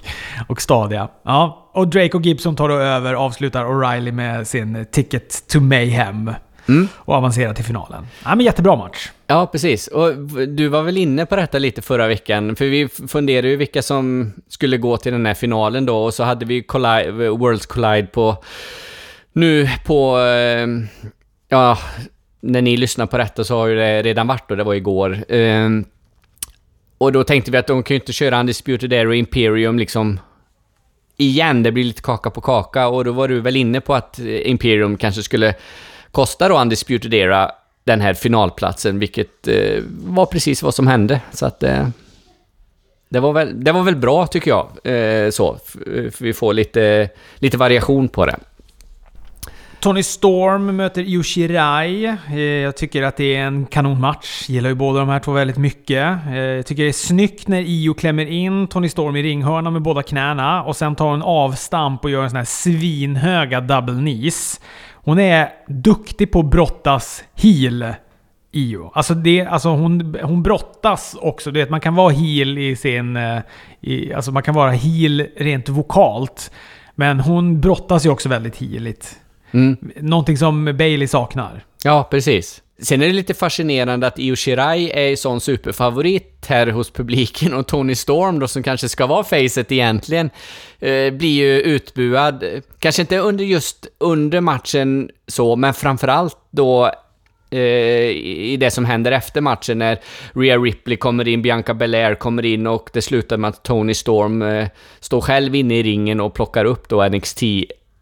och 0.48 0.60
stadiga. 0.60 1.08
Ja, 1.24 1.70
och 1.74 1.88
Drake 1.88 2.16
och 2.16 2.22
Gibson 2.22 2.56
tar 2.56 2.68
då 2.68 2.74
över, 2.74 3.14
avslutar 3.14 3.64
O'Reilly 3.64 4.12
med 4.12 4.48
sin 4.48 4.86
Ticket 4.92 5.48
to 5.48 5.60
Mayhem. 5.60 6.30
Mm. 6.68 6.88
Och 6.94 7.14
avancerar 7.14 7.54
till 7.54 7.64
finalen. 7.64 8.06
Ja, 8.24 8.34
men 8.34 8.46
jättebra 8.46 8.76
match. 8.76 9.10
Ja, 9.26 9.46
precis. 9.46 9.86
Och 9.86 10.18
du 10.48 10.68
var 10.68 10.82
väl 10.82 10.96
inne 10.96 11.26
på 11.26 11.36
detta 11.36 11.58
lite 11.58 11.82
förra 11.82 12.06
veckan, 12.06 12.56
för 12.56 12.64
vi 12.64 12.88
funderade 12.88 13.48
ju 13.48 13.56
vilka 13.56 13.82
som 13.82 14.32
skulle 14.48 14.76
gå 14.76 14.96
till 14.96 15.12
den 15.12 15.26
här 15.26 15.34
finalen 15.34 15.86
då, 15.86 16.04
och 16.04 16.14
så 16.14 16.24
hade 16.24 16.46
vi 16.46 16.62
Collide, 16.62 17.28
Worlds 17.30 17.66
Collide 17.66 18.06
på... 18.06 18.44
Nu 19.32 19.68
på... 19.84 20.18
Eh, 20.18 20.66
ja, 21.48 21.78
när 22.42 22.62
ni 22.62 22.76
lyssnar 22.76 23.06
på 23.06 23.18
detta 23.18 23.44
så 23.44 23.56
har 23.56 23.66
ju 23.66 23.76
det 23.76 24.02
redan 24.02 24.26
varit 24.26 24.50
och 24.50 24.56
det 24.56 24.64
var 24.64 24.74
igår. 24.74 25.24
Um, 25.28 25.84
och 26.98 27.12
då 27.12 27.24
tänkte 27.24 27.50
vi 27.50 27.58
att 27.58 27.66
de 27.66 27.82
kan 27.82 27.94
ju 27.94 28.00
inte 28.00 28.12
köra 28.12 28.40
Undisputed 28.40 28.92
Era 28.92 29.08
och 29.08 29.14
Imperium 29.14 29.78
liksom 29.78 30.20
igen. 31.16 31.62
Det 31.62 31.72
blir 31.72 31.84
lite 31.84 32.02
kaka 32.02 32.30
på 32.30 32.40
kaka 32.40 32.88
och 32.88 33.04
då 33.04 33.12
var 33.12 33.28
du 33.28 33.40
väl 33.40 33.56
inne 33.56 33.80
på 33.80 33.94
att 33.94 34.18
eh, 34.18 34.50
Imperium 34.50 34.96
kanske 34.96 35.22
skulle 35.22 35.54
kosta 36.10 36.48
då 36.48 36.60
Undisputed 36.60 37.14
Era 37.14 37.50
den 37.84 38.00
här 38.00 38.14
finalplatsen, 38.14 38.98
vilket 38.98 39.48
eh, 39.48 39.82
var 39.88 40.26
precis 40.26 40.62
vad 40.62 40.74
som 40.74 40.86
hände. 40.86 41.20
Så 41.32 41.46
att 41.46 41.62
eh, 41.62 41.88
det, 43.08 43.20
var 43.20 43.32
väl, 43.32 43.64
det 43.64 43.72
var 43.72 43.82
väl 43.82 43.96
bra 43.96 44.26
tycker 44.26 44.50
jag, 44.50 44.68
eh, 44.84 45.30
så. 45.30 45.58
För 45.64 46.04
eh, 46.04 46.10
vi 46.20 46.32
får 46.32 46.54
lite, 46.54 47.08
lite 47.36 47.56
variation 47.56 48.08
på 48.08 48.26
det. 48.26 48.36
Tony 49.82 50.02
Storm 50.02 50.76
möter 50.76 51.02
Yoshirai. 51.02 52.04
Eh, 52.28 52.40
jag 52.40 52.76
tycker 52.76 53.02
att 53.02 53.16
det 53.16 53.36
är 53.36 53.42
en 53.42 53.66
kanonmatch. 53.66 54.48
Gillar 54.48 54.68
ju 54.68 54.74
båda 54.74 55.00
de 55.00 55.08
här 55.08 55.18
två 55.18 55.32
väldigt 55.32 55.56
mycket. 55.56 56.18
Eh, 56.26 56.36
jag 56.36 56.66
tycker 56.66 56.82
det 56.82 56.88
är 56.88 56.92
snyggt 56.92 57.48
när 57.48 57.60
Io 57.60 57.94
klämmer 57.94 58.26
in 58.26 58.66
Tony 58.66 58.88
Storm 58.88 59.16
i 59.16 59.22
ringhörnan 59.22 59.72
med 59.72 59.82
båda 59.82 60.02
knäna 60.02 60.62
och 60.62 60.76
sen 60.76 60.94
tar 60.94 61.10
hon 61.10 61.22
avstamp 61.22 62.04
och 62.04 62.10
gör 62.10 62.22
en 62.22 62.30
sån 62.30 62.36
här 62.36 62.44
svinhöga 62.44 63.60
double 63.60 63.94
knees. 63.94 64.60
Hon 64.94 65.18
är 65.18 65.48
duktig 65.68 66.32
på 66.32 66.40
att 66.40 66.50
brottas 66.50 67.24
heel. 67.34 67.94
Io. 68.52 68.90
Alltså, 68.94 69.14
det, 69.14 69.46
alltså 69.46 69.68
hon, 69.68 70.16
hon 70.22 70.42
brottas 70.42 71.16
också. 71.20 71.50
Du 71.50 71.60
vet, 71.60 71.70
man 71.70 71.80
kan 71.80 71.94
vara 71.94 72.12
heel 72.12 72.58
i 72.58 72.76
sin... 72.76 73.16
Eh, 73.16 73.38
I, 73.80 74.12
alltså 74.12 74.32
man 74.32 74.42
kan 74.42 74.54
vara 74.54 74.70
heel 74.70 75.26
rent 75.36 75.68
vokalt. 75.68 76.50
Men 76.94 77.20
hon 77.20 77.60
brottas 77.60 78.06
ju 78.06 78.10
också 78.10 78.28
väldigt 78.28 78.56
heeligt. 78.56 79.18
Mm. 79.52 79.76
Någonting 79.96 80.38
som 80.38 80.64
Bailey 80.64 81.08
saknar. 81.08 81.64
Ja, 81.84 82.08
precis. 82.10 82.62
Sen 82.82 83.02
är 83.02 83.06
det 83.06 83.12
lite 83.12 83.34
fascinerande 83.34 84.06
att 84.06 84.18
Io 84.18 84.36
Shirai 84.36 84.90
är 84.90 85.16
sån 85.16 85.40
superfavorit 85.40 86.46
här 86.48 86.66
hos 86.66 86.90
publiken 86.90 87.54
och 87.54 87.66
Tony 87.66 87.94
Storm 87.94 88.38
då, 88.38 88.48
som 88.48 88.62
kanske 88.62 88.88
ska 88.88 89.06
vara 89.06 89.24
facet 89.24 89.72
egentligen, 89.72 90.30
eh, 90.80 91.10
blir 91.10 91.28
ju 91.28 91.60
utbuad. 91.60 92.44
Kanske 92.78 93.02
inte 93.02 93.18
under 93.18 93.44
just 93.44 93.86
under 93.98 94.40
matchen 94.40 95.10
så, 95.26 95.56
men 95.56 95.74
framförallt 95.74 96.36
då 96.50 96.92
eh, 97.50 97.60
i 97.60 98.56
det 98.60 98.70
som 98.70 98.84
händer 98.84 99.12
efter 99.12 99.40
matchen 99.40 99.78
när 99.78 99.98
Rhea 100.34 100.58
Ripley 100.58 100.96
kommer 100.96 101.28
in, 101.28 101.42
Bianca 101.42 101.74
Belair 101.74 102.14
kommer 102.14 102.44
in 102.44 102.66
och 102.66 102.90
det 102.92 103.02
slutar 103.02 103.36
med 103.36 103.48
att 103.48 103.62
Tony 103.62 103.94
Storm 103.94 104.42
eh, 104.42 104.68
står 105.00 105.20
själv 105.20 105.54
inne 105.54 105.78
i 105.78 105.82
ringen 105.82 106.20
och 106.20 106.34
plockar 106.34 106.64
upp 106.64 106.88
då 106.88 107.08
NXT 107.08 107.42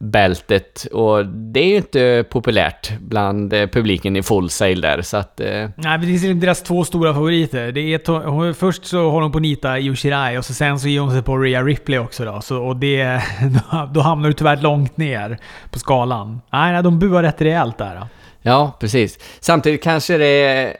bältet 0.00 0.86
och 0.92 1.26
det 1.26 1.60
är 1.60 1.68
ju 1.68 1.76
inte 1.76 2.24
populärt 2.30 2.98
bland 2.98 3.52
eh, 3.52 3.66
publiken 3.66 4.16
i 4.16 4.22
full 4.22 4.50
sail 4.50 4.80
där 4.80 5.02
så 5.02 5.16
att... 5.16 5.40
Eh... 5.40 5.68
Nej, 5.76 5.98
det 5.98 6.06
är 6.06 6.34
deras 6.34 6.62
två 6.62 6.84
stora 6.84 7.14
favoriter. 7.14 7.72
Det 7.72 7.80
är 7.80 8.52
först 8.52 8.84
så 8.84 9.10
håller 9.10 9.22
hon 9.22 9.32
på 9.32 9.38
nita 9.38 9.78
Io 9.78 9.94
Shirai 9.94 10.38
och 10.38 10.44
så 10.44 10.54
sen 10.54 10.80
så 10.80 10.88
ger 10.88 11.00
hon 11.00 11.10
sig 11.10 11.22
på 11.22 11.38
Rhea 11.38 11.62
Ripley 11.62 11.98
också 11.98 12.24
då. 12.24 12.40
Så, 12.40 12.62
och 12.62 12.76
det... 12.76 13.22
Då 13.94 14.00
hamnar 14.00 14.28
du 14.28 14.32
tyvärr 14.32 14.56
långt 14.56 14.96
ner 14.96 15.38
på 15.70 15.78
skalan. 15.78 16.40
Nej, 16.52 16.72
nej 16.72 16.82
de 16.82 16.98
buar 16.98 17.22
rätt 17.22 17.40
rejält 17.40 17.78
där. 17.78 17.94
Då. 17.94 18.06
Ja, 18.42 18.76
precis. 18.80 19.18
Samtidigt 19.40 19.82
kanske 19.82 20.18
det 20.18 20.76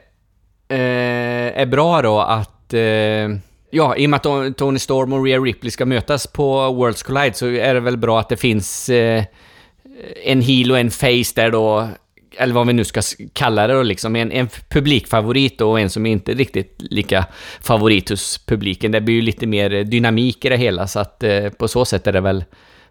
eh, 0.67 1.61
är 1.61 1.65
bra 1.65 2.01
då 2.01 2.19
att... 2.19 2.73
Eh, 2.73 3.29
Ja, 3.71 3.95
i 3.95 4.05
och 4.05 4.09
med 4.09 4.25
att 4.25 4.57
Tony 4.57 4.79
Storm 4.79 5.13
och 5.13 5.25
Rhea 5.25 5.39
Ripley 5.39 5.71
ska 5.71 5.85
mötas 5.85 6.27
på 6.27 6.71
Worlds 6.71 7.03
Collide 7.03 7.33
så 7.33 7.47
är 7.47 7.73
det 7.73 7.79
väl 7.79 7.97
bra 7.97 8.19
att 8.19 8.29
det 8.29 8.37
finns 8.37 8.89
eh, 8.89 9.23
en 10.25 10.41
heel 10.41 10.71
och 10.71 10.79
en 10.79 10.91
face 10.91 11.33
där 11.35 11.51
då 11.51 11.89
eller 12.37 12.53
vad 12.53 12.67
vi 12.67 12.73
nu 12.73 12.83
ska 12.83 13.01
kalla 13.33 13.67
det 13.67 13.73
då, 13.73 13.83
liksom, 13.83 14.15
en, 14.15 14.31
en 14.31 14.47
publikfavorit 14.69 15.61
och 15.61 15.79
en 15.79 15.89
som 15.89 16.05
inte 16.05 16.31
är 16.31 16.35
riktigt 16.35 16.75
lika 16.77 17.25
favorit 17.61 18.09
hos 18.09 18.37
publiken. 18.45 18.91
Det 18.91 19.01
blir 19.01 19.15
ju 19.15 19.21
lite 19.21 19.47
mer 19.47 19.83
dynamik 19.83 20.45
i 20.45 20.49
det 20.49 20.57
hela, 20.57 20.87
så 20.87 20.99
att 20.99 21.23
eh, 21.23 21.49
på 21.49 21.67
så 21.67 21.85
sätt 21.85 22.07
är 22.07 22.11
det 22.11 22.21
väl 22.21 22.43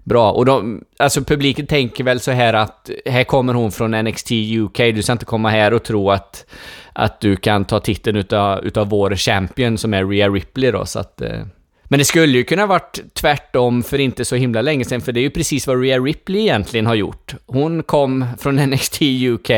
bra. 0.04 0.32
Och 0.32 0.44
de, 0.44 0.84
alltså 0.96 1.24
publiken 1.24 1.66
tänker 1.66 2.04
väl 2.04 2.20
så 2.20 2.30
här 2.30 2.54
att 2.54 2.90
här 3.06 3.24
kommer 3.24 3.54
hon 3.54 3.72
från 3.72 3.90
NXT 3.90 4.32
UK, 4.32 4.76
du 4.76 5.02
ska 5.02 5.12
inte 5.12 5.24
komma 5.24 5.50
här 5.50 5.74
och 5.74 5.82
tro 5.82 6.10
att, 6.10 6.46
att 6.92 7.20
du 7.20 7.36
kan 7.36 7.64
ta 7.64 7.80
titeln 7.80 8.16
utav, 8.16 8.64
utav 8.64 8.88
vår 8.88 9.16
champion 9.16 9.78
som 9.78 9.94
är 9.94 10.04
Rhea 10.04 10.28
Ripley 10.28 10.70
då, 10.70 10.86
så 10.86 10.98
att... 10.98 11.20
Eh, 11.20 11.40
men 11.84 11.98
det 11.98 12.04
skulle 12.04 12.38
ju 12.38 12.44
kunna 12.44 12.66
varit 12.66 13.00
tvärtom 13.14 13.82
för 13.82 13.98
inte 13.98 14.24
så 14.24 14.36
himla 14.36 14.62
länge 14.62 14.84
sedan, 14.84 15.00
för 15.00 15.12
det 15.12 15.20
är 15.20 15.22
ju 15.22 15.30
precis 15.30 15.66
vad 15.66 15.82
Rhea 15.82 15.98
Ripley 15.98 16.40
egentligen 16.40 16.86
har 16.86 16.94
gjort. 16.94 17.34
Hon 17.46 17.82
kom 17.82 18.26
från 18.38 18.56
NXT 18.56 19.02
UK 19.02 19.50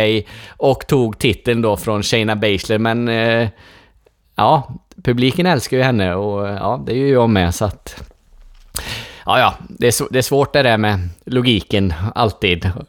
och 0.48 0.86
tog 0.86 1.18
titeln 1.18 1.62
då 1.62 1.76
från 1.76 2.02
Shayna 2.02 2.36
Baszler, 2.36 2.78
men 2.78 3.08
eh, 3.08 3.48
ja, 4.36 4.74
publiken 5.02 5.46
älskar 5.46 5.76
ju 5.76 5.82
henne 5.82 6.14
och 6.14 6.48
eh, 6.48 6.54
ja, 6.54 6.82
det 6.86 6.92
är 6.92 6.96
ju 6.96 7.08
jag 7.08 7.30
med 7.30 7.54
så 7.54 7.64
att... 7.64 8.02
Ja, 9.26 9.38
ja, 9.38 9.54
det 9.68 9.86
är, 9.86 10.12
det 10.12 10.18
är 10.18 10.22
svårt 10.22 10.52
det 10.52 10.62
där 10.62 10.78
med 10.78 11.08
logiken, 11.26 11.94
alltid. 12.14 12.70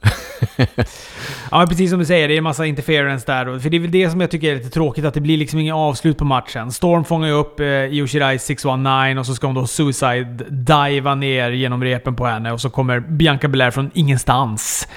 Ja, 1.51 1.65
precis 1.69 1.89
som 1.89 1.99
du 1.99 2.05
säger, 2.05 2.27
det 2.27 2.33
är 2.33 2.37
en 2.37 2.43
massa 2.43 2.65
interference 2.65 3.25
där. 3.25 3.59
För 3.59 3.69
det 3.69 3.77
är 3.77 3.81
väl 3.81 3.91
det 3.91 4.09
som 4.09 4.21
jag 4.21 4.31
tycker 4.31 4.51
är 4.51 4.55
lite 4.55 4.69
tråkigt, 4.69 5.05
att 5.05 5.13
det 5.13 5.21
blir 5.21 5.37
liksom 5.37 5.59
ingen 5.59 5.75
avslut 5.75 6.17
på 6.17 6.25
matchen. 6.25 6.71
Storm 6.71 7.05
fångar 7.05 7.27
ju 7.27 7.33
upp 7.33 7.59
eh, 7.59 7.67
Io 7.67 8.07
Shirai 8.07 8.39
619 8.39 9.17
och 9.17 9.25
så 9.25 9.35
ska 9.35 9.47
hon 9.47 9.55
då 9.55 9.67
suicide 9.67 10.45
diva 10.49 11.15
ner 11.15 11.51
genom 11.51 11.83
repen 11.83 12.15
på 12.15 12.25
henne 12.25 12.51
och 12.51 12.61
så 12.61 12.69
kommer 12.69 12.99
Bianca 12.99 13.47
Belair 13.47 13.71
från 13.71 13.91
ingenstans 13.93 14.87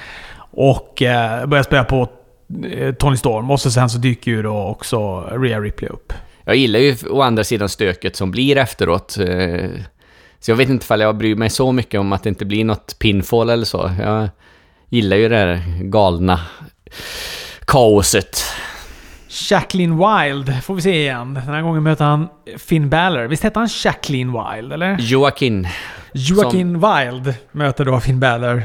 och 0.51 1.01
eh, 1.01 1.45
börjar 1.45 1.63
spela 1.63 1.83
på 1.83 2.09
eh, 2.71 2.93
Tony 2.93 3.17
Storm. 3.17 3.51
Och 3.51 3.61
så 3.61 3.71
sen 3.71 3.89
så 3.89 3.97
dyker 3.97 4.31
ju 4.31 4.41
då 4.41 4.57
också 4.57 5.21
Rhea 5.21 5.59
Ripley 5.59 5.89
upp. 5.89 6.13
Jag 6.45 6.55
gillar 6.55 6.79
ju 6.79 6.95
å 7.09 7.21
andra 7.21 7.43
sidan 7.43 7.69
stöket 7.69 8.15
som 8.15 8.31
blir 8.31 8.57
efteråt. 8.57 9.17
Så 10.39 10.51
jag 10.51 10.55
vet 10.55 10.69
inte 10.69 10.83
ifall 10.83 11.01
jag 11.01 11.17
bryr 11.17 11.35
mig 11.35 11.49
så 11.49 11.71
mycket 11.71 11.99
om 11.99 12.13
att 12.13 12.23
det 12.23 12.29
inte 12.29 12.45
blir 12.45 12.65
något 12.65 12.99
pinfall 12.99 13.49
eller 13.49 13.65
så. 13.65 13.91
Jag 13.99 14.29
gillar 14.89 15.17
ju 15.17 15.29
det 15.29 15.35
där 15.45 15.61
galna 15.81 16.39
kaoset. 17.65 18.43
Jacqueline 19.49 19.97
Wild 19.97 20.63
får 20.63 20.75
vi 20.75 20.81
se 20.81 21.01
igen. 21.01 21.33
Den 21.33 21.43
här 21.43 21.61
gången 21.61 21.83
möter 21.83 22.05
han 22.05 22.27
Finn 22.57 22.89
Balor. 22.89 23.23
Visst 23.27 23.43
hette 23.43 23.59
han 23.59 23.69
Jacqueline 23.83 24.31
Wild, 24.31 24.73
eller? 24.73 24.97
Joaquin. 24.99 25.67
Joaquin 26.13 26.73
Wild 26.73 27.33
möter 27.51 27.85
då 27.85 27.99
Finn 27.99 28.19
Balor. 28.19 28.63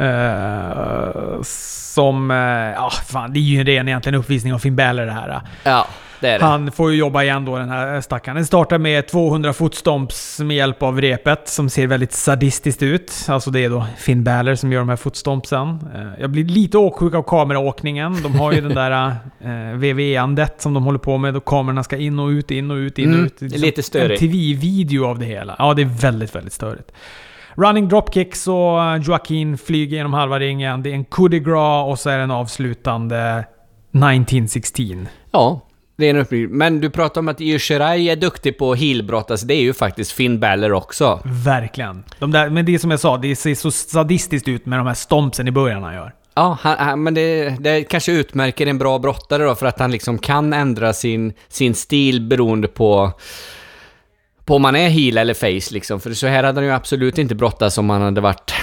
Eh, 0.00 1.42
som... 1.42 2.30
eh, 2.30 2.36
Ja, 2.74 2.90
fan. 3.06 3.32
Det 3.32 3.38
är 3.38 3.42
ju 3.42 3.60
en 3.60 3.66
ren 3.66 3.88
egentligen 3.88 4.18
uppvisning 4.18 4.54
av 4.54 4.58
Finn 4.58 4.76
Balor 4.76 5.06
det 5.06 5.12
här. 5.12 5.40
Ja, 5.64 5.86
det 6.20 6.28
är 6.28 6.38
det. 6.38 6.44
Han 6.44 6.72
får 6.72 6.92
ju 6.92 6.98
jobba 6.98 7.22
igen 7.22 7.44
då 7.44 7.56
den 7.58 7.68
här 7.68 8.00
stackaren. 8.00 8.34
Den 8.36 8.46
startar 8.46 8.78
med 8.78 9.06
200 9.08 9.52
fotstomps 9.52 10.40
med 10.40 10.56
hjälp 10.56 10.82
av 10.82 11.00
repet 11.00 11.48
som 11.48 11.70
ser 11.70 11.86
väldigt 11.86 12.12
sadistiskt 12.12 12.82
ut. 12.82 13.12
Alltså 13.28 13.50
det 13.50 13.64
är 13.64 13.70
då 13.70 13.86
Finn 13.96 14.24
Balor 14.24 14.54
som 14.54 14.72
gör 14.72 14.80
de 14.80 14.88
här 14.88 14.96
fotstompsen. 14.96 15.68
Eh, 15.94 16.20
Jag 16.20 16.30
blir 16.30 16.44
lite 16.44 16.78
åksjuk 16.78 17.14
av 17.14 17.22
kameraåkningen. 17.22 18.22
De 18.22 18.34
har 18.38 18.52
ju 18.52 18.60
den 18.60 18.74
där 18.74 19.10
eh, 19.40 19.76
VVE-andet 19.76 20.54
som 20.60 20.74
de 20.74 20.84
håller 20.84 20.98
på 20.98 21.18
med. 21.18 21.34
Då 21.34 21.40
kamerorna 21.40 21.82
ska 21.84 21.96
in 21.96 22.18
och 22.18 22.28
ut, 22.28 22.50
in 22.50 22.70
och 22.70 22.74
ut, 22.76 22.98
in 22.98 23.08
och 23.08 23.14
Mm, 23.14 23.26
ut. 23.26 23.36
det 23.38 23.46
är 23.54 23.58
lite 23.58 23.82
störigt. 23.82 24.22
En 24.22 24.28
TV-video 24.28 25.04
av 25.06 25.18
det 25.18 25.26
hela. 25.26 25.56
Ja, 25.58 25.74
det 25.74 25.82
är 25.82 26.00
väldigt, 26.00 26.34
väldigt 26.34 26.52
störigt. 26.52 26.92
Running 27.54 27.88
dropkicks 27.88 28.48
och 28.48 28.82
eh, 28.82 28.96
Joaquin 29.02 29.58
flyger 29.58 29.96
genom 29.96 30.12
halva 30.14 30.38
ringen. 30.38 30.82
Det 30.82 30.90
är 30.90 30.94
en 30.94 31.04
coup 31.04 31.30
de 31.30 31.38
grace 31.40 31.90
och 31.90 31.98
så 31.98 32.10
är 32.10 32.16
det 32.16 32.22
en 32.22 32.30
avslutande 32.30 33.44
1916. 33.92 35.08
Ja, 35.32 35.60
det 35.98 36.06
är 36.06 36.10
en 36.10 36.16
uppbyggnad. 36.16 36.50
Men 36.50 36.80
du 36.80 36.90
pratar 36.90 37.20
om 37.20 37.28
att 37.28 37.40
Io 37.40 37.58
Shirai 37.58 38.08
är 38.08 38.16
duktig 38.16 38.58
på 38.58 38.74
heelbrottas. 38.74 39.42
Det 39.42 39.54
är 39.54 39.60
ju 39.60 39.74
faktiskt 39.74 40.12
Finn 40.12 40.40
Balor 40.40 40.72
också. 40.72 41.20
Verkligen. 41.24 42.04
De 42.18 42.30
där, 42.30 42.50
men 42.50 42.66
det 42.66 42.74
är 42.74 42.78
som 42.78 42.90
jag 42.90 43.00
sa, 43.00 43.16
det 43.16 43.36
ser 43.36 43.54
så 43.54 43.70
sadistiskt 43.70 44.48
ut 44.48 44.66
med 44.66 44.78
de 44.78 44.86
här 44.86 44.94
stompsen 44.94 45.48
i 45.48 45.50
början 45.50 45.82
han 45.82 45.94
gör. 45.94 46.12
Ja, 46.34 46.58
han, 46.60 46.78
han, 46.78 47.02
men 47.02 47.14
det, 47.14 47.56
det 47.60 47.84
kanske 47.84 48.12
utmärker 48.12 48.66
en 48.66 48.78
bra 48.78 48.98
brottare 48.98 49.44
då, 49.44 49.54
för 49.54 49.66
att 49.66 49.78
han 49.78 49.90
liksom 49.90 50.18
kan 50.18 50.52
ändra 50.52 50.92
sin, 50.92 51.32
sin 51.48 51.74
stil 51.74 52.20
beroende 52.20 52.68
på, 52.68 53.12
på 54.44 54.54
om 54.54 54.62
man 54.62 54.76
är 54.76 54.88
heel 54.88 55.18
eller 55.18 55.34
face 55.34 55.74
liksom. 55.74 56.00
För 56.00 56.12
så 56.12 56.26
här 56.26 56.44
hade 56.44 56.60
han 56.60 56.66
ju 56.66 56.72
absolut 56.72 57.18
inte 57.18 57.34
brottats 57.34 57.78
om 57.78 57.90
han 57.90 58.02
hade 58.02 58.20
varit, 58.20 58.54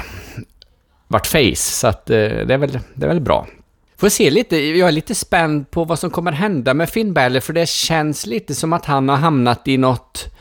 varit 1.07 1.27
face. 1.27 1.55
Så 1.55 1.87
att 1.87 2.09
eh, 2.09 2.17
det 2.17 2.53
är 2.53 2.57
väl, 2.57 2.79
det 2.93 3.05
är 3.05 3.09
väl 3.09 3.21
bra. 3.21 3.47
Får 3.97 4.09
se 4.09 4.29
lite, 4.29 4.57
jag 4.57 4.87
är 4.87 4.91
lite 4.91 5.15
spänd 5.15 5.71
på 5.71 5.83
vad 5.83 5.99
som 5.99 6.09
kommer 6.09 6.31
hända 6.31 6.73
med 6.73 6.89
Finn 6.89 7.13
Balor, 7.13 7.39
för 7.39 7.53
det 7.53 7.69
känns 7.69 8.25
lite 8.25 8.55
som 8.55 8.73
att 8.73 8.85
han 8.85 9.09
har 9.09 9.17
hamnat 9.17 9.67
i 9.67 9.77
något 9.77 10.35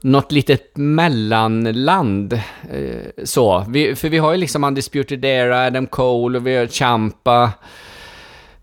något 0.00 0.32
litet 0.32 0.76
mellanland. 0.76 2.32
Eh, 2.72 3.24
så. 3.24 3.64
Vi, 3.68 3.94
för 3.94 4.08
vi 4.08 4.18
har 4.18 4.32
ju 4.32 4.38
liksom 4.38 4.64
Undisputed 4.64 5.24
Era, 5.24 5.66
Adam 5.66 5.86
Cole 5.86 6.38
och 6.38 6.46
vi 6.46 6.56
har 6.56 6.66
Champa. 6.66 7.52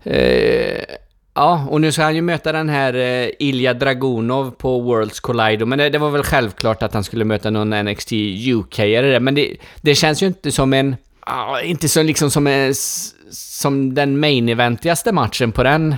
Eh, 0.02 0.82
ja, 1.34 1.66
och 1.70 1.80
nu 1.80 1.92
ska 1.92 2.02
han 2.02 2.14
ju 2.14 2.22
möta 2.22 2.52
den 2.52 2.68
här 2.68 2.94
eh, 2.94 3.30
Ilja 3.38 3.74
Dragunov 3.74 4.50
på 4.50 4.80
Worlds 4.80 5.20
Collider. 5.20 5.66
Men 5.66 5.78
det, 5.78 5.90
det 5.90 5.98
var 5.98 6.10
väl 6.10 6.22
självklart 6.22 6.82
att 6.82 6.94
han 6.94 7.04
skulle 7.04 7.24
möta 7.24 7.50
någon 7.50 7.70
NXT 7.70 8.12
UK-are 8.12 9.02
där, 9.02 9.20
Men 9.20 9.34
det, 9.34 9.56
det 9.80 9.94
känns 9.94 10.22
ju 10.22 10.26
inte 10.26 10.52
som 10.52 10.72
en... 10.72 10.96
Ah, 11.20 11.60
inte 11.60 11.88
så 11.88 12.02
liksom 12.02 12.30
som, 12.30 12.46
en, 12.46 12.74
som 13.56 13.94
den 13.94 14.20
main 14.20 14.48
eventigaste 14.48 15.12
matchen 15.12 15.52
på 15.52 15.62
den 15.62 15.96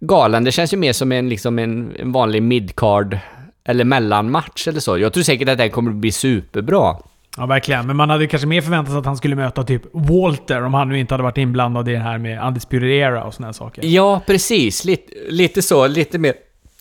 galan. 0.00 0.44
Det 0.44 0.52
känns 0.52 0.72
ju 0.72 0.76
mer 0.76 0.92
som 0.92 1.12
en, 1.12 1.28
liksom 1.28 1.58
en, 1.58 1.96
en 1.96 2.12
vanlig 2.12 2.42
midcard 2.42 3.18
eller 3.64 3.84
mellanmatch 3.84 4.68
eller 4.68 4.80
så. 4.80 4.98
Jag 4.98 5.12
tror 5.12 5.22
säkert 5.22 5.48
att 5.48 5.58
den 5.58 5.70
kommer 5.70 5.92
bli 5.92 6.12
superbra. 6.12 6.96
Ja, 7.36 7.46
verkligen. 7.46 7.86
Men 7.86 7.96
man 7.96 8.10
hade 8.10 8.26
kanske 8.26 8.48
mer 8.48 8.60
förväntat 8.60 8.92
sig 8.92 8.98
att 8.98 9.06
han 9.06 9.16
skulle 9.16 9.36
möta 9.36 9.64
typ 9.64 9.82
Walter 9.92 10.62
om 10.62 10.74
han 10.74 10.88
nu 10.88 10.98
inte 10.98 11.14
hade 11.14 11.22
varit 11.22 11.38
inblandad 11.38 11.88
i 11.88 11.92
det 11.92 11.98
här 11.98 12.18
med 12.18 12.46
Undisputed 12.46 12.90
Era 12.90 13.24
och 13.24 13.34
såna 13.34 13.48
här 13.48 13.52
saker. 13.52 13.84
Ja, 13.84 14.20
precis. 14.26 14.84
Lite, 14.84 15.12
lite 15.28 15.62
så. 15.62 15.86
Lite 15.86 16.18
mer 16.18 16.34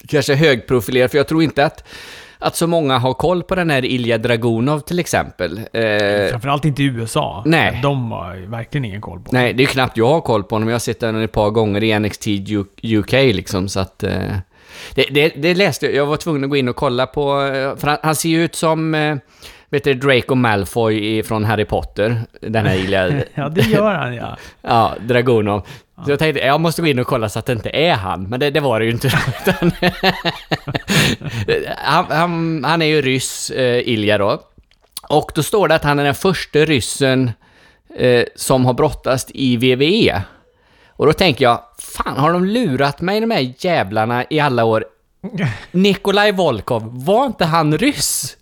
kanske 0.07 0.35
högprofilerad. 0.35 1.11
För 1.11 1.17
jag 1.17 1.27
tror 1.27 1.43
inte 1.43 1.65
att, 1.65 1.87
att 2.39 2.55
så 2.55 2.67
många 2.67 2.97
har 2.97 3.13
koll 3.13 3.43
på 3.43 3.55
den 3.55 3.69
här 3.69 3.85
Ilja 3.85 4.17
Dragunov 4.17 4.79
till 4.79 4.99
exempel. 4.99 5.57
Eh, 5.57 6.29
Framförallt 6.31 6.65
inte 6.65 6.83
i 6.83 6.85
USA. 6.85 7.43
Nej. 7.45 7.79
De 7.83 8.11
har 8.11 8.35
verkligen 8.47 8.85
ingen 8.85 9.01
koll 9.01 9.19
på. 9.19 9.29
nej, 9.31 9.53
det 9.53 9.63
är 9.63 9.67
knappt 9.67 9.97
jag 9.97 10.07
har 10.07 10.21
koll 10.21 10.43
på 10.43 10.55
honom. 10.55 10.69
Jag 10.69 10.73
har 10.75 10.79
sett 10.79 11.01
honom 11.01 11.21
ett 11.21 11.31
par 11.31 11.49
gånger 11.49 11.83
i 11.83 11.99
NXT 11.99 12.27
UK 12.83 13.11
liksom, 13.11 13.69
så 13.69 13.79
att... 13.79 14.03
Eh, 14.03 14.11
det, 14.95 15.05
det, 15.11 15.29
det 15.35 15.53
läste 15.53 15.85
jag. 15.85 15.95
Jag 15.95 16.05
var 16.05 16.17
tvungen 16.17 16.43
att 16.43 16.49
gå 16.49 16.55
in 16.55 16.67
och 16.69 16.75
kolla 16.75 17.07
på... 17.07 17.41
eh, 17.41 17.75
För 17.77 17.87
han, 17.87 17.97
han 18.03 18.15
ser 18.15 18.29
ju 18.29 18.43
ut 18.43 18.55
som... 18.55 18.95
Eh, 18.95 19.15
vet 19.69 19.83
du, 19.83 19.93
Draco 19.93 20.35
Malfoy 20.35 21.23
från 21.23 21.43
Harry 21.45 21.65
Potter. 21.65 22.21
Den 22.41 22.65
här 22.65 22.75
Ilja... 22.75 23.11
Ja, 23.33 23.49
det 23.49 23.61
gör 23.61 23.93
han 23.95 24.15
ja. 24.15 24.37
Ja, 24.61 24.93
Dragunov. 25.01 25.61
Så 26.05 26.11
jag 26.11 26.19
tänkte, 26.19 26.45
jag 26.45 26.61
måste 26.61 26.81
gå 26.81 26.87
in 26.87 26.99
och 26.99 27.07
kolla 27.07 27.29
så 27.29 27.39
att 27.39 27.45
det 27.45 27.53
inte 27.53 27.69
är 27.69 27.93
han. 27.93 28.23
Men 28.23 28.39
det, 28.39 28.49
det 28.49 28.59
var 28.59 28.79
det 28.79 28.85
ju 28.85 28.91
inte. 28.91 29.09
Han, 31.77 32.05
han, 32.09 32.63
han 32.63 32.81
är 32.81 32.85
ju 32.85 33.01
ryss, 33.01 33.49
eh, 33.49 33.87
Ilja 33.89 34.17
då. 34.17 34.41
Och 35.09 35.31
då 35.35 35.43
står 35.43 35.67
det 35.67 35.75
att 35.75 35.83
han 35.83 35.99
är 35.99 36.03
den 36.03 36.15
första 36.15 36.59
ryssen 36.59 37.31
eh, 37.95 38.23
som 38.35 38.65
har 38.65 38.73
brottats 38.73 39.25
i 39.33 39.57
WWE. 39.57 40.21
Och 40.87 41.05
då 41.05 41.13
tänker 41.13 41.45
jag, 41.45 41.61
fan 41.77 42.17
har 42.17 42.33
de 42.33 42.45
lurat 42.45 43.01
mig 43.01 43.19
de 43.19 43.31
här 43.31 43.53
jävlarna 43.57 44.25
i 44.29 44.39
alla 44.39 44.63
år? 44.63 44.85
Nikolaj 45.71 46.31
Volkov, 46.31 47.05
var 47.05 47.25
inte 47.25 47.45
han 47.45 47.77
ryss? 47.77 48.37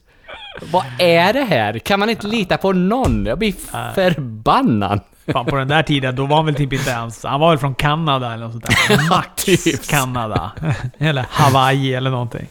Vad 0.62 0.86
är 1.00 1.34
det 1.34 1.44
här? 1.44 1.80
Kan 1.80 2.00
man 2.00 2.10
inte 2.10 2.28
lita 2.28 2.58
på 2.58 2.74
någon? 2.74 3.26
Jag 3.26 3.40
blir 3.40 3.54
förbannad. 3.96 5.00
Fan, 5.34 5.46
på 5.46 5.56
den 5.56 5.68
där 5.68 5.84
tiden, 5.84 6.16
då 6.16 6.26
var 6.26 6.36
han 6.36 6.46
väl 6.46 6.56
typ 6.56 6.74
inte 6.74 6.90
ens... 6.90 7.24
Han 7.24 7.40
var 7.40 7.50
väl 7.50 7.58
från 7.58 7.76
Kanada 7.76 8.34
eller 8.34 8.44
något 8.44 8.52
sånt 8.52 8.66
där. 8.66 9.10
Max 9.10 9.46
typ. 9.46 9.88
Kanada. 9.88 10.52
eller 10.98 11.26
Hawaii 11.30 11.94
eller 11.94 12.10
någonting. 12.10 12.48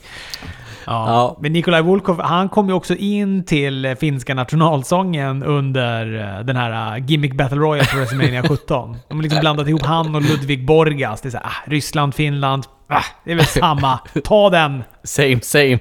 Ja. 0.86 1.08
Ja. 1.08 1.36
Men 1.40 1.52
Nikolaj 1.52 1.82
Volkov, 1.82 2.22
han 2.22 2.48
kom 2.48 2.68
ju 2.68 2.74
också 2.74 2.94
in 2.94 3.44
till 3.44 3.96
finska 4.00 4.34
nationalsången 4.34 5.42
under 5.42 6.36
eh, 6.38 6.44
den 6.44 6.56
här 6.56 6.96
eh, 6.96 7.04
Gimmick 7.06 7.34
Battle 7.34 7.58
Royale 7.58 7.88
på 7.88 7.96
WrestleMania 7.96 8.42
17. 8.48 8.96
De 9.08 9.14
har 9.16 9.22
liksom 9.22 9.40
blandat 9.40 9.68
ihop 9.68 9.82
han 9.82 10.14
och 10.14 10.22
Ludvig 10.22 10.66
Borgas. 10.66 11.20
Det 11.20 11.28
är 11.28 11.30
såhär, 11.30 11.46
ah, 11.46 11.70
Ryssland, 11.70 12.14
Finland. 12.14 12.64
Ah, 12.88 13.04
det 13.24 13.32
är 13.32 13.36
väl 13.36 13.46
samma. 13.46 13.98
Ta 14.24 14.50
den! 14.50 14.84
Same, 15.04 15.40
same. 15.42 15.78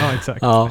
Ja, 0.00 0.12
exakt. 0.14 0.38
Ja. 0.42 0.70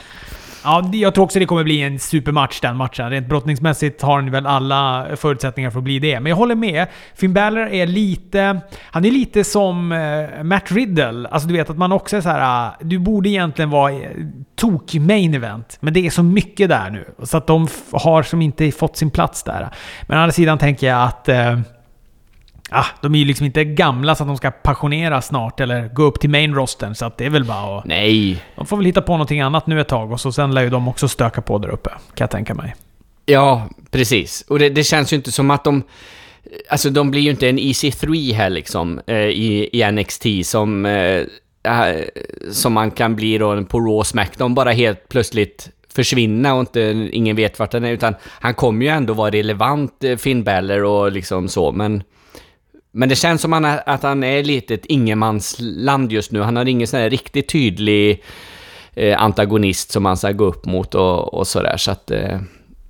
Ja, 0.63 0.89
jag 0.93 1.13
tror 1.13 1.26
också 1.26 1.39
det 1.39 1.45
kommer 1.45 1.64
bli 1.64 1.82
en 1.82 1.99
supermatch 1.99 2.60
den 2.62 2.78
matchen. 2.78 3.10
Rent 3.10 3.28
brottningsmässigt 3.28 4.01
har 4.01 4.16
han 4.16 4.32
väl 4.32 4.45
alla 4.45 5.07
förutsättningar 5.16 5.72
för 5.72 5.78
att 5.78 5.84
bli 5.84 5.99
det. 5.99 6.20
Men 6.20 6.30
jag 6.30 6.38
håller 6.38 6.55
med. 6.55 6.88
Finn 7.16 7.34
Balor 7.34 7.68
är 7.68 7.88
lite... 7.88 8.62
Han 8.82 9.05
är 9.05 9.12
lite 9.12 9.43
som 9.43 9.91
eh, 9.91 10.43
Matt 10.43 10.72
Riddle. 10.72 11.28
Alltså 11.30 11.47
du 11.47 11.53
vet 11.53 11.70
att 11.70 11.78
man 11.78 11.91
också 11.91 12.18
är 12.18 12.22
så 12.22 12.30
här. 12.30 12.41
Ah, 12.41 12.76
du 12.82 12.99
borde 12.99 13.30
egentligen 13.30 13.70
vara 13.70 13.91
eh, 13.91 13.99
tok 14.55 14.93
main 14.93 15.34
event. 15.34 15.78
Men 15.80 15.93
det 15.93 16.05
är 16.05 16.10
så 16.10 16.24
mycket 16.24 16.70
där 16.70 16.89
nu. 16.89 17.05
Så 17.24 17.38
att 17.38 17.47
de 17.47 17.68
har 17.91 18.24
som 18.24 18.41
inte 18.41 18.72
fått 18.72 18.97
sin 18.97 19.12
plats 19.12 19.43
där. 19.43 19.70
Men 20.07 20.18
å 20.18 20.22
andra 20.22 20.32
sidan 20.32 20.57
tänker 20.57 20.88
jag 20.88 21.03
att... 21.03 21.30
Eh, 21.30 21.60
Ah, 22.70 22.86
de 23.01 23.15
är 23.15 23.20
ju 23.20 23.26
liksom 23.26 23.45
inte 23.45 23.63
gamla 23.63 24.15
så 24.15 24.24
att 24.24 24.30
de 24.30 24.38
ska 24.38 24.51
passioneras 24.51 25.28
snart 25.28 25.59
eller 25.59 25.88
gå 25.88 26.03
upp 26.03 26.20
till 26.20 26.30
main 26.30 26.55
rosten. 26.55 26.95
Så 26.95 27.05
att 27.05 27.17
det 27.17 27.26
är 27.26 27.30
väl 27.30 27.45
bara 27.45 27.78
att... 27.78 27.86
Nej. 27.86 28.43
De 28.55 28.65
får 28.65 28.78
väl 28.78 28.86
hitta 28.86 29.01
på 29.01 29.11
någonting 29.11 29.41
annat 29.41 29.67
nu 29.67 29.82
ett 29.82 29.88
tag 29.88 30.11
och 30.11 30.22
så 30.22 30.32
sen 30.32 30.53
lär 30.53 30.61
ju 30.61 30.70
de 30.70 30.88
också 30.88 31.07
stöka 31.07 31.41
på 31.41 31.57
där 31.57 31.70
uppe. 31.70 31.89
Kan 31.89 31.99
jag 32.24 32.32
tänka 32.32 32.53
mig. 32.53 32.76
Ja, 33.26 33.70
precis. 33.91 34.45
Och 34.47 34.59
det, 34.59 34.70
det 34.70 34.84
känns 34.84 35.13
ju 35.13 35.17
inte 35.17 35.32
som 35.32 35.51
att 35.51 35.63
de... 35.63 35.84
Alltså 36.70 36.89
de 36.89 37.11
blir 37.11 37.22
ju 37.22 37.30
inte 37.30 37.49
en 37.49 37.59
EC3 37.59 38.34
här 38.34 38.49
liksom 38.49 39.01
eh, 39.07 39.17
i, 39.17 39.70
i 39.74 39.91
NXT 39.91 40.26
som... 40.43 40.86
Eh, 40.86 41.24
eh, 41.63 42.03
som 42.51 42.74
man 42.74 42.91
kan 42.91 43.15
bli 43.15 43.38
då 43.38 43.63
på 43.63 43.80
Raw 43.80 44.03
Smackdown 44.03 44.55
bara 44.55 44.72
helt 44.72 45.09
plötsligt 45.09 45.70
försvinna 45.93 46.53
och 46.53 46.59
inte, 46.59 47.09
ingen 47.11 47.36
vet 47.36 47.59
vart 47.59 47.72
den 47.72 47.84
är, 47.84 47.91
utan 47.91 48.15
han 48.26 48.53
kommer 48.53 48.86
ju 48.86 48.91
ändå 48.91 49.13
vara 49.13 49.32
relevant, 49.32 50.03
eh, 50.03 50.17
Finn 50.17 50.43
Balor 50.43 50.84
och 50.84 51.11
liksom 51.11 51.47
så, 51.47 51.72
men... 51.72 52.03
Men 52.91 53.09
det 53.09 53.15
känns 53.15 53.41
som 53.41 53.53
att 53.85 54.03
han 54.03 54.23
är 54.23 54.43
lite 54.43 54.73
ett 54.73 54.85
ingenmansland 54.85 56.11
just 56.11 56.31
nu. 56.31 56.41
Han 56.41 56.55
har 56.55 56.65
ingen 56.65 56.87
sån 56.87 56.99
här 56.99 57.09
riktigt 57.09 57.49
tydlig 57.49 58.23
eh, 58.93 59.21
antagonist 59.21 59.91
som 59.91 60.05
han 60.05 60.17
ska 60.17 60.31
gå 60.31 60.45
upp 60.45 60.65
mot 60.65 60.95
och, 60.95 61.33
och 61.33 61.47
sådär, 61.47 61.77
så 61.77 61.91
att... 61.91 62.11
Eh, 62.11 62.39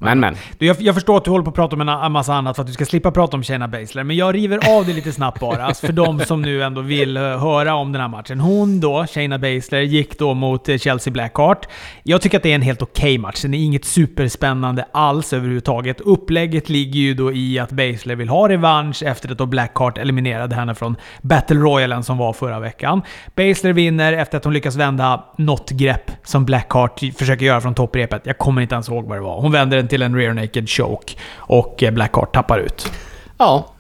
Eh, 0.02 0.06
men 0.06 0.20
men. 0.20 0.36
Du, 0.58 0.66
jag, 0.66 0.82
jag 0.82 0.96
förstår 0.96 1.18
att 1.18 1.26
du 1.26 1.32
håller 1.32 1.44
på 1.44 1.50
att 1.50 1.56
prata 1.56 1.76
om 1.76 1.82
en, 1.82 1.90
en 1.90 2.12
massa 2.12 2.34
annat 2.34 2.56
för 2.56 2.64
att 2.64 2.68
du 2.68 2.74
ska 2.74 2.86
slippa 2.86 3.12
prata 3.12 3.38
om 3.38 3.44
Shayna 3.44 3.68
Baszler, 3.68 4.04
men 4.04 4.16
jag 4.16 4.36
river 4.36 4.78
av 4.78 4.86
det 4.86 4.94
lite 4.94 5.12
snabbt 5.12 5.40
bara. 5.40 5.64
Alltså 5.64 5.86
för 5.86 5.94
de 5.94 6.20
som 6.20 6.42
nu 6.42 6.64
ändå 6.64 6.82
vill 6.82 7.18
uh, 7.18 7.24
höra 7.24 7.76
om 7.76 7.92
den 7.92 8.02
här 8.02 8.08
matchen. 8.08 8.40
Hon 8.40 8.80
då, 8.80 9.06
Shayna 9.08 9.38
Baszler, 9.40 9.82
gick 9.82 10.20
då 10.20 10.34
mot 10.34 10.70
uh, 10.70 10.78
Chelsea 10.78 11.14
Blackheart. 11.14 11.68
Jag 12.04 12.22
tycker 12.22 12.38
att 12.38 12.44
det 12.44 12.52
är 12.52 12.56
en 12.56 12.62
helt 12.62 12.82
okej 12.82 13.04
okay 13.04 13.18
match. 13.18 13.42
Den 13.42 13.54
är 13.54 13.58
inget 13.58 13.86
superspännande 13.86 14.86
alls 14.92 15.34
överhuvudtaget. 15.34 16.02
Upplägget 16.02 16.70
ligger 16.70 17.00
ju 17.00 17.14
då 17.14 17.32
i 17.32 17.60
att 17.60 17.72
Baszler 17.72 18.16
vill 18.16 18.30
ha 18.30 18.50
revansch 18.50 19.04
efter 19.04 19.32
att 19.32 19.38
då 19.38 19.46
Blackheart 19.46 19.98
eliminerade 19.98 20.56
henne 20.56 20.76
från 20.76 20.96
Battle 21.22 21.58
Royalen 21.58 22.04
som 22.04 22.18
var 22.18 22.34
förra 22.34 22.60
veckan. 22.60 23.02
Baszler 23.36 23.74
vinner 23.74 24.14
efter 24.14 24.38
att 24.38 24.44
hon 24.44 24.54
lyckas 24.54 24.76
vända 24.76 25.26
något 25.38 25.70
grepp 25.70 26.12
som 26.24 26.46
Blackheart 26.46 27.00
försöker 27.18 27.46
göra 27.46 27.62
från 27.62 27.76
topprepet. 27.76 28.22
Jag 28.26 28.38
kommer 28.38 28.62
inte 28.62 28.76
ens 28.76 28.90
ihåg 28.90 29.06
vad 29.06 29.18
det 29.18 29.22
var. 29.22 29.42
Hon 29.42 29.52
vänder 29.52 29.78
den 29.78 29.89
till 29.90 30.02
en 30.02 30.16
rear 30.16 30.34
naked 30.34 30.70
choke 30.70 31.14
och 31.36 31.84
eh, 31.84 31.92
Blackheart 31.92 32.34
tappar 32.34 32.60
ut. 32.60 32.92
Ja. 33.38 33.74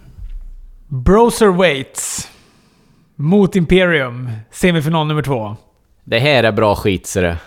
Broserweights 0.87 2.31
mot 3.15 3.55
Imperium, 3.55 4.31
semifinal 4.51 5.07
nummer 5.07 5.21
två. 5.21 5.55
Det 6.03 6.19
här 6.19 6.43
är 6.43 6.51
bra 6.51 6.75
skit, 6.75 7.07
ser 7.07 7.21
det. 7.21 7.37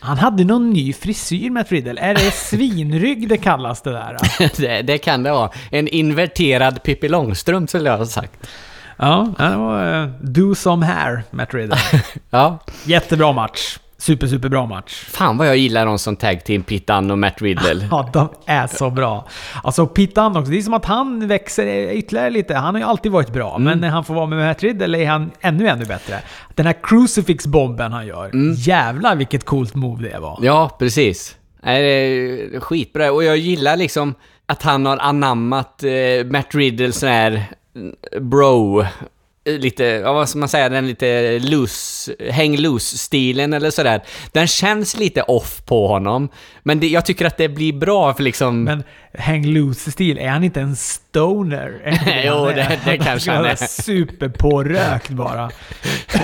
Han 0.00 0.18
hade 0.18 0.44
någon 0.44 0.70
ny 0.70 0.92
frisyr 0.92 1.50
med 1.50 1.72
Riddle. 1.72 2.00
Är 2.00 2.14
det 2.14 2.30
svinrygg 2.32 3.28
det 3.28 3.36
kallas 3.36 3.82
det 3.82 3.92
där? 3.92 4.16
det, 4.56 4.82
det, 4.82 4.98
kan 4.98 5.22
det 5.22 5.32
vara. 5.32 5.50
En 5.70 5.88
inverterad 5.88 6.82
Pippi 6.82 7.08
Långstrump 7.08 7.68
skulle 7.68 7.90
jag 7.90 7.98
ha 7.98 8.06
sagt. 8.06 8.48
Ja, 8.96 9.28
det 9.38 9.56
var 9.56 10.02
uh, 10.02 10.08
Do 10.20 10.54
Some 10.54 10.86
Hair, 10.86 11.22
Matt 11.30 11.54
Riddle. 11.54 11.78
ja. 12.30 12.58
Jättebra 12.84 13.32
match. 13.32 13.78
Super, 14.00 14.26
super 14.26 14.48
bra 14.48 14.66
match. 14.66 15.04
Fan 15.08 15.36
vad 15.36 15.48
jag 15.48 15.56
gillar 15.56 15.86
dem 15.86 15.98
som 15.98 16.16
tag 16.16 16.44
team, 16.44 16.62
Pete 16.62 16.92
Dunne 16.92 17.12
och 17.12 17.18
Matt 17.18 17.42
Riddle. 17.42 17.88
ja, 17.90 18.10
de 18.12 18.28
är 18.46 18.66
så 18.66 18.90
bra. 18.90 19.28
Alltså 19.62 19.86
Pete 19.86 20.20
Dunne 20.20 20.38
också, 20.38 20.50
det 20.50 20.58
är 20.58 20.62
som 20.62 20.74
att 20.74 20.84
han 20.84 21.28
växer 21.28 21.92
ytterligare 21.92 22.30
lite. 22.30 22.54
Han 22.54 22.74
har 22.74 22.80
ju 22.80 22.86
alltid 22.86 23.12
varit 23.12 23.32
bra, 23.32 23.50
mm. 23.50 23.64
men 23.64 23.80
när 23.80 23.88
han 23.88 24.04
får 24.04 24.14
vara 24.14 24.26
med 24.26 24.38
Matt 24.38 24.62
Riddle 24.62 24.98
är 24.98 25.06
han 25.06 25.30
ännu, 25.40 25.68
ännu 25.68 25.84
bättre. 25.84 26.20
Den 26.54 26.66
här 26.66 26.76
crucifix-bomben 26.82 27.92
han 27.92 28.06
gör, 28.06 28.24
mm. 28.24 28.54
jävlar 28.54 29.16
vilket 29.16 29.44
coolt 29.44 29.74
move 29.74 30.08
det 30.08 30.18
var. 30.18 30.38
Ja, 30.42 30.76
precis. 30.78 31.36
Det 31.62 31.70
är 31.70 32.60
skitbra. 32.60 33.12
Och 33.12 33.24
jag 33.24 33.36
gillar 33.36 33.76
liksom 33.76 34.14
att 34.46 34.62
han 34.62 34.86
har 34.86 34.96
anammat 34.96 35.84
eh, 35.84 36.26
Matt 36.30 36.54
Riddles 36.54 36.98
sån 36.98 37.08
här 37.08 37.44
bro 38.20 38.84
lite, 39.48 39.84
ja, 39.84 40.12
vad 40.12 40.28
ska 40.28 40.38
man 40.38 40.48
säga, 40.48 40.68
den 40.68 40.86
lite 40.86 41.38
loose, 41.38 42.14
häng 42.30 42.56
loose-stilen 42.56 43.52
eller 43.52 43.70
sådär. 43.70 44.00
Den 44.32 44.46
känns 44.46 44.96
lite 44.96 45.22
off 45.22 45.62
på 45.66 45.88
honom. 45.88 46.28
Men 46.62 46.80
det, 46.80 46.88
jag 46.88 47.04
tycker 47.06 47.26
att 47.26 47.36
det 47.36 47.48
blir 47.48 47.72
bra 47.72 48.14
för 48.14 48.22
liksom... 48.22 48.64
Men 48.64 48.82
häng 49.12 49.46
loose-stil, 49.46 50.18
är 50.18 50.28
han 50.28 50.44
inte 50.44 50.60
en 50.60 50.76
stoner? 50.76 51.80
jo, 52.24 52.46
det, 52.46 52.78
det 52.84 52.98
kanske 52.98 53.30
han 53.30 53.44
är. 53.44 53.54
Superpårökt 53.82 55.10
bara. 55.10 55.50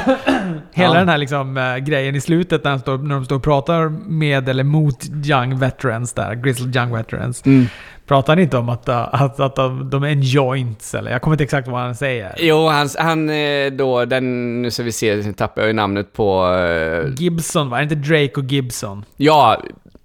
Hela 0.73 0.95
ja. 0.95 0.99
den 0.99 1.09
här 1.09 1.19
liksom, 1.19 1.57
äh, 1.57 1.77
grejen 1.77 2.15
i 2.15 2.21
slutet 2.21 2.65
när, 2.65 2.71
han 2.71 2.81
står, 2.81 2.99
när 2.99 3.15
de 3.15 3.25
står 3.25 3.37
och 3.37 3.43
pratar 3.43 3.89
med 4.09 4.49
eller 4.49 4.65
mot 4.65 5.05
young 5.25 5.59
veterans 5.59 6.13
där, 6.13 6.35
grizzled 6.35 6.77
young 6.77 6.93
veterans. 6.97 7.47
Mm. 7.47 7.67
Pratar 8.07 8.33
han 8.33 8.39
inte 8.43 8.57
om 8.57 8.69
att, 8.69 8.89
att, 8.89 9.41
att 9.41 9.57
de, 9.57 9.91
de 9.91 10.03
är 10.03 10.09
en 10.09 10.23
joints 10.23 10.95
eller? 10.95 11.11
Jag 11.11 11.23
kommer 11.23 11.35
inte 11.35 11.45
exakt 11.45 11.69
vad 11.69 11.81
han 11.81 11.95
säger. 11.95 12.35
Jo, 12.39 12.69
han, 12.69 12.89
han 12.99 13.31
eh, 13.31 13.73
då, 13.73 14.05
den, 14.05 14.63
nu 14.63 14.71
ska 14.71 14.83
vi 14.83 14.93
se, 14.93 15.17
nu 15.17 15.33
tappar 15.33 15.63
jag 15.63 15.67
ju 15.67 15.73
namnet 15.73 16.13
på... 16.13 16.47
Uh, 16.47 17.15
Gibson 17.17 17.71
va? 17.71 17.79
Är 17.79 17.83
inte 17.83 17.95
Drake 17.95 18.33
och 18.37 18.45
Gibson? 18.45 19.05
Ja, 19.17 19.63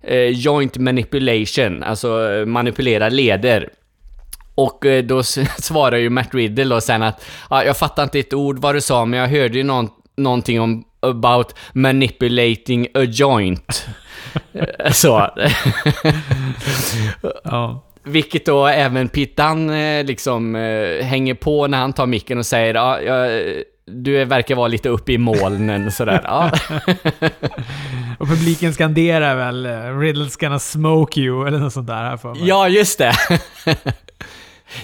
eh, 0.06 0.28
joint 0.28 0.76
manipulation, 0.76 1.82
alltså 1.82 2.32
eh, 2.32 2.46
manipulera 2.46 3.08
leder. 3.08 3.68
Och 4.54 4.86
eh, 4.86 5.04
då 5.04 5.22
svarar 5.58 5.96
ju 5.96 6.10
Matt 6.10 6.34
Riddle 6.34 6.64
då 6.64 6.80
sen 6.80 7.02
att 7.02 7.24
ja, 7.50 7.64
jag 7.64 7.76
fattar 7.76 8.02
inte 8.02 8.18
ett 8.18 8.34
ord 8.34 8.58
vad 8.58 8.74
du 8.74 8.80
sa, 8.80 9.04
men 9.04 9.20
jag 9.20 9.28
hörde 9.28 9.58
ju 9.58 9.64
någon, 9.64 9.88
någonting 10.16 10.60
om 10.60 10.84
about 11.00 11.54
manipulating 11.72 12.86
a 12.94 13.02
joint. 13.02 13.86
Eh, 14.52 14.90
så. 14.92 15.30
ja. 17.44 17.84
Vilket 18.06 18.46
då 18.46 18.66
även 18.66 19.08
Pittan 19.08 19.66
liksom 20.06 20.54
hänger 21.02 21.34
på 21.34 21.66
när 21.66 21.78
han 21.78 21.92
tar 21.92 22.06
micken 22.06 22.38
och 22.38 22.46
säger 22.46 22.74
ja, 22.74 23.00
jag, 23.00 23.42
du 23.86 24.24
verkar 24.24 24.54
vara 24.54 24.68
lite 24.68 24.88
uppe 24.88 25.12
i 25.12 25.18
molnen 25.18 25.92
sådär. 25.92 26.20
Ja. 26.24 26.50
och 28.18 28.28
publiken 28.28 28.74
skanderar 28.74 29.36
väl 29.36 29.66
“Riddle's 29.66 30.40
gonna 30.40 30.58
smoke 30.58 31.20
you” 31.20 31.46
eller 31.46 31.58
något 31.58 31.72
sånt 31.72 31.86
där 31.86 31.94
här 31.94 32.16
för 32.16 32.34
mig. 32.34 32.48
Ja, 32.48 32.68
just 32.68 32.98
det. 32.98 33.12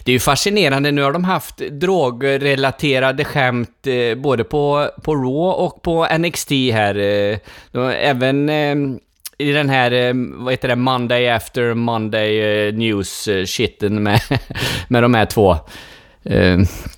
Det 0.04 0.10
är 0.10 0.12
ju 0.12 0.20
fascinerande, 0.20 0.90
nu 0.90 1.02
har 1.02 1.12
de 1.12 1.24
haft 1.24 1.56
drogrelaterade 1.58 3.24
skämt 3.24 3.86
eh, 3.86 4.18
både 4.18 4.44
på, 4.44 4.90
på 5.02 5.14
Raw 5.14 5.64
och 5.64 5.82
på 5.82 6.18
NXT 6.18 6.50
här. 6.50 6.98
Eh, 6.98 7.38
även 7.96 8.48
eh, 8.48 8.76
i 9.38 9.52
den 9.52 9.68
här, 9.68 10.12
vad 10.44 10.52
heter 10.52 10.68
det, 10.68 10.76
Monday 10.76 11.28
after 11.28 11.74
Monday 11.74 12.72
news-shitten 12.72 14.00
med, 14.00 14.20
med 14.88 15.02
de 15.02 15.14
här 15.14 15.26
två. 15.26 15.56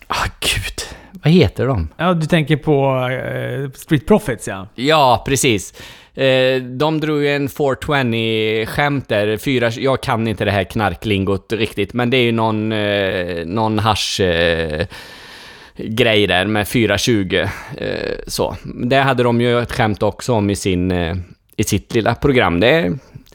Ah, 0.06 0.26
gud. 0.40 0.82
Vad 1.24 1.32
heter 1.32 1.66
de? 1.66 1.88
Ja, 1.96 2.14
du 2.14 2.26
tänker 2.26 2.56
på 2.56 2.94
uh, 2.94 3.70
Street 3.70 4.06
Profits 4.06 4.48
ja. 4.48 4.66
Ja, 4.74 5.22
precis. 5.26 5.74
Uh, 6.18 6.62
de 6.62 7.00
drog 7.00 7.22
ju 7.22 7.28
en 7.28 7.48
420-skämt 7.48 9.08
där. 9.08 9.36
Fyra, 9.36 9.70
jag 9.70 10.02
kan 10.02 10.28
inte 10.28 10.44
det 10.44 10.50
här 10.50 10.64
knarklingot 10.64 11.52
riktigt, 11.52 11.94
men 11.94 12.10
det 12.10 12.16
är 12.16 12.22
ju 12.22 12.32
någon, 12.32 12.72
uh, 12.72 13.46
någon 13.46 13.78
hash 13.78 14.20
grej 15.76 16.26
där 16.26 16.46
med 16.46 16.68
420. 16.68 17.46
så. 18.26 18.56
Det 18.64 18.96
hade 18.96 19.22
de 19.22 19.40
ju 19.40 19.58
ett 19.58 19.72
skämt 19.72 20.02
också 20.02 20.32
om 20.32 20.50
i, 20.50 20.56
sin, 20.56 20.92
i 21.56 21.64
sitt 21.64 21.94
lilla 21.94 22.14
program. 22.14 22.60
Det... 22.60 22.92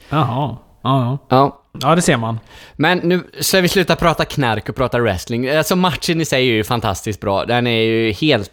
Jaha. 0.08 0.56
Ja, 0.82 1.18
ja. 1.18 1.18
Ja, 1.28 1.57
Ja, 1.72 1.94
det 1.94 2.02
ser 2.02 2.16
man. 2.16 2.40
Men 2.76 2.98
nu 2.98 3.22
ska 3.40 3.60
vi 3.60 3.68
sluta 3.68 3.96
prata 3.96 4.24
knark 4.24 4.68
och 4.68 4.76
prata 4.76 5.00
wrestling. 5.00 5.48
Alltså 5.48 5.76
matchen 5.76 6.20
i 6.20 6.24
sig 6.24 6.48
är 6.48 6.52
ju 6.52 6.64
fantastiskt 6.64 7.20
bra. 7.20 7.44
Den 7.44 7.66
är 7.66 7.82
ju 7.82 8.12
helt, 8.12 8.52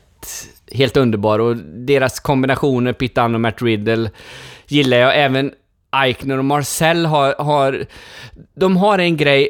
helt 0.71 0.97
underbar 0.97 1.39
och 1.39 1.57
deras 1.57 2.19
kombinationer, 2.19 2.93
Pittan 2.93 3.35
och 3.35 3.41
Matt 3.41 3.61
Riddle, 3.61 4.11
gillar 4.67 4.97
jag. 4.97 5.19
Även 5.19 5.51
Eichner 5.91 6.37
och 6.37 6.45
Marcel 6.45 7.05
har, 7.05 7.35
har... 7.39 7.85
De 8.55 8.77
har 8.77 8.99
en 8.99 9.17
grej. 9.17 9.49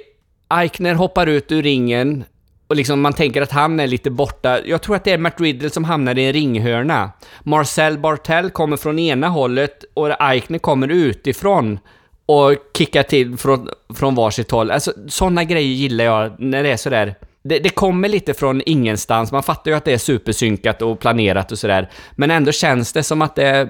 Eichner 0.50 0.94
hoppar 0.94 1.28
ut 1.28 1.52
ur 1.52 1.64
ringen 1.64 2.24
och 2.68 2.76
liksom 2.76 3.02
man 3.02 3.14
tänker 3.14 3.42
att 3.42 3.52
han 3.52 3.80
är 3.80 3.88
lite 3.88 4.12
borta. 4.12 4.60
Jag 4.66 4.82
tror 4.82 4.96
att 4.96 5.04
det 5.04 5.12
är 5.12 5.18
Matt 5.18 5.42
Riddle 5.42 5.70
som 5.70 5.84
hamnar 5.84 6.18
i 6.18 6.26
en 6.26 6.34
ringhörna. 6.34 7.12
Marcel 7.44 7.98
Bartel 7.98 8.50
kommer 8.50 8.78
från 8.78 9.00
ena 9.00 9.28
hållet 9.28 9.84
och 9.94 10.22
Eichner 10.22 10.60
kommer 10.60 10.88
utifrån 10.88 11.80
och 12.26 12.56
kicka 12.78 13.04
till 13.04 13.38
från, 13.38 13.70
från 13.96 14.16
varsitt 14.16 14.52
håll. 14.52 14.72
Alltså 14.72 14.94
sådana 15.08 15.44
grejer 15.44 15.74
gillar 15.74 16.06
jag 16.06 16.40
när 16.40 16.64
det 16.64 16.72
är 16.72 16.78
sådär. 16.78 17.16
Det, 17.44 17.60
det 17.60 17.70
kommer 17.70 18.10
lite 18.10 18.34
från 18.34 18.62
ingenstans, 18.66 19.32
man 19.32 19.44
fattar 19.44 19.72
ju 19.72 19.78
att 19.78 19.86
det 19.86 19.94
är 19.94 19.98
supersynkat 19.98 20.82
och 20.82 21.00
planerat 21.00 21.52
och 21.52 21.60
sådär. 21.60 21.90
Men 22.16 22.32
ändå 22.32 22.52
känns 22.52 22.94
det 22.94 23.04
som 23.04 23.22
att 23.22 23.36
det, 23.36 23.70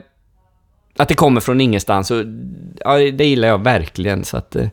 att 0.97 1.07
det 1.07 1.15
kommer 1.15 1.41
från 1.41 1.61
ingenstans 1.61 2.11
och 2.11 2.23
ja, 2.79 2.97
det 2.97 3.25
gillar 3.25 3.47
jag 3.47 3.63
verkligen 3.63 4.23
så 4.23 4.37
att... 4.37 4.55
Eh, 4.55 4.67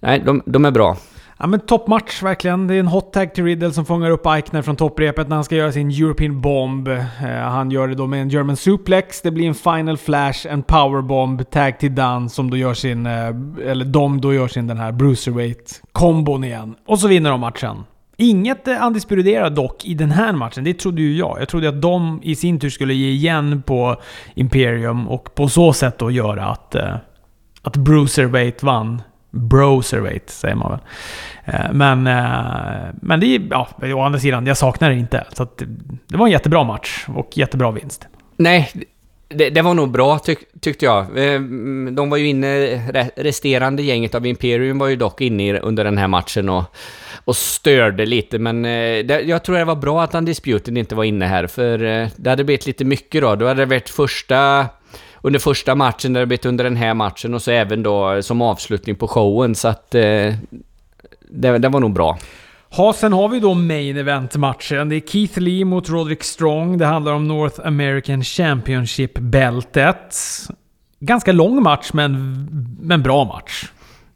nej, 0.00 0.22
de, 0.26 0.42
de 0.46 0.64
är 0.64 0.70
bra. 0.70 0.96
Ja 1.42 1.48
men 1.48 1.60
toppmatch 1.60 2.22
verkligen. 2.22 2.66
Det 2.66 2.74
är 2.74 2.80
en 2.80 2.86
hot 2.86 3.12
tag 3.12 3.34
till 3.34 3.44
Riddle 3.44 3.72
som 3.72 3.84
fångar 3.84 4.10
upp 4.10 4.26
Eichner 4.26 4.62
från 4.62 4.76
topprepet 4.76 5.28
när 5.28 5.36
han 5.36 5.44
ska 5.44 5.56
göra 5.56 5.72
sin 5.72 5.90
European 5.90 6.40
Bomb. 6.40 6.88
Eh, 6.88 7.00
han 7.28 7.70
gör 7.70 7.88
det 7.88 7.94
då 7.94 8.06
med 8.06 8.22
en 8.22 8.28
German 8.28 8.56
Suplex. 8.56 9.22
Det 9.22 9.30
blir 9.30 9.48
en 9.48 9.54
Final 9.54 9.96
Flash, 9.96 10.46
en 10.46 10.62
Powerbomb, 10.62 11.50
tag 11.50 11.78
till 11.78 11.94
Dunn 11.94 12.28
som 12.28 12.50
då 12.50 12.56
gör 12.56 12.74
sin... 12.74 13.06
Eh, 13.06 13.12
eller 13.66 13.84
de 13.84 14.20
då 14.20 14.34
gör 14.34 14.48
sin 14.48 14.66
den 14.66 14.78
här 14.78 14.92
Bruiserweight-kombon 14.92 16.44
igen. 16.44 16.74
Och 16.86 16.98
så 16.98 17.08
vinner 17.08 17.30
de 17.30 17.40
matchen. 17.40 17.84
Inget 18.16 18.68
eh, 18.68 19.50
dock 19.50 19.84
i 19.84 19.94
den 19.94 20.10
här 20.10 20.32
matchen. 20.32 20.64
Det 20.64 20.74
trodde 20.74 21.02
ju 21.02 21.16
jag. 21.16 21.40
Jag 21.40 21.48
trodde 21.48 21.68
att 21.68 21.82
de 21.82 22.20
i 22.22 22.34
sin 22.34 22.60
tur 22.60 22.70
skulle 22.70 22.94
ge 22.94 23.10
igen 23.10 23.62
på 23.66 23.96
Imperium 24.34 25.08
och 25.08 25.34
på 25.34 25.48
så 25.48 25.72
sätt 25.72 25.98
då 25.98 26.10
göra 26.10 26.46
att, 26.46 26.74
eh, 26.74 26.96
att 27.62 27.76
Bruiserweight 27.76 28.62
vann. 28.62 29.02
Broserweight 29.32 30.30
säger 30.30 30.54
man 30.54 30.70
väl. 30.70 30.80
Eh, 31.44 31.72
men, 31.72 32.06
eh, 32.06 32.94
men 33.02 33.20
det 33.20 33.26
är, 33.26 33.42
ja, 33.50 33.68
å 33.82 34.00
andra 34.00 34.18
sidan, 34.18 34.46
jag 34.46 34.56
saknar 34.56 34.90
det 34.90 34.96
inte. 34.96 35.24
Så 35.32 35.42
att, 35.42 35.62
det 36.08 36.16
var 36.16 36.26
en 36.26 36.32
jättebra 36.32 36.64
match 36.64 37.04
och 37.08 37.38
jättebra 37.38 37.70
vinst. 37.70 38.06
Nej, 38.36 38.70
det, 39.28 39.50
det 39.50 39.62
var 39.62 39.74
nog 39.74 39.90
bra 39.90 40.18
tyck, 40.18 40.38
tyckte 40.60 40.84
jag. 40.84 41.00
Eh, 41.02 41.40
de 41.90 42.10
var 42.10 42.16
ju 42.16 42.28
inne, 42.28 42.76
resterande 43.16 43.82
gänget 43.82 44.14
av 44.14 44.26
Imperium 44.26 44.78
var 44.78 44.86
ju 44.88 44.96
dock 44.96 45.20
inne 45.20 45.58
under 45.58 45.84
den 45.84 45.98
här 45.98 46.08
matchen 46.08 46.48
och, 46.48 46.64
och 47.24 47.36
störde 47.36 48.06
lite, 48.06 48.38
men 48.38 48.62
det, 48.62 49.20
jag 49.20 49.44
tror 49.44 49.56
det 49.56 49.64
var 49.64 49.76
bra 49.76 50.02
att 50.02 50.14
Undisputed 50.14 50.78
inte 50.78 50.94
var 50.94 51.04
inne 51.04 51.26
här, 51.26 51.46
för 51.46 51.78
det 52.16 52.30
hade 52.30 52.44
blivit 52.44 52.66
lite 52.66 52.84
mycket 52.84 53.22
då. 53.22 53.34
Då 53.34 53.46
hade 53.46 53.62
det 53.62 53.66
varit 53.66 53.88
första 53.88 54.66
under 55.22 55.38
första 55.38 55.74
matchen, 55.74 56.12
det 56.12 56.18
hade 56.18 56.26
blivit 56.26 56.46
under 56.46 56.64
den 56.64 56.76
här 56.76 56.94
matchen 56.94 57.34
och 57.34 57.42
så 57.42 57.50
även 57.50 57.82
då 57.82 58.22
som 58.22 58.42
avslutning 58.42 58.96
på 58.96 59.08
showen, 59.08 59.54
så 59.54 59.68
att 59.68 59.90
det, 59.90 60.38
det 61.30 61.68
var 61.68 61.80
nog 61.80 61.92
bra. 61.92 62.18
Ja, 62.76 62.92
sen 62.92 63.12
har 63.12 63.28
vi 63.28 63.40
då 63.40 63.54
Main 63.54 63.96
Event-matchen. 63.96 64.88
Det 64.88 64.96
är 64.96 65.00
Keith 65.00 65.40
Lee 65.40 65.64
mot 65.64 65.88
Roderick 65.88 66.24
Strong. 66.24 66.78
Det 66.78 66.86
handlar 66.86 67.12
om 67.12 67.28
North 67.28 67.66
American 67.66 68.24
Championship-bältet. 68.24 70.16
Ganska 71.00 71.32
lång 71.32 71.62
match, 71.62 71.90
men, 71.92 72.48
men 72.80 73.02
bra 73.02 73.24
match. 73.24 73.64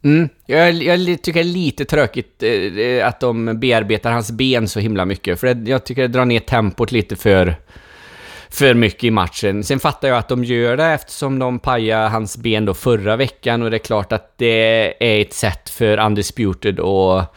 Mm. 0.03 0.29
Jag, 0.45 0.73
jag, 0.73 1.21
tycker 1.21 1.33
det 1.33 1.39
är 1.39 1.43
lite 1.53 1.85
tråkigt 1.85 2.43
eh, 2.43 3.07
att 3.07 3.19
de 3.19 3.59
bearbetar 3.59 4.11
hans 4.11 4.31
ben 4.31 4.67
så 4.67 4.79
himla 4.79 5.05
mycket, 5.05 5.39
för 5.39 5.69
jag 5.69 5.85
tycker 5.85 6.01
det 6.01 6.07
drar 6.07 6.25
ner 6.25 6.39
tempot 6.39 6.91
lite 6.91 7.15
för, 7.15 7.55
för 8.49 8.73
mycket 8.73 9.03
i 9.03 9.11
matchen. 9.11 9.63
Sen 9.63 9.79
fattar 9.79 10.07
jag 10.07 10.17
att 10.17 10.29
de 10.29 10.43
gör 10.43 10.77
det 10.77 10.85
eftersom 10.85 11.39
de 11.39 11.59
pajade 11.59 12.09
hans 12.09 12.37
ben 12.37 12.65
då 12.65 12.73
förra 12.73 13.15
veckan 13.15 13.63
och 13.63 13.71
det 13.71 13.77
är 13.77 13.79
klart 13.79 14.11
att 14.11 14.37
det 14.37 14.93
är 14.99 15.21
ett 15.21 15.33
sätt 15.33 15.69
för 15.69 16.05
Undisputed 16.05 16.79
att 16.79 17.35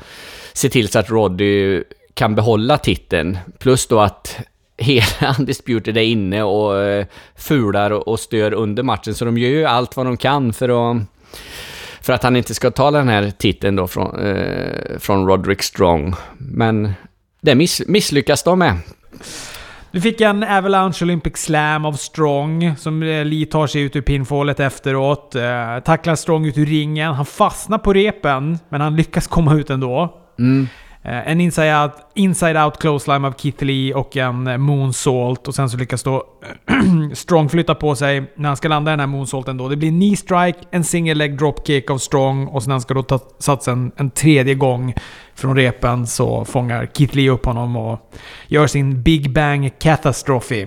se 0.52 0.68
till 0.68 0.88
så 0.88 0.98
att 0.98 1.11
Roddy 1.11 1.82
kan 2.14 2.34
behålla 2.34 2.78
titeln. 2.78 3.38
Plus 3.58 3.86
då 3.86 4.00
att 4.00 4.40
hela 4.76 5.34
Undisputed 5.38 5.96
är 5.96 6.02
inne 6.02 6.42
och 6.42 6.82
eh, 6.82 7.06
fular 7.36 7.90
och 7.90 8.20
stör 8.20 8.52
under 8.52 8.82
matchen. 8.82 9.14
Så 9.14 9.24
de 9.24 9.38
gör 9.38 9.48
ju 9.48 9.64
allt 9.64 9.96
vad 9.96 10.06
de 10.06 10.16
kan 10.16 10.52
för 10.52 10.68
att, 10.68 11.02
för 12.00 12.12
att 12.12 12.22
han 12.22 12.36
inte 12.36 12.54
ska 12.54 12.70
ta 12.70 12.90
den 12.90 13.08
här 13.08 13.32
titeln 13.38 13.76
då 13.76 13.86
från, 13.86 14.26
eh, 14.26 14.98
från 14.98 15.26
Roderick 15.26 15.62
Strong. 15.62 16.14
Men 16.38 16.92
det 17.40 17.54
miss, 17.54 17.82
misslyckas 17.86 18.42
de 18.42 18.58
med. 18.58 18.78
Du 19.93 20.01
fick 20.01 20.20
en 20.20 20.43
Avalanche 20.45 21.03
Olympic 21.03 21.36
Slam 21.36 21.84
av 21.84 21.93
Strong, 21.93 22.76
som 22.76 23.03
eh, 23.03 23.24
Lee 23.24 23.47
tar 23.47 23.66
sig 23.66 23.82
ut 23.82 23.97
ur 23.97 24.01
pinfallet 24.01 24.61
efteråt. 24.61 25.34
Eh, 25.34 25.80
tacklar 25.84 26.14
Strong 26.14 26.47
ut 26.47 26.59
ur 26.59 26.66
ringen. 26.66 27.14
Han 27.14 27.26
fastnar 27.26 27.78
på 27.78 27.93
repen, 27.93 28.59
men 28.68 28.80
han 28.80 28.97
lyckas 28.97 29.26
komma 29.26 29.55
ut 29.55 29.70
ändå. 29.70 30.14
Mm. 30.38 30.68
Eh, 31.03 31.28
en 31.28 31.40
inside 31.40 31.82
out, 31.82 31.92
inside 32.14 32.57
out 32.57 32.78
close 32.78 33.12
line 33.12 33.24
av 33.24 33.32
Keith 33.32 33.64
Lee 33.64 33.94
och 33.94 34.16
en 34.16 34.46
eh, 34.46 34.59
moonsault. 34.59 35.48
Och 35.48 35.55
sen 35.55 35.70
så 35.70 35.76
lyckas 35.76 36.03
då 36.03 36.24
Strong 37.14 37.48
flytta 37.48 37.74
på 37.74 37.94
sig 37.94 38.32
när 38.36 38.48
han 38.48 38.57
ska 38.57 38.68
landa 38.68 38.90
den 38.90 39.01
här 39.01 39.07
moonsaulten 39.07 39.57
då. 39.57 39.68
Det 39.68 39.76
blir 39.76 39.90
knee 39.90 40.16
strike, 40.16 40.59
en 40.70 40.84
single 40.84 41.14
leg 41.14 41.38
dropkick 41.38 41.90
av 41.90 41.98
Strong 41.98 42.46
och 42.46 42.62
sen 42.62 42.70
han 42.70 42.80
ska 42.80 42.94
då 42.94 43.03
ta 43.03 43.18
satsen 43.38 43.92
en 43.96 44.11
tredje 44.11 44.55
gång 44.55 44.94
från 45.34 45.57
repen 45.57 46.07
så 46.07 46.44
fångar 46.44 46.88
Keith 46.94 47.16
Lee 47.16 47.30
upp 47.30 47.46
honom 47.46 47.76
och 47.76 48.12
gör 48.46 48.66
sin 48.66 49.03
Big 49.03 49.32
Bang 49.32 49.78
Catastrophe. 49.78 50.66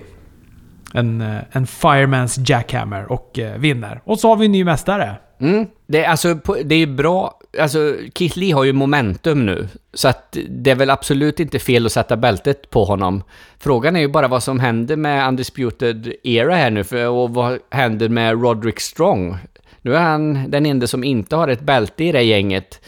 En, 0.94 1.20
eh, 1.20 1.38
en 1.52 1.66
Firemans 1.66 2.38
Jackhammer 2.48 3.12
och 3.12 3.38
vinner. 3.56 4.00
Och 4.04 4.18
så 4.18 4.28
har 4.28 4.36
vi 4.36 4.46
en 4.46 4.52
ny 4.52 4.64
mästare. 4.64 5.16
Mm. 5.40 5.66
Det, 5.86 6.06
alltså, 6.06 6.34
det 6.64 6.74
är 6.74 6.86
bra. 6.86 7.38
Alltså, 7.60 7.96
Keith 8.14 8.38
Lee 8.38 8.54
har 8.54 8.64
ju 8.64 8.72
momentum 8.72 9.46
nu. 9.46 9.68
Så 9.94 10.08
att 10.08 10.36
det 10.48 10.70
är 10.70 10.74
väl 10.74 10.90
absolut 10.90 11.40
inte 11.40 11.58
fel 11.58 11.86
att 11.86 11.92
sätta 11.92 12.16
bältet 12.16 12.70
på 12.70 12.84
honom. 12.84 13.22
Frågan 13.58 13.96
är 13.96 14.00
ju 14.00 14.08
bara 14.08 14.28
vad 14.28 14.42
som 14.42 14.60
händer 14.60 14.96
med 14.96 15.28
Undisputed 15.28 16.12
Era 16.22 16.54
här 16.54 16.70
nu. 16.70 16.84
För, 16.84 17.08
och 17.08 17.30
vad 17.30 17.58
händer 17.70 18.08
med 18.08 18.42
Roderick 18.42 18.80
Strong? 18.80 19.36
Nu 19.82 19.94
är 19.94 20.00
han 20.00 20.50
den 20.50 20.66
enda 20.66 20.86
som 20.86 21.04
inte 21.04 21.36
har 21.36 21.48
ett 21.48 21.60
bälte 21.60 22.04
i 22.04 22.12
det 22.12 22.22
gänget. 22.22 22.80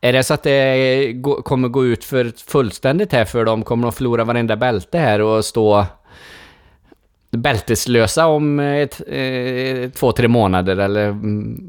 Är 0.00 0.12
det 0.12 0.22
så 0.22 0.34
att 0.34 0.42
det 0.42 1.22
kommer 1.44 1.68
gå 1.68 1.84
ut 1.84 2.04
för 2.04 2.32
fullständigt 2.50 3.12
här 3.12 3.24
för 3.24 3.44
dem? 3.44 3.62
Kommer 3.62 3.82
de 3.82 3.92
förlora 3.92 4.24
varenda 4.24 4.56
bälte 4.56 4.98
här 4.98 5.20
och 5.20 5.44
stå 5.44 5.86
bälteslösa 7.30 8.26
om 8.26 8.60
ett, 8.60 9.00
ett, 9.08 9.94
två, 9.94 10.12
tre 10.12 10.28
månader 10.28 10.76
eller... 10.76 11.08
Mm, 11.08 11.60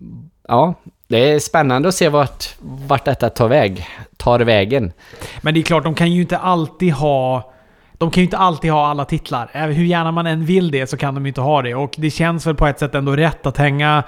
ja, 0.47 0.73
det 1.07 1.31
är 1.31 1.39
spännande 1.39 1.87
att 1.87 1.95
se 1.95 2.09
vart, 2.09 2.55
vart 2.59 3.05
detta 3.05 3.29
tar, 3.29 3.47
väg, 3.47 3.87
tar 4.17 4.39
vägen. 4.39 4.93
Men 5.41 5.53
det 5.53 5.59
är 5.59 5.63
klart, 5.63 5.83
de 5.83 5.95
kan 5.95 6.11
ju 6.11 6.21
inte 6.21 6.37
alltid 6.37 6.93
ha... 6.93 7.51
De 7.97 8.11
kan 8.11 8.21
ju 8.21 8.25
inte 8.25 8.37
alltid 8.37 8.71
ha 8.71 8.87
alla 8.87 9.05
titlar. 9.05 9.67
Hur 9.71 9.85
gärna 9.85 10.11
man 10.11 10.27
än 10.27 10.45
vill 10.45 10.71
det 10.71 10.87
så 10.87 10.97
kan 10.97 11.15
de 11.15 11.25
inte 11.25 11.41
ha 11.41 11.61
det. 11.61 11.75
Och 11.75 11.95
det 11.97 12.09
känns 12.09 12.47
väl 12.47 12.55
på 12.55 12.67
ett 12.67 12.79
sätt 12.79 12.95
ändå 12.95 13.15
rätt 13.15 13.45
att 13.45 13.57
hänga 13.57 14.03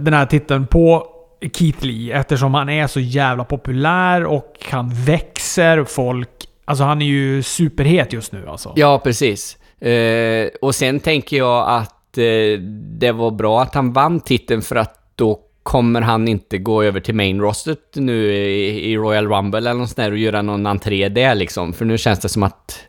den 0.00 0.14
här 0.14 0.26
titeln 0.26 0.66
på 0.66 1.06
Keith 1.52 1.84
Lee 1.84 2.16
eftersom 2.16 2.54
han 2.54 2.68
är 2.68 2.86
så 2.86 3.00
jävla 3.00 3.44
populär 3.44 4.24
och 4.24 4.66
han 4.70 4.90
växer. 4.94 5.84
Folk... 5.84 6.28
Alltså 6.64 6.84
han 6.84 7.02
är 7.02 7.06
ju 7.06 7.42
superhet 7.42 8.12
just 8.12 8.32
nu 8.32 8.48
alltså. 8.48 8.72
Ja, 8.76 8.98
precis. 9.04 9.56
Eh, 9.80 10.48
och 10.62 10.74
sen 10.74 11.00
tänker 11.00 11.36
jag 11.36 11.68
att 11.68 12.18
eh, 12.18 12.60
det 12.98 13.12
var 13.12 13.30
bra 13.30 13.62
att 13.62 13.74
han 13.74 13.92
vann 13.92 14.20
titeln 14.20 14.62
för 14.62 14.76
att 14.76 15.12
då 15.14 15.40
kommer 15.66 16.00
han 16.00 16.28
inte 16.28 16.58
gå 16.58 16.82
över 16.82 17.00
till 17.00 17.14
main 17.14 17.40
rostet 17.40 17.80
nu 17.94 18.32
i, 18.32 18.92
i 18.92 18.96
Royal 18.96 19.28
Rumble 19.28 19.58
eller 19.58 19.74
något 19.74 19.88
sånt 19.88 19.96
där 19.96 20.10
och 20.10 20.18
göra 20.18 20.42
någon 20.42 20.66
entré 20.66 21.08
där 21.08 21.34
liksom. 21.34 21.72
För 21.72 21.84
nu 21.84 21.98
känns 21.98 22.18
det 22.18 22.28
som 22.28 22.42
att 22.42 22.80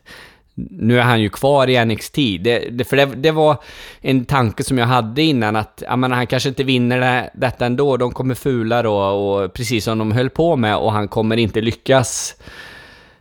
nu 0.70 0.98
är 0.98 1.02
han 1.02 1.20
ju 1.20 1.28
kvar 1.28 1.68
i 1.68 1.84
NXT. 1.84 2.14
Det, 2.14 2.68
det, 2.70 2.84
för 2.84 2.96
det, 2.96 3.06
det, 3.06 3.30
var 3.30 3.56
en 4.00 4.24
tanke 4.24 4.64
som 4.64 4.78
jag 4.78 4.86
hade 4.86 5.22
innan 5.22 5.56
att 5.56 5.82
ja, 5.86 5.96
men 5.96 6.12
han 6.12 6.26
kanske 6.26 6.48
inte 6.48 6.64
vinner 6.64 7.00
det, 7.00 7.30
detta 7.34 7.66
ändå. 7.66 7.96
De 7.96 8.12
kommer 8.12 8.34
fula 8.34 8.82
då 8.82 8.96
och 8.96 9.52
precis 9.52 9.84
som 9.84 9.98
de 9.98 10.12
höll 10.12 10.30
på 10.30 10.56
med 10.56 10.76
och 10.76 10.92
han 10.92 11.08
kommer 11.08 11.36
inte 11.36 11.60
lyckas 11.60 12.34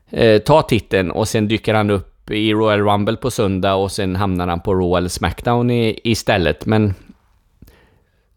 eh, 0.10 0.42
ta 0.42 0.62
titeln 0.62 1.12
och 1.12 1.28
sen 1.28 1.48
dyker 1.48 1.74
han 1.74 1.90
upp 1.90 2.32
i 2.32 2.54
Royal 2.54 2.82
Rumble 2.82 3.16
på 3.16 3.32
söndag 3.32 3.76
och 3.76 3.92
sen 3.92 4.16
hamnar 4.16 4.48
han 4.48 4.60
på 4.60 4.74
Raw 4.74 4.98
eller 4.98 5.10
Smackdown 5.10 5.72
i, 5.72 6.00
istället. 6.04 6.66
Men 6.66 6.94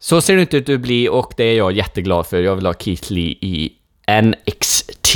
så 0.03 0.21
ser 0.21 0.35
det 0.35 0.41
inte 0.41 0.57
ut 0.57 0.69
att 0.69 0.79
bli 0.79 1.09
och 1.09 1.33
det 1.37 1.43
är 1.43 1.57
jag 1.57 1.71
jätteglad 1.71 2.27
för. 2.27 2.41
Jag 2.41 2.55
vill 2.55 2.65
ha 2.65 2.73
Keith 2.73 3.11
Lee 3.11 3.35
i 3.41 3.71
NXT. 4.23 5.15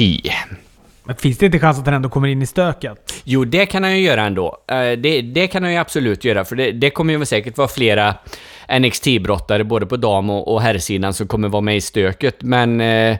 Men 1.03 1.15
finns 1.15 1.37
det 1.37 1.45
inte 1.45 1.59
chans 1.59 1.79
att 1.79 1.85
han 1.85 1.95
ändå 1.95 2.09
kommer 2.09 2.27
in 2.27 2.41
i 2.41 2.45
stöket? 2.45 3.13
Jo, 3.23 3.45
det 3.45 3.65
kan 3.65 3.83
han 3.83 3.97
ju 3.97 4.05
göra 4.05 4.21
ändå. 4.21 4.57
Eh, 4.67 4.91
det, 4.91 5.21
det 5.21 5.47
kan 5.47 5.63
han 5.63 5.71
ju 5.71 5.77
absolut 5.77 6.23
göra, 6.25 6.45
för 6.45 6.55
det, 6.55 6.71
det 6.71 6.89
kommer 6.89 7.13
ju 7.13 7.25
säkert 7.25 7.57
vara 7.57 7.67
flera 7.67 8.15
NXT-brottare, 8.79 9.63
både 9.63 9.85
på 9.85 9.97
dam 9.97 10.29
och, 10.29 10.53
och 10.53 10.61
herrsidan, 10.61 11.13
som 11.13 11.27
kommer 11.27 11.47
vara 11.49 11.61
med 11.61 11.77
i 11.77 11.81
stöket. 11.81 12.35
Men 12.41 12.81
eh, 12.81 13.17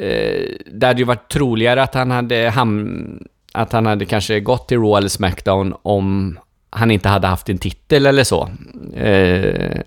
eh, 0.00 0.44
det 0.72 0.86
hade 0.86 0.98
ju 0.98 1.04
varit 1.04 1.28
troligare 1.28 1.82
att 1.82 1.94
han 1.94 2.10
hade 2.10 2.50
ham 2.50 3.28
att 3.52 3.72
han 3.72 3.86
hade 3.86 4.04
kanske 4.04 4.40
gått 4.40 4.68
till 4.68 4.78
Raw 4.78 4.98
eller 4.98 5.08
Smackdown 5.08 5.74
om 5.82 6.38
han 6.70 6.90
inte 6.90 7.08
hade 7.08 7.26
haft 7.26 7.48
en 7.48 7.58
titel 7.58 8.06
eller 8.06 8.24
så. 8.24 8.48
Eh, 8.96 9.80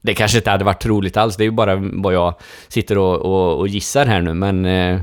det 0.00 0.14
kanske 0.14 0.38
inte 0.38 0.50
hade 0.50 0.64
varit 0.64 0.82
troligt 0.82 1.16
alls, 1.16 1.36
det 1.36 1.42
är 1.42 1.46
ju 1.46 1.50
bara 1.50 1.76
vad 1.76 2.14
jag 2.14 2.34
sitter 2.68 2.98
och, 2.98 3.16
och, 3.16 3.58
och 3.58 3.68
gissar 3.68 4.06
här 4.06 4.20
nu, 4.20 4.34
men... 4.34 4.64
Eh, 4.66 5.00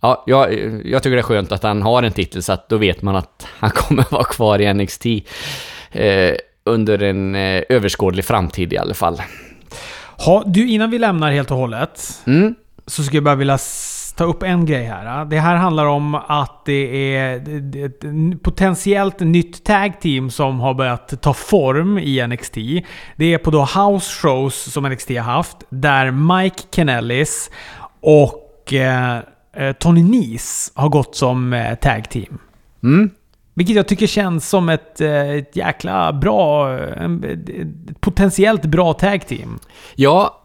ja, 0.00 0.24
jag, 0.26 0.52
jag 0.84 1.02
tycker 1.02 1.16
det 1.16 1.20
är 1.20 1.22
skönt 1.22 1.52
att 1.52 1.62
han 1.62 1.82
har 1.82 2.02
en 2.02 2.12
titel, 2.12 2.42
så 2.42 2.52
att 2.52 2.68
då 2.68 2.76
vet 2.76 3.02
man 3.02 3.16
att 3.16 3.46
han 3.58 3.70
kommer 3.74 4.04
vara 4.10 4.24
kvar 4.24 4.60
i 4.60 4.74
NXT. 4.74 5.06
Eh, 5.92 6.34
under 6.64 7.02
en 7.02 7.34
eh, 7.34 7.62
överskådlig 7.68 8.24
framtid 8.24 8.72
i 8.72 8.78
alla 8.78 8.94
fall. 8.94 9.22
Ha, 10.18 10.42
du, 10.46 10.68
innan 10.68 10.90
vi 10.90 10.98
lämnar 10.98 11.32
helt 11.32 11.50
och 11.50 11.56
hållet, 11.56 12.22
mm. 12.26 12.54
så 12.86 13.02
skulle 13.02 13.16
jag 13.16 13.24
bara 13.24 13.34
vilja 13.34 13.58
ta 14.16 14.24
upp 14.24 14.42
en 14.42 14.66
grej 14.66 14.84
här. 14.84 15.24
Det 15.24 15.38
här 15.40 15.56
handlar 15.56 15.86
om 15.86 16.14
att 16.14 16.64
det 16.64 17.14
är 17.16 17.36
ett 17.86 18.42
potentiellt 18.42 19.20
nytt 19.20 19.64
tag 19.64 20.00
team 20.00 20.30
som 20.30 20.60
har 20.60 20.74
börjat 20.74 21.22
ta 21.22 21.34
form 21.34 21.98
i 21.98 22.26
NXT. 22.26 22.54
Det 23.16 23.34
är 23.34 23.38
på 23.38 23.50
då 23.50 23.60
house 23.60 24.12
shows 24.20 24.72
som 24.72 24.84
NXT 24.84 25.08
har 25.10 25.16
haft, 25.18 25.56
där 25.68 26.10
Mike 26.10 26.62
Kennellis 26.74 27.50
och 28.00 28.72
eh, 28.72 29.18
eh, 29.56 29.72
Tony 29.72 30.02
Nese 30.02 30.72
har 30.74 30.88
gått 30.88 31.16
som 31.16 31.52
eh, 31.52 31.74
tag 31.74 32.10
team. 32.10 32.38
Mm. 32.82 33.10
Vilket 33.56 33.76
jag 33.76 33.88
tycker 33.88 34.06
känns 34.06 34.48
som 34.48 34.68
ett, 34.68 35.00
eh, 35.00 35.30
ett 35.30 35.56
jäkla 35.56 36.12
bra... 36.12 36.78
en- 36.78 37.24
Ett 37.24 38.00
potentiellt 38.00 38.64
bra 38.64 38.92
tag 38.92 39.26
team. 39.26 39.58
Ja, 39.94 40.40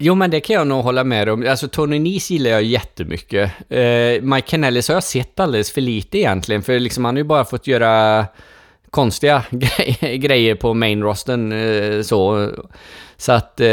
jo 0.00 0.14
men 0.14 0.30
det 0.30 0.40
kan 0.40 0.54
jag 0.56 0.66
nog 0.66 0.84
hålla 0.84 1.04
med 1.04 1.28
om. 1.28 1.46
Alltså 1.48 1.68
Tony 1.68 1.98
Nese 1.98 2.32
gillar 2.34 2.50
jag 2.50 2.62
jättemycket. 2.62 3.50
Eh, 3.68 4.22
Mike 4.22 4.50
Kennellis 4.50 4.88
har 4.88 4.94
jag 4.94 5.04
sett 5.04 5.40
alldeles 5.40 5.72
för 5.72 5.80
lite 5.80 6.18
egentligen, 6.18 6.62
för 6.62 6.78
liksom 6.80 7.04
han 7.04 7.14
har 7.14 7.18
ju 7.18 7.24
bara 7.24 7.44
fått 7.44 7.66
göra 7.66 8.26
konstiga 8.90 9.42
gre- 9.50 10.16
grejer 10.16 10.54
på 10.54 10.74
main 10.74 11.02
rosten 11.02 11.52
eh, 11.52 12.02
så. 12.02 12.50
Så 13.16 13.32
att, 13.32 13.60
eh, 13.60 13.66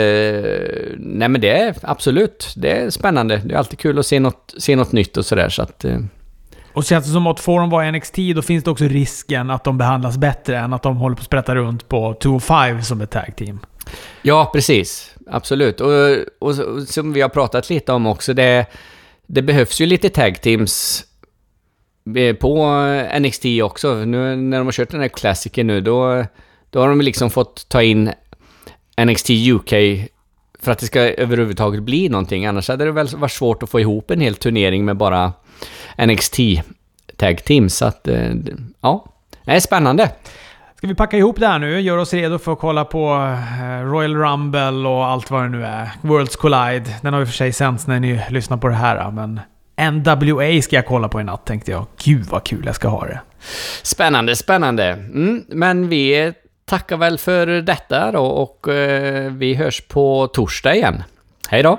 nej 0.97 1.27
men 1.29 1.41
det 1.41 1.49
är 1.49 1.75
absolut, 1.81 2.53
det 2.57 2.71
är 2.71 2.89
spännande. 2.89 3.41
Det 3.45 3.53
är 3.53 3.57
alltid 3.57 3.79
kul 3.79 3.99
att 3.99 4.05
se 4.05 4.19
något, 4.19 4.53
se 4.57 4.75
något 4.75 4.91
nytt 4.91 5.17
och 5.17 5.25
sådär 5.25 5.49
så 5.49 5.61
att... 5.61 5.85
Eh, 5.85 5.97
Och 6.73 6.83
känns 6.85 7.05
det 7.05 7.11
som 7.11 7.27
att 7.27 7.39
får 7.39 7.59
de 7.59 7.69
vara 7.69 7.87
i 7.87 7.91
NXT, 7.91 8.15
då 8.35 8.41
finns 8.41 8.63
det 8.63 8.71
också 8.71 8.83
risken 8.85 9.49
att 9.49 9.63
de 9.63 9.77
behandlas 9.77 10.17
bättre 10.17 10.57
än 10.57 10.73
att 10.73 10.83
de 10.83 10.97
håller 10.97 11.15
på 11.15 11.19
att 11.19 11.25
sprätta 11.25 11.55
runt 11.55 11.87
på 11.89 12.13
205 12.21 12.81
som 12.83 13.01
ett 13.01 13.11
tag 13.11 13.33
team. 13.37 13.59
Ja, 14.21 14.49
precis. 14.53 15.13
Absolut. 15.29 15.81
Och, 15.81 15.91
och, 16.39 16.59
och 16.59 16.87
som 16.87 17.13
vi 17.13 17.21
har 17.21 17.29
pratat 17.29 17.69
lite 17.69 17.93
om 17.93 18.07
också, 18.07 18.33
det, 18.33 18.65
det 19.25 19.41
behövs 19.41 19.81
ju 19.81 19.85
lite 19.85 20.09
tag 20.09 20.41
teams 20.41 21.05
eh, 22.15 22.35
på 22.35 22.65
eh, 23.11 23.19
NXT 23.19 23.45
också. 23.63 23.95
Nu 23.95 24.35
när 24.35 24.57
de 24.57 24.67
har 24.67 24.71
kört 24.71 24.89
den 24.89 25.01
här 25.01 25.07
klassiken 25.07 25.67
nu, 25.67 25.81
då, 25.81 26.25
då 26.69 26.79
har 26.79 26.89
de 26.89 27.01
liksom 27.01 27.29
fått 27.29 27.69
ta 27.69 27.81
in 27.81 28.11
NXT 29.01 29.29
UK 29.29 29.73
för 30.59 30.71
att 30.71 30.79
det 30.79 30.85
ska 30.85 30.99
överhuvudtaget 30.99 31.83
bli 31.83 32.09
någonting. 32.09 32.45
Annars 32.45 32.67
hade 32.67 32.85
det 32.85 32.91
väl 32.91 33.07
varit 33.07 33.31
svårt 33.31 33.63
att 33.63 33.69
få 33.69 33.79
ihop 33.79 34.11
en 34.11 34.21
hel 34.21 34.35
turnering 34.35 34.85
med 34.85 34.97
bara 34.97 35.33
NXT 36.05 36.39
tag 37.17 37.43
teams. 37.43 37.75
Så 37.77 37.85
att, 37.85 38.07
eh, 38.07 38.31
ja. 38.81 39.13
Det 39.45 39.51
är 39.51 39.59
spännande. 39.59 40.11
Ska 40.77 40.87
vi 40.87 40.95
packa 40.95 41.17
ihop 41.17 41.39
det 41.39 41.47
här 41.47 41.59
nu? 41.59 41.79
Gör 41.79 41.97
oss 41.97 42.13
redo 42.13 42.37
för 42.37 42.53
att 42.53 42.59
kolla 42.59 42.85
på 42.85 43.35
eh, 43.61 43.85
Royal 43.85 44.15
Rumble 44.15 44.89
och 44.89 45.05
allt 45.05 45.31
vad 45.31 45.43
det 45.43 45.49
nu 45.49 45.65
är. 45.65 45.91
Worlds 46.01 46.35
Collide. 46.35 46.85
Den 47.01 47.13
har 47.13 47.19
ju 47.19 47.25
för 47.25 47.33
sig 47.33 47.53
sänds 47.53 47.87
när 47.87 47.99
ni 47.99 48.21
lyssnar 48.29 48.57
på 48.57 48.67
det 48.67 48.73
här, 48.73 49.11
men... 49.11 49.39
NWA 49.91 50.61
ska 50.61 50.75
jag 50.75 50.85
kolla 50.85 51.09
på 51.09 51.21
i 51.21 51.23
natt 51.23 51.45
tänkte 51.45 51.71
jag. 51.71 51.85
Gud 52.03 52.25
vad 52.25 52.43
kul 52.43 52.63
jag 52.65 52.75
ska 52.75 52.87
ha 52.87 53.05
det. 53.05 53.19
Spännande, 53.83 54.35
spännande. 54.35 54.85
Mm, 54.85 55.43
men 55.47 55.89
vi 55.89 56.33
tackar 56.65 56.97
väl 56.97 57.17
för 57.17 57.47
detta 57.47 58.11
då 58.11 58.25
och 58.25 58.67
eh, 58.73 59.31
vi 59.31 59.53
hörs 59.53 59.81
på 59.81 60.27
torsdag 60.27 60.75
igen. 60.75 61.03
Hej 61.49 61.63
då! 61.63 61.77